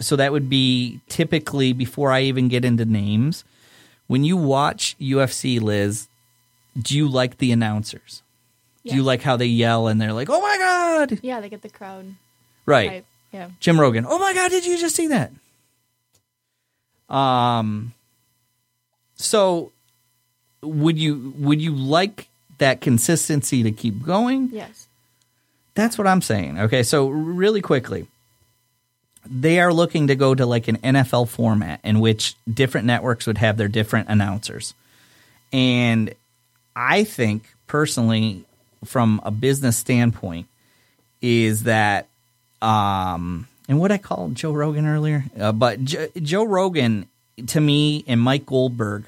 [0.00, 3.44] so that would be typically before I even get into names.
[4.06, 6.08] When you watch UFC, Liz,
[6.80, 8.22] do you like the announcers?
[8.84, 11.62] Do you like how they yell and they're like, "Oh my god!" Yeah, they get
[11.62, 12.14] the crowd.
[12.66, 12.88] Right.
[12.88, 13.06] hype.
[13.32, 13.50] Yeah.
[13.58, 14.06] Jim Rogan.
[14.08, 15.32] Oh my god, did you just see that?
[17.08, 17.94] Um
[19.16, 19.72] so
[20.62, 22.28] would you would you like
[22.58, 24.50] that consistency to keep going?
[24.52, 24.86] Yes.
[25.74, 26.58] That's what I'm saying.
[26.58, 28.06] Okay, so really quickly.
[29.28, 33.38] They are looking to go to like an NFL format in which different networks would
[33.38, 34.72] have their different announcers.
[35.52, 36.14] And
[36.76, 38.44] I think personally
[38.84, 40.46] from a business standpoint
[41.20, 42.06] is that
[42.62, 47.08] um and what I called Joe Rogan earlier, uh, but jo- Joe Rogan
[47.48, 49.04] to me and Mike Goldberg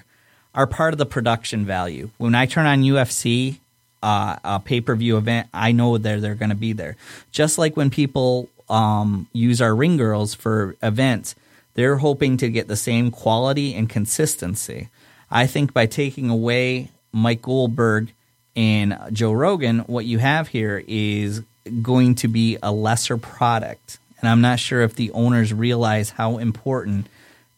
[0.59, 2.11] are part of the production value.
[2.19, 3.59] When I turn on UFC,
[4.03, 6.97] uh, a pay per view event, I know they're they're going to be there.
[7.31, 11.37] Just like when people um, use our ring girls for events,
[11.75, 14.89] they're hoping to get the same quality and consistency.
[15.31, 18.13] I think by taking away Mike Goldberg
[18.57, 21.45] and Joe Rogan, what you have here is
[21.83, 23.99] going to be a lesser product.
[24.19, 27.07] And I'm not sure if the owners realize how important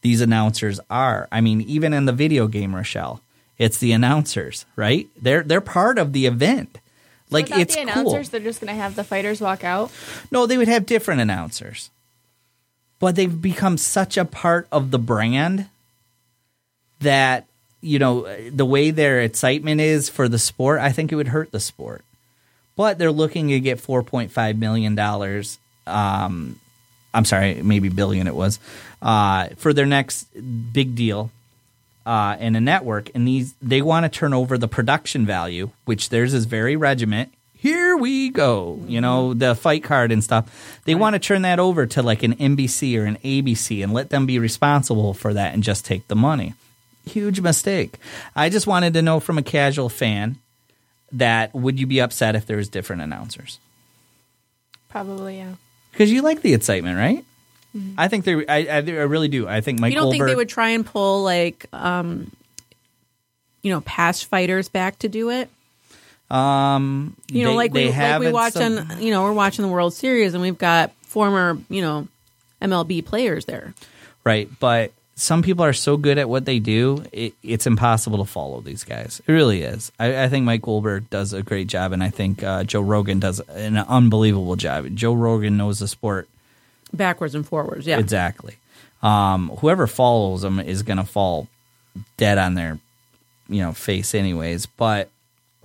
[0.02, 1.28] these announcers are.
[1.30, 3.20] I mean, even in the video game, Rochelle,
[3.58, 5.08] it's the announcers, right?
[5.20, 6.78] They're they're part of the event.
[7.30, 7.92] Like Without it's the cool.
[7.92, 9.92] announcers, they're just going to have the fighters walk out.
[10.30, 11.90] No, they would have different announcers.
[12.98, 15.68] But they've become such a part of the brand
[17.00, 17.46] that,
[17.80, 21.52] you know, the way their excitement is for the sport, I think it would hurt
[21.52, 22.04] the sport.
[22.76, 24.98] But they're looking to get $4.5 million.
[25.86, 26.60] Um,
[27.12, 28.58] I'm sorry, maybe billion it was,
[29.02, 30.26] uh, for their next
[30.72, 31.30] big deal
[32.06, 36.08] uh, in a network, and these they want to turn over the production value, which
[36.08, 37.32] theirs is very regiment.
[37.56, 40.80] Here we go, you know the fight card and stuff.
[40.86, 44.10] They want to turn that over to like an NBC or an ABC and let
[44.10, 46.54] them be responsible for that and just take the money.
[47.06, 47.96] Huge mistake.
[48.36, 50.36] I just wanted to know from a casual fan
[51.12, 53.58] that would you be upset if there was different announcers?
[54.88, 55.54] Probably, yeah.
[55.92, 57.24] Because you like the excitement, right?
[57.96, 58.34] I think they.
[58.46, 59.46] I, I, I really do.
[59.46, 62.32] I think Mike you don't think they would try and pull like um
[63.62, 65.48] you know past fighters back to do it
[66.30, 69.32] um, you know they- like they we like we watch some- on you know we're
[69.32, 72.08] watching the world series and we've got former you know
[72.62, 73.74] mlb players there
[74.24, 78.24] Right, but some people are so good at what they do, it, it's impossible to
[78.24, 79.20] follow these guys.
[79.26, 79.92] It really is.
[79.98, 83.20] I, I think Mike Goldberg does a great job, and I think uh, Joe Rogan
[83.20, 84.86] does an unbelievable job.
[84.94, 86.26] Joe Rogan knows the sport
[86.92, 88.56] backwards and forwards yeah exactly.
[89.02, 91.48] Um, whoever follows them is going to fall
[92.16, 92.78] dead on their,
[93.48, 94.66] you know, face, anyways.
[94.66, 95.10] But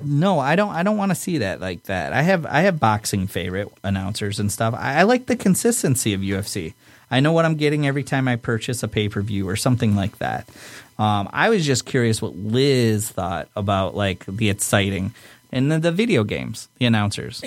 [0.03, 0.71] no, I don't.
[0.71, 2.13] I don't want to see that like that.
[2.13, 4.73] I have I have boxing favorite announcers and stuff.
[4.73, 6.73] I, I like the consistency of UFC.
[7.09, 9.95] I know what I'm getting every time I purchase a pay per view or something
[9.95, 10.49] like that.
[10.97, 15.13] Um, I was just curious what Liz thought about like the exciting
[15.51, 17.43] and the, the video games, the announcers.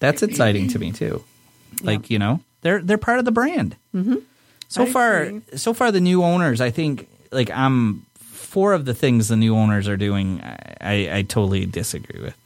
[0.00, 1.24] That's exciting to me too.
[1.82, 3.76] Like you know, they're they're part of the brand.
[3.94, 4.16] Mm-hmm.
[4.68, 5.42] So I far, agree.
[5.56, 8.04] so far the new owners, I think like I'm
[8.58, 10.40] four of the things the new owners are doing.
[10.42, 12.36] I, I, totally disagree with.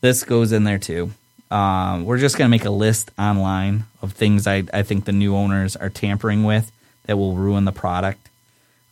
[0.00, 1.10] This goes in there too.
[1.50, 5.34] Um, we're just gonna make a list online of things I I think the new
[5.34, 6.70] owners are tampering with
[7.06, 8.28] that will ruin the product.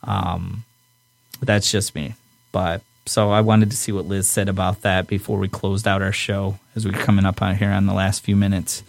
[0.03, 0.65] Um,
[1.41, 2.15] that's just me.
[2.51, 6.03] But so I wanted to see what Liz said about that before we closed out
[6.03, 8.83] our show as we're coming up on here on the last few minutes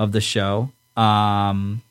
[0.00, 0.72] of the show.
[0.96, 1.82] Um,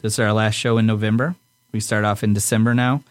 [0.00, 1.34] this is our last show in November.
[1.70, 3.02] We start off in December now.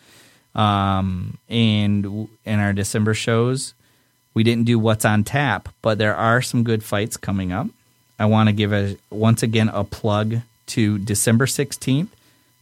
[0.55, 3.73] Um, and in our December shows,
[4.33, 7.67] we didn't do what's on tap, but there are some good fights coming up.
[8.17, 12.09] I want to give a once again a plug to December 16th.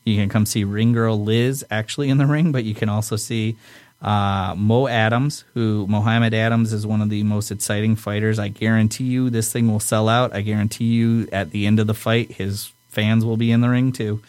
[0.03, 3.15] You can come see Ring Girl Liz actually in the ring, but you can also
[3.15, 3.57] see
[4.01, 8.39] uh, Mo Adams, who Mohammed Adams is one of the most exciting fighters.
[8.39, 10.33] I guarantee you this thing will sell out.
[10.33, 13.69] I guarantee you at the end of the fight, his fans will be in the
[13.69, 14.21] ring too.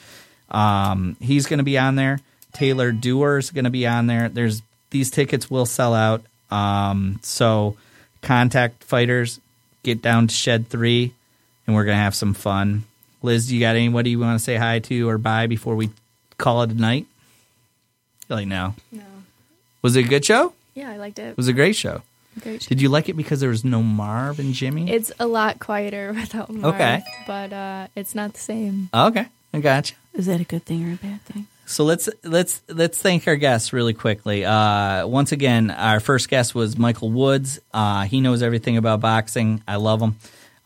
[0.50, 2.20] Um, he's going to be on there.
[2.52, 4.28] Taylor Dewar's going to be on there.
[4.28, 6.22] There's these tickets will sell out.
[6.50, 7.76] Um, so
[8.22, 9.38] contact fighters,
[9.82, 11.12] get down to Shed Three,
[11.66, 12.84] and we're gonna have some fun.
[13.22, 15.90] Liz, you got anybody you want to say hi to or bye before we
[16.38, 17.06] call it a night?
[18.28, 18.74] You're like no.
[18.92, 19.02] No.
[19.82, 20.52] Was it a good show?
[20.74, 21.30] Yeah, I liked it.
[21.30, 22.02] It was a great show.
[22.40, 22.62] Great.
[22.62, 22.68] show.
[22.68, 24.90] Did you like it because there was no Marv and Jimmy?
[24.90, 27.02] It's a lot quieter without Marv, Okay.
[27.26, 28.88] but uh, it's not the same.
[28.94, 29.94] okay, I gotcha.
[30.14, 31.46] Is that a good thing or a bad thing?
[31.68, 34.42] So let's let's let's thank our guests really quickly.
[34.42, 37.60] Uh, once again, our first guest was Michael Woods.
[37.74, 39.62] Uh, he knows everything about boxing.
[39.68, 40.16] I love him.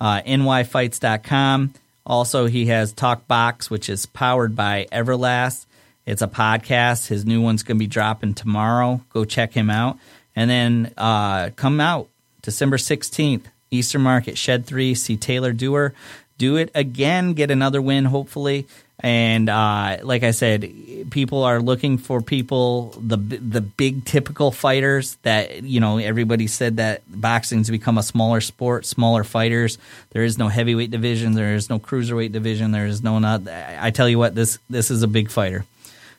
[0.00, 1.74] Uh, nyfights.com.
[2.06, 5.66] Also, he has Talk Box, which is powered by Everlast.
[6.06, 7.08] It's a podcast.
[7.08, 9.00] His new one's going to be dropping tomorrow.
[9.10, 9.98] Go check him out.
[10.36, 12.08] And then uh, come out
[12.42, 13.42] December 16th,
[13.72, 14.94] Eastern Market, Shed 3.
[14.94, 15.94] See Taylor Dewar.
[16.38, 17.34] Do it again.
[17.34, 18.66] Get another win, hopefully.
[19.02, 20.72] And uh, like I said,
[21.10, 26.76] people are looking for people the the big typical fighters that you know everybody said
[26.76, 29.76] that boxing's become a smaller sport, smaller fighters.
[30.10, 33.48] There is no heavyweight division, there is no cruiserweight division, there is no not.
[33.48, 35.64] I tell you what, this this is a big fighter.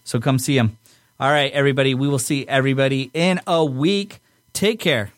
[0.03, 0.77] So come see him.
[1.21, 1.95] All right, everybody.
[1.95, 4.19] We will see everybody in a week.
[4.51, 5.13] Take care.